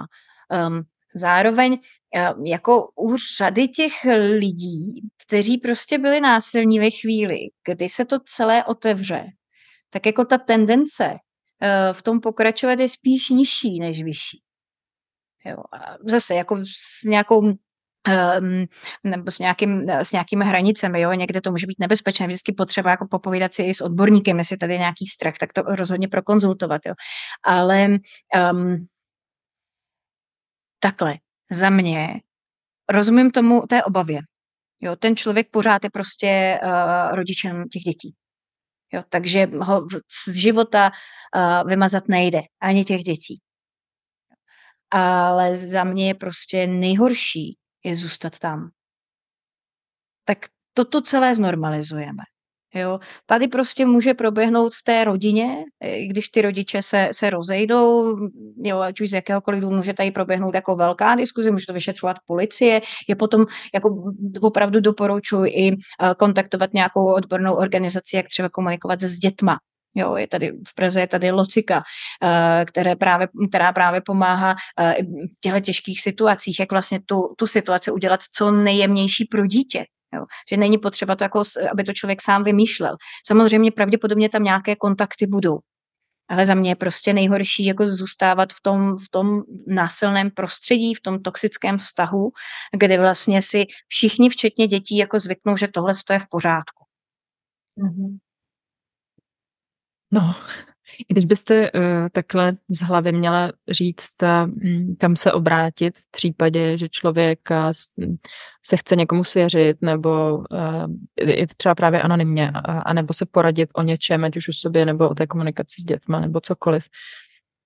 Um, 0.67 0.81
zároveň 1.15 1.71
uh, 1.73 2.45
jako 2.45 2.89
u 3.01 3.17
řady 3.37 3.67
těch 3.67 3.93
lidí, 4.37 5.09
kteří 5.27 5.57
prostě 5.57 5.97
byli 5.97 6.21
násilní 6.21 6.79
ve 6.79 6.91
chvíli, 6.91 7.37
kdy 7.67 7.89
se 7.89 8.05
to 8.05 8.19
celé 8.25 8.63
otevře, 8.63 9.25
tak 9.93 10.05
jako 10.05 10.25
ta 10.25 10.37
tendence 10.37 11.09
uh, 11.09 11.93
v 11.93 12.03
tom 12.03 12.19
pokračovat 12.19 12.79
je 12.79 12.89
spíš 12.89 13.29
nižší 13.29 13.79
než 13.79 14.03
vyšší. 14.03 14.41
Jo, 15.45 15.57
a 15.71 15.97
zase 16.09 16.35
jako 16.35 16.57
s 16.65 17.03
nějakou 17.03 17.39
um, 17.39 18.65
nebo 19.03 19.31
s, 19.31 19.39
nějakým, 19.39 19.89
s 19.89 20.11
nějakými 20.11 20.45
hranicemi, 20.45 21.01
jo, 21.01 21.13
někde 21.13 21.41
to 21.41 21.51
může 21.51 21.67
být 21.67 21.79
nebezpečné, 21.79 22.27
vždycky 22.27 22.53
potřeba 22.53 22.89
jako 22.89 23.07
popovídat 23.07 23.53
si 23.53 23.63
i 23.63 23.73
s 23.73 23.81
odborníkem, 23.81 24.37
jestli 24.37 24.57
tady 24.57 24.73
je 24.73 24.79
nějaký 24.79 25.07
strach, 25.07 25.37
tak 25.39 25.53
to 25.53 25.61
rozhodně 25.61 26.07
prokonzultovat, 26.07 26.81
jo. 26.85 26.93
Ale 27.43 27.87
um, 28.51 28.87
takhle, 30.79 31.15
za 31.51 31.69
mě, 31.69 32.21
rozumím 32.89 33.31
tomu 33.31 33.61
té 33.69 33.83
obavě, 33.83 34.19
jo, 34.81 34.95
ten 34.95 35.15
člověk 35.15 35.47
pořád 35.51 35.83
je 35.83 35.89
prostě 35.89 36.59
uh, 36.63 37.15
rodičem 37.15 37.69
těch 37.69 37.81
dětí. 37.81 38.15
Jo, 38.93 39.03
takže 39.09 39.47
ho 39.59 39.87
z 40.27 40.35
života 40.35 40.91
uh, 41.35 41.69
vymazat 41.69 42.07
nejde, 42.07 42.41
ani 42.61 42.85
těch 42.85 43.01
dětí 43.01 43.41
ale 44.95 45.57
za 45.57 45.83
mě 45.83 46.07
je 46.07 46.13
prostě 46.13 46.67
nejhorší 46.67 47.57
je 47.83 47.95
zůstat 47.95 48.39
tam. 48.39 48.69
Tak 50.25 50.37
toto 50.73 51.01
celé 51.01 51.35
znormalizujeme. 51.35 52.23
Jo. 52.75 52.99
Tady 53.25 53.47
prostě 53.47 53.85
může 53.85 54.13
proběhnout 54.13 54.73
v 54.73 54.83
té 54.83 55.03
rodině, 55.03 55.63
když 56.07 56.29
ty 56.29 56.41
rodiče 56.41 56.81
se, 56.81 57.09
se 57.11 57.29
rozejdou, 57.29 58.17
jo, 58.63 58.79
ať 58.79 59.01
už 59.01 59.09
z 59.09 59.13
jakéhokoliv 59.13 59.61
důvodu 59.61 59.77
může 59.77 59.93
tady 59.93 60.11
proběhnout 60.11 60.55
jako 60.55 60.75
velká 60.75 61.15
diskuze, 61.15 61.51
může 61.51 61.65
to 61.65 61.73
vyšetřovat 61.73 62.17
policie, 62.25 62.81
je 63.09 63.15
potom 63.15 63.45
jako 63.73 64.13
opravdu 64.41 64.79
doporučuji 64.79 65.51
i 65.51 65.77
kontaktovat 66.17 66.73
nějakou 66.73 67.13
odbornou 67.13 67.53
organizaci, 67.53 68.15
jak 68.15 68.27
třeba 68.27 68.49
komunikovat 68.49 69.01
s 69.01 69.19
dětma, 69.19 69.57
Jo, 69.95 70.15
je 70.15 70.27
tady 70.27 70.51
v 70.67 70.75
Praze 70.75 70.99
je 70.99 71.07
tady 71.07 71.31
Locika, 71.31 71.83
eh, 72.23 72.65
které 72.65 72.95
právě, 72.95 73.27
která 73.49 73.73
právě 73.73 74.01
pomáhá 74.01 74.55
v 74.79 75.39
těchto 75.39 75.59
těžkých 75.59 76.01
situacích, 76.01 76.59
jak 76.59 76.71
vlastně 76.71 76.99
tu, 77.05 77.33
tu 77.37 77.47
situaci 77.47 77.91
udělat 77.91 78.19
co 78.35 78.51
nejjemnější 78.51 79.25
pro 79.25 79.45
dítě. 79.47 79.85
Jo. 80.13 80.25
Že 80.51 80.57
není 80.57 80.77
potřeba 80.77 81.15
to, 81.15 81.23
jako, 81.23 81.43
aby 81.71 81.83
to 81.83 81.93
člověk 81.93 82.21
sám 82.21 82.43
vymýšlel. 82.43 82.95
Samozřejmě 83.27 83.71
pravděpodobně 83.71 84.29
tam 84.29 84.43
nějaké 84.43 84.75
kontakty 84.75 85.27
budou. 85.27 85.59
Ale 86.29 86.45
za 86.45 86.53
mě 86.53 86.71
je 86.71 86.75
prostě 86.75 87.13
nejhorší 87.13 87.65
jako 87.65 87.87
zůstávat 87.87 88.53
v 88.53 88.61
tom, 88.61 88.97
v 88.97 89.09
tom 89.09 89.41
násilném 89.67 90.31
prostředí, 90.31 90.93
v 90.95 91.01
tom 91.01 91.21
toxickém 91.21 91.77
vztahu, 91.77 92.31
kde 92.77 92.99
vlastně 92.99 93.41
si 93.41 93.65
všichni, 93.87 94.29
včetně 94.29 94.67
dětí, 94.67 94.97
jako 94.97 95.19
zvyknou, 95.19 95.57
že 95.57 95.67
tohle 95.67 95.93
je 96.11 96.19
v 96.19 96.27
pořádku. 96.29 96.85
Mm-hmm. 97.77 98.17
No, 100.11 100.35
i 100.99 101.13
když 101.13 101.25
byste 101.25 101.71
uh, 101.71 101.81
takhle 102.11 102.57
z 102.69 102.81
hlavy 102.81 103.11
měla 103.11 103.51
říct, 103.69 104.23
uh, 104.23 104.95
kam 104.99 105.15
se 105.15 105.31
obrátit 105.31 105.97
v 105.97 106.11
případě, 106.11 106.77
že 106.77 106.89
člověk 106.89 107.39
uh, 107.51 107.71
se 108.65 108.77
chce 108.77 108.95
někomu 108.95 109.23
svěřit, 109.23 109.77
nebo 109.81 110.37
uh, 110.37 110.85
i 111.19 111.47
třeba 111.47 111.75
právě 111.75 112.01
anonymně, 112.01 112.51
uh, 112.55 112.81
anebo 112.85 113.13
se 113.13 113.25
poradit 113.25 113.69
o 113.73 113.81
něčem, 113.81 114.23
ať 114.23 114.37
už 114.37 114.49
o 114.49 114.53
sobě, 114.53 114.85
nebo 114.85 115.09
o 115.09 115.15
té 115.15 115.27
komunikaci 115.27 115.81
s 115.81 115.85
dětma, 115.85 116.19
nebo 116.19 116.41
cokoliv. 116.41 116.85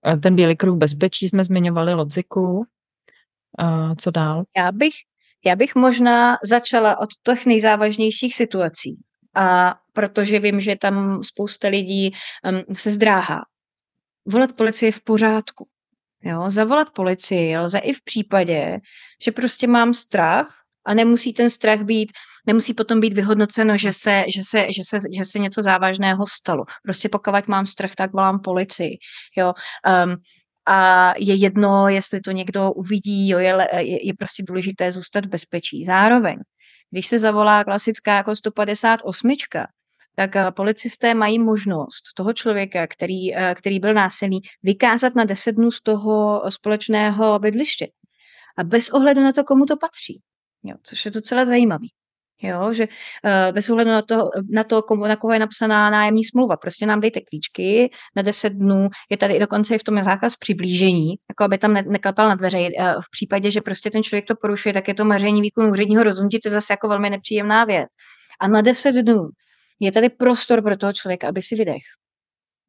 Uh, 0.08 0.20
ten 0.20 0.36
bílý 0.36 0.56
kruh 0.56 0.78
bezpečí 0.78 1.28
jsme 1.28 1.44
zmiňovali, 1.44 1.94
lodziku. 1.94 2.66
Uh, 3.62 3.96
co 3.98 4.12
dál? 4.12 4.44
Já 4.58 4.72
bych, 4.72 4.94
já 5.46 5.56
bych 5.56 5.76
možná 5.76 6.38
začala 6.44 7.00
od 7.00 7.10
těch 7.24 7.46
nejzávažnějších 7.46 8.36
situací 8.36 8.98
a 9.36 9.76
protože 9.98 10.40
vím, 10.40 10.62
že 10.62 10.76
tam 10.76 11.24
spousta 11.24 11.68
lidí 11.68 12.12
um, 12.68 12.76
se 12.76 12.92
zdráhá. 12.92 13.42
Volat 14.26 14.54
policii 14.54 14.92
v 14.92 15.02
pořádku. 15.02 15.68
Jo, 16.24 16.52
zavolat 16.52 16.90
policii 16.90 17.58
lze 17.58 17.78
i 17.78 17.94
v 17.94 18.04
případě, 18.04 18.78
že 19.22 19.32
prostě 19.32 19.68
mám 19.68 19.94
strach 19.94 20.62
a 20.86 20.94
nemusí 20.94 21.34
ten 21.34 21.50
strach 21.50 21.82
být, 21.82 22.12
nemusí 22.46 22.74
potom 22.74 23.00
být 23.00 23.14
vyhodnoceno, 23.14 23.78
že 23.78 23.94
se, 23.94 24.26
že 24.36 24.42
se, 24.44 24.68
že 24.74 24.84
se, 24.86 25.00
že 25.18 25.26
se 25.26 25.40
něco 25.40 25.62
závažného 25.62 26.26
stalo. 26.30 26.64
Prostě 26.84 27.10
pokud 27.10 27.48
mám 27.48 27.66
strach, 27.66 27.96
tak 27.96 28.14
volám 28.14 28.40
policii. 28.40 28.98
Jo. 29.38 29.54
Um, 30.06 30.16
a 30.66 31.14
je 31.18 31.36
jedno, 31.36 31.90
jestli 31.90 32.22
to 32.22 32.32
někdo 32.32 32.72
uvidí, 32.72 33.30
jo, 33.30 33.40
je, 33.40 33.68
je, 33.78 34.08
je 34.08 34.14
prostě 34.14 34.44
důležité 34.44 34.92
zůstat 34.92 35.26
v 35.26 35.30
bezpečí. 35.30 35.86
Zároveň 35.86 36.38
když 36.92 37.08
se 37.08 37.20
zavolá 37.20 37.64
klasická 37.64 38.16
jako 38.16 38.36
158, 38.36 39.36
tak 40.20 40.36
eh, 40.36 40.52
policisté 40.52 41.14
mají 41.14 41.40
možnost 41.40 42.04
toho 42.16 42.34
člověka, 42.34 42.88
který, 42.88 43.36
eh, 43.36 43.56
který 43.58 43.80
byl 43.80 43.94
násilný, 43.94 44.40
vykázat 44.64 45.16
na 45.16 45.24
10 45.24 45.52
dnů 45.52 45.72
z 45.72 45.82
toho 45.82 46.44
společného 46.50 47.40
bydliště. 47.40 47.88
A 48.58 48.64
bez 48.64 48.90
ohledu 48.90 49.22
na 49.22 49.32
to, 49.32 49.44
komu 49.44 49.66
to 49.66 49.78
patří. 49.78 50.22
Jo, 50.64 50.76
což 50.84 51.06
je 51.06 51.12
docela 51.12 51.46
zajímavý. 51.46 51.92
Jo, 52.42 52.74
že 52.74 52.88
uh, 52.88 53.54
bez 53.54 53.70
ohledu 53.70 53.92
na 53.92 54.02
to, 54.02 54.30
na 54.50 54.64
to 54.64 54.82
komu, 54.82 55.06
na 55.06 55.16
koho 55.16 55.34
je 55.34 55.40
napsaná 55.40 55.90
nájemní 55.90 56.24
smlouva, 56.24 56.58
prostě 56.58 56.86
nám 56.86 57.00
dejte 57.00 57.22
klíčky 57.22 57.90
na 58.16 58.22
10 58.22 58.50
dnů, 58.50 58.90
je 59.10 59.18
tady 59.18 59.40
dokonce 59.40 59.76
i 59.76 59.78
v 59.78 59.84
tom 59.84 60.04
zákaz 60.04 60.36
přiblížení, 60.36 61.16
jako 61.30 61.44
aby 61.44 61.58
tam 61.58 61.74
ne, 61.74 61.84
na 62.18 62.36
dveře. 62.36 62.58
V 62.80 63.12
případě, 63.12 63.52
že 63.52 63.62
prostě 63.62 63.90
ten 63.90 64.04
člověk 64.04 64.26
to 64.26 64.36
porušuje, 64.42 64.74
tak 64.74 64.88
je 64.88 64.94
to 64.94 65.06
maření 65.06 65.42
výkonu 65.42 65.72
úředního 65.72 66.04
rozhodnutí, 66.04 66.40
to 66.40 66.48
je 66.48 66.52
zase 66.52 66.74
jako 66.74 66.88
velmi 66.88 67.10
nepříjemná 67.10 67.66
věc. 67.66 67.88
A 68.40 68.48
na 68.48 68.62
10 68.62 68.92
dnů 68.92 69.30
je 69.80 69.92
tady 69.92 70.10
prostor 70.10 70.62
pro 70.62 70.78
toho 70.78 70.94
člověka, 70.94 71.28
aby 71.30 71.42
si 71.42 71.56
vydech. 71.56 71.84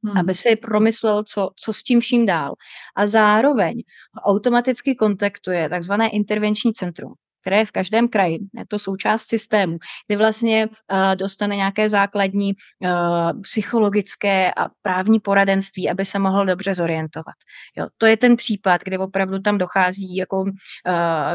Hmm. 0.04 0.18
aby 0.18 0.34
si 0.34 0.56
promyslel, 0.56 1.24
co, 1.24 1.50
co 1.56 1.72
s 1.72 1.82
tím 1.82 2.00
vším 2.00 2.26
dál. 2.26 2.54
A 2.96 3.06
zároveň 3.06 3.82
automaticky 4.24 4.94
kontaktuje 4.94 5.68
takzvané 5.68 6.08
intervenční 6.08 6.72
centrum 6.72 7.14
které 7.40 7.58
je 7.58 7.64
v 7.64 7.72
každém 7.72 8.08
kraji. 8.08 8.38
Je 8.58 8.66
to 8.68 8.78
součást 8.78 9.22
systému, 9.22 9.78
kdy 10.06 10.16
vlastně 10.16 10.68
uh, 10.68 11.16
dostane 11.16 11.56
nějaké 11.56 11.88
základní 11.88 12.52
uh, 12.52 13.42
psychologické 13.42 14.52
a 14.52 14.68
právní 14.82 15.20
poradenství, 15.20 15.90
aby 15.90 16.04
se 16.04 16.18
mohl 16.18 16.46
dobře 16.46 16.74
zorientovat. 16.74 17.34
Jo, 17.76 17.86
to 17.98 18.06
je 18.06 18.16
ten 18.16 18.36
případ, 18.36 18.80
kdy 18.84 18.98
opravdu 18.98 19.38
tam 19.38 19.58
dochází 19.58 20.16
jako 20.16 20.40
uh, 20.40 20.50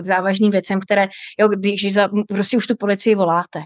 k 0.02 0.06
závažným 0.06 0.52
věcem, 0.52 0.80
které, 0.80 1.08
jo, 1.40 1.48
když 1.48 1.94
za, 1.94 2.10
prostě 2.28 2.58
už 2.58 2.68
tu 2.68 2.76
policii 2.76 3.16
voláte, 3.16 3.64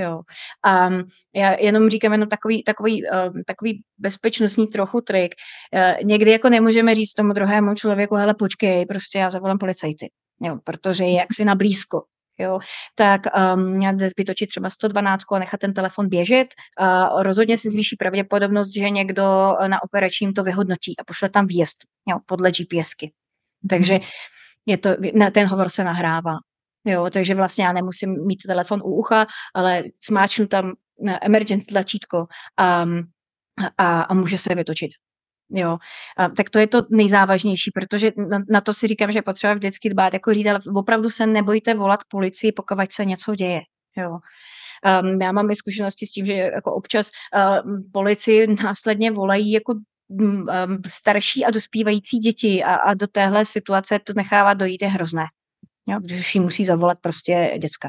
Jo. 0.00 0.20
A 0.64 0.90
já 1.34 1.60
jenom 1.60 1.90
říkám 1.90 2.12
jenom 2.12 2.28
takový, 2.28 2.62
takový, 2.62 3.02
uh, 3.02 3.40
takový 3.46 3.82
bezpečnostní 3.98 4.66
trochu 4.66 5.00
trik. 5.00 5.34
Uh, 5.74 6.04
někdy 6.04 6.30
jako 6.30 6.48
nemůžeme 6.48 6.94
říct 6.94 7.12
tomu 7.12 7.32
druhému 7.32 7.74
člověku, 7.74 8.14
hele 8.14 8.34
počkej, 8.34 8.86
prostě 8.86 9.18
já 9.18 9.30
zavolám 9.30 9.58
policajty 9.58 10.10
jo, 10.40 10.58
protože 10.64 11.04
je 11.04 11.12
jaksi 11.12 11.44
na 11.44 11.54
blízko. 11.54 12.02
Jo, 12.38 12.58
tak 12.94 13.20
um, 13.54 13.80
vytočit 14.18 14.48
třeba 14.48 14.70
112 14.70 15.24
a 15.32 15.38
nechat 15.38 15.60
ten 15.60 15.74
telefon 15.74 16.08
běžet. 16.08 16.46
Uh, 16.80 17.22
rozhodně 17.22 17.58
si 17.58 17.70
zvýší 17.70 17.96
pravděpodobnost, 17.96 18.74
že 18.74 18.90
někdo 18.90 19.56
na 19.66 19.82
operačním 19.82 20.32
to 20.32 20.42
vyhodnotí 20.42 20.94
a 20.98 21.04
pošle 21.04 21.28
tam 21.28 21.46
výjezd 21.46 21.78
jo, 22.08 22.18
podle 22.26 22.50
GPSky. 22.50 23.12
Takže 23.70 23.94
mhm. 23.94 24.02
je 24.66 24.78
to, 24.78 24.90
ten 25.32 25.46
hovor 25.46 25.68
se 25.68 25.84
nahrává. 25.84 26.32
Jo, 26.84 27.10
takže 27.10 27.34
vlastně 27.34 27.64
já 27.64 27.72
nemusím 27.72 28.26
mít 28.26 28.42
telefon 28.46 28.80
u 28.84 28.94
ucha, 28.94 29.26
ale 29.54 29.84
smáčnu 30.00 30.46
tam 30.46 30.72
emergent 31.22 31.66
tlačítko 31.66 32.26
a, 32.56 32.86
a, 33.78 34.02
a 34.02 34.14
může 34.14 34.38
se 34.38 34.54
vytočit. 34.54 34.90
Jo, 35.50 35.78
a, 36.16 36.28
tak 36.28 36.50
to 36.50 36.58
je 36.58 36.66
to 36.66 36.82
nejzávažnější, 36.90 37.70
protože 37.74 38.12
na, 38.30 38.38
na 38.48 38.60
to 38.60 38.74
si 38.74 38.86
říkám, 38.86 39.12
že 39.12 39.22
potřeba 39.22 39.54
vždycky 39.54 39.90
dbát, 39.90 40.12
jako 40.12 40.34
říct, 40.34 40.46
ale 40.46 40.60
opravdu 40.74 41.10
se 41.10 41.26
nebojte 41.26 41.74
volat 41.74 42.00
policii, 42.08 42.52
pokud 42.52 42.92
se 42.92 43.04
něco 43.04 43.34
děje. 43.34 43.60
Jo. 43.96 44.18
Um, 45.02 45.22
já 45.22 45.32
mám 45.32 45.50
i 45.50 45.56
zkušenosti 45.56 46.06
s 46.06 46.10
tím, 46.10 46.26
že 46.26 46.32
jako 46.32 46.74
občas 46.74 47.10
um, 47.64 47.90
policii 47.92 48.56
následně 48.64 49.10
volají 49.10 49.52
jako 49.52 49.74
um, 50.08 50.46
starší 50.86 51.44
a 51.44 51.50
dospívající 51.50 52.18
děti 52.18 52.64
a, 52.64 52.74
a 52.74 52.94
do 52.94 53.06
téhle 53.06 53.46
situace 53.46 53.98
to 53.98 54.12
nechává 54.16 54.54
dojít 54.54 54.82
je 54.82 54.88
hrozné. 54.88 55.24
Jo, 55.86 55.98
když 56.00 56.34
ji 56.34 56.40
musí 56.40 56.64
zavolat 56.64 56.98
prostě 57.00 57.58
děcka. 57.60 57.88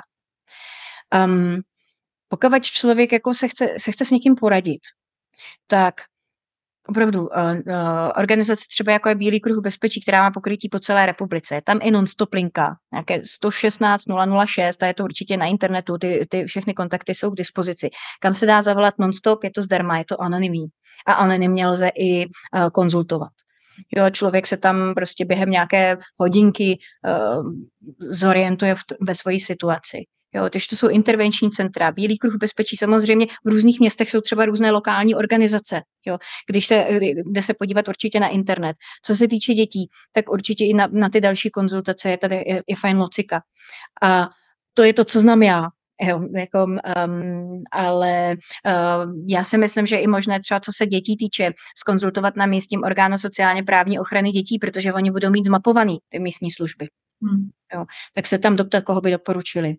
Um, 1.25 1.61
pokud 2.29 2.63
člověk 2.63 3.11
jako 3.11 3.33
se 3.33 3.47
chce, 3.47 3.75
se 3.77 3.91
chce 3.91 4.05
s 4.05 4.11
někým 4.11 4.35
poradit, 4.35 4.81
tak 5.67 5.95
opravdu 6.87 7.21
uh, 7.21 7.27
uh, 7.27 8.11
organizace 8.17 8.65
třeba 8.69 8.91
jako 8.91 9.09
je 9.09 9.15
Bílý 9.15 9.39
kruh 9.39 9.63
bezpečí, 9.63 10.01
která 10.01 10.21
má 10.23 10.31
pokrytí 10.31 10.69
po 10.69 10.79
celé 10.79 11.05
republice. 11.05 11.61
Tam 11.63 11.79
i 11.81 11.91
non-stop 11.91 12.33
linka, 12.33 12.75
nějaké 12.93 13.21
116 13.25 14.03
006, 14.45 14.83
a 14.83 14.87
je 14.87 14.93
to 14.93 15.03
určitě 15.03 15.37
na 15.37 15.45
internetu, 15.45 15.97
ty, 15.97 16.25
ty 16.29 16.45
všechny 16.45 16.73
kontakty 16.73 17.15
jsou 17.15 17.31
k 17.31 17.35
dispozici. 17.35 17.89
Kam 18.19 18.33
se 18.33 18.45
dá 18.45 18.61
zavolat 18.61 18.93
non-stop, 18.99 19.43
je 19.43 19.51
to 19.51 19.61
zdarma, 19.63 19.97
je 19.97 20.05
to 20.05 20.21
anonymní. 20.21 20.65
A 21.07 21.13
anonymně 21.13 21.67
lze 21.67 21.89
i 21.95 22.25
uh, 22.25 22.69
konzultovat. 22.69 23.31
Jo, 23.95 24.09
člověk 24.09 24.47
se 24.47 24.57
tam 24.57 24.93
prostě 24.95 25.25
během 25.25 25.49
nějaké 25.49 25.97
hodinky 26.17 26.79
uh, 27.07 27.51
zorientuje 27.99 28.75
v, 28.75 28.79
ve 29.01 29.15
své 29.15 29.39
situaci. 29.39 29.97
Jo, 30.35 30.49
takže 30.49 30.67
to 30.69 30.75
jsou 30.75 30.87
intervenční 30.87 31.51
centra. 31.51 31.91
Bílý 31.91 32.17
kruh 32.17 32.35
bezpečí 32.35 32.77
samozřejmě 32.77 33.25
v 33.25 33.47
různých 33.47 33.79
městech 33.79 34.11
jsou 34.11 34.21
třeba 34.21 34.45
různé 34.45 34.71
lokální 34.71 35.15
organizace. 35.15 35.81
Jo, 36.05 36.17
když 36.49 36.67
se, 36.67 36.87
jde 37.25 37.43
se 37.43 37.53
podívat 37.53 37.87
určitě 37.87 38.19
na 38.19 38.27
internet. 38.27 38.75
Co 39.05 39.15
se 39.15 39.27
týče 39.27 39.53
dětí, 39.53 39.87
tak 40.11 40.29
určitě 40.29 40.65
i 40.65 40.73
na, 40.73 40.87
na 40.91 41.09
ty 41.09 41.21
další 41.21 41.49
konzultace 41.49 42.09
je 42.09 42.17
tady 42.17 42.43
je 42.67 42.75
fajn 42.75 42.97
locika. 42.97 43.41
A 44.01 44.29
to 44.73 44.83
je 44.83 44.93
to, 44.93 45.05
co 45.05 45.21
znám 45.21 45.43
já. 45.43 45.67
Jo, 46.03 46.21
jako, 46.35 46.63
um, 46.63 47.63
ale 47.71 48.35
um, 48.35 49.25
já 49.29 49.43
si 49.43 49.57
myslím, 49.57 49.85
že 49.85 49.95
je 49.95 50.01
i 50.01 50.07
možné 50.07 50.39
třeba, 50.39 50.59
co 50.59 50.71
se 50.75 50.85
dětí 50.85 51.17
týče, 51.17 51.51
skonzultovat 51.77 52.35
na 52.35 52.45
místním 52.45 52.83
orgánu 52.83 53.17
sociálně 53.17 53.63
právní 53.63 53.99
ochrany 53.99 54.31
dětí, 54.31 54.59
protože 54.59 54.93
oni 54.93 55.11
budou 55.11 55.29
mít 55.29 55.45
zmapovaný 55.45 55.97
ty 56.09 56.19
místní 56.19 56.51
služby. 56.51 56.87
Hmm. 57.23 57.49
Jo, 57.73 57.85
tak 58.13 58.27
se 58.27 58.37
tam 58.37 58.55
doptat, 58.55 58.83
koho 58.83 59.01
by 59.01 59.11
doporučili. 59.11 59.75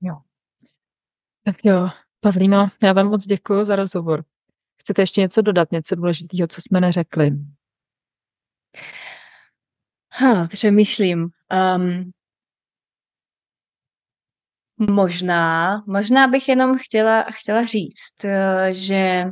Jo. 0.00 0.14
Tak 1.44 1.56
jo, 1.64 1.90
Pavlíno, 2.20 2.70
já 2.82 2.92
vám 2.92 3.08
moc 3.08 3.26
děkuji 3.26 3.64
za 3.64 3.76
rozhovor. 3.76 4.24
Chcete 4.80 5.02
ještě 5.02 5.20
něco 5.20 5.42
dodat, 5.42 5.72
něco 5.72 5.94
důležitého, 5.94 6.48
co 6.48 6.60
jsme 6.60 6.80
neřekli? 6.80 7.30
Ha, 10.12 10.48
přemýšlím. 10.48 11.28
Um, 11.76 12.12
možná, 14.90 15.82
možná 15.86 16.26
bych 16.26 16.48
jenom 16.48 16.78
chtěla, 16.78 17.22
chtěla 17.30 17.64
říct, 17.64 18.24
uh, 18.24 18.30
že 18.70 19.24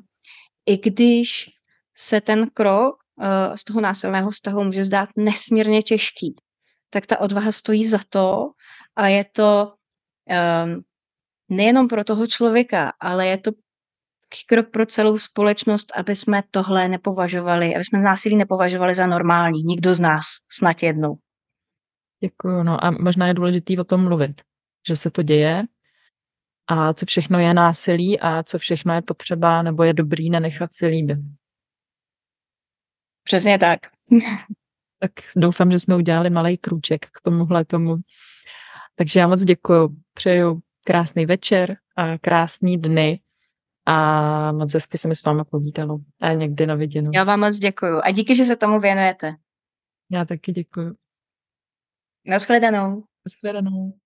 i 0.67 0.77
když 0.77 1.51
se 1.97 2.21
ten 2.21 2.51
krok 2.55 2.97
uh, 3.17 3.57
z 3.57 3.65
toho 3.65 3.81
násilného 3.81 4.31
vztahu 4.31 4.65
může 4.65 4.85
zdát 4.85 5.09
nesmírně 5.17 5.83
těžký, 5.83 6.35
tak 6.91 7.07
ta 7.07 7.21
odvaha 7.21 7.53
stojí 7.53 7.87
za 7.87 7.99
to 8.09 8.51
a 8.97 9.09
je 9.09 9.25
to 9.25 9.73
um, 10.65 10.83
nejenom 11.49 11.89
pro 11.89 12.05
toho 12.05 12.27
člověka, 12.27 12.93
ale 13.01 13.27
je 13.27 13.39
to 13.39 13.51
krok 14.47 14.71
pro 14.71 14.87
celou 14.87 15.19
společnost, 15.19 15.93
aby 15.97 16.17
jsme 16.17 16.43
tohle 16.51 16.89
nepovažovali, 16.89 17.75
aby 17.75 17.85
jsme 17.85 17.99
násilí 17.99 18.37
nepovažovali 18.37 18.95
za 18.95 19.07
normální. 19.07 19.63
Nikdo 19.63 19.95
z 19.95 20.01
nás, 20.01 20.25
snad 20.53 20.83
jednou. 20.83 21.17
Děkuju, 22.25 22.63
no 22.63 22.85
a 22.85 22.91
možná 22.91 23.27
je 23.27 23.35
důležitý 23.35 23.79
o 23.79 23.85
tom 23.85 24.05
mluvit, 24.05 24.41
že 24.87 24.97
se 24.97 25.11
to 25.11 25.23
děje 25.23 25.63
a 26.67 26.95
co 26.95 27.07
všechno 27.07 27.39
je 27.39 27.55
násilí 27.55 28.21
a 28.21 28.43
co 28.43 28.59
všechno 28.59 28.95
je 28.95 29.03
potřeba 29.03 29.63
nebo 29.63 29.83
je 29.83 29.93
dobrý 29.93 30.31
nenechat 30.31 30.75
si 30.75 30.87
líbit. 30.87 31.19
Přesně 33.25 33.59
tak. 33.59 33.81
tak 34.99 35.13
doufám, 35.37 35.71
že 35.71 35.79
jsme 35.79 35.97
udělali 35.97 36.31
malý 36.31 36.59
krůček 36.59 37.07
k 37.07 37.21
tomuhle 37.23 37.65
tomu. 37.65 37.97
Takže 38.95 39.21
já 39.21 39.29
moc 39.29 39.43
děkuju. 39.43 39.97
Přeju 40.15 40.61
krásný 40.85 41.27
večer 41.27 41.77
a 41.97 42.19
krásný 42.19 42.79
dny 42.79 43.21
a 43.87 44.53
moc 44.53 44.75
hezky 44.75 44.99
se 44.99 45.09
mi 45.09 45.17
s 45.17 45.25
váma 45.25 45.45
povídalo. 45.45 45.99
A 46.21 46.33
někdy 46.33 46.67
na 46.67 46.75
viděnou. 46.75 47.11
Já 47.15 47.25
vám 47.25 47.41
moc 47.41 47.57
děkuju 47.57 48.01
a 48.05 48.11
díky, 48.11 48.37
že 48.37 48.45
se 48.45 48.57
tomu 48.57 48.81
věnujete. 48.81 49.37
Já 50.11 50.25
taky 50.25 50.53
děkuju. 50.53 50.95
Naschledanou. 52.27 53.05
Naschledanou. 53.27 54.00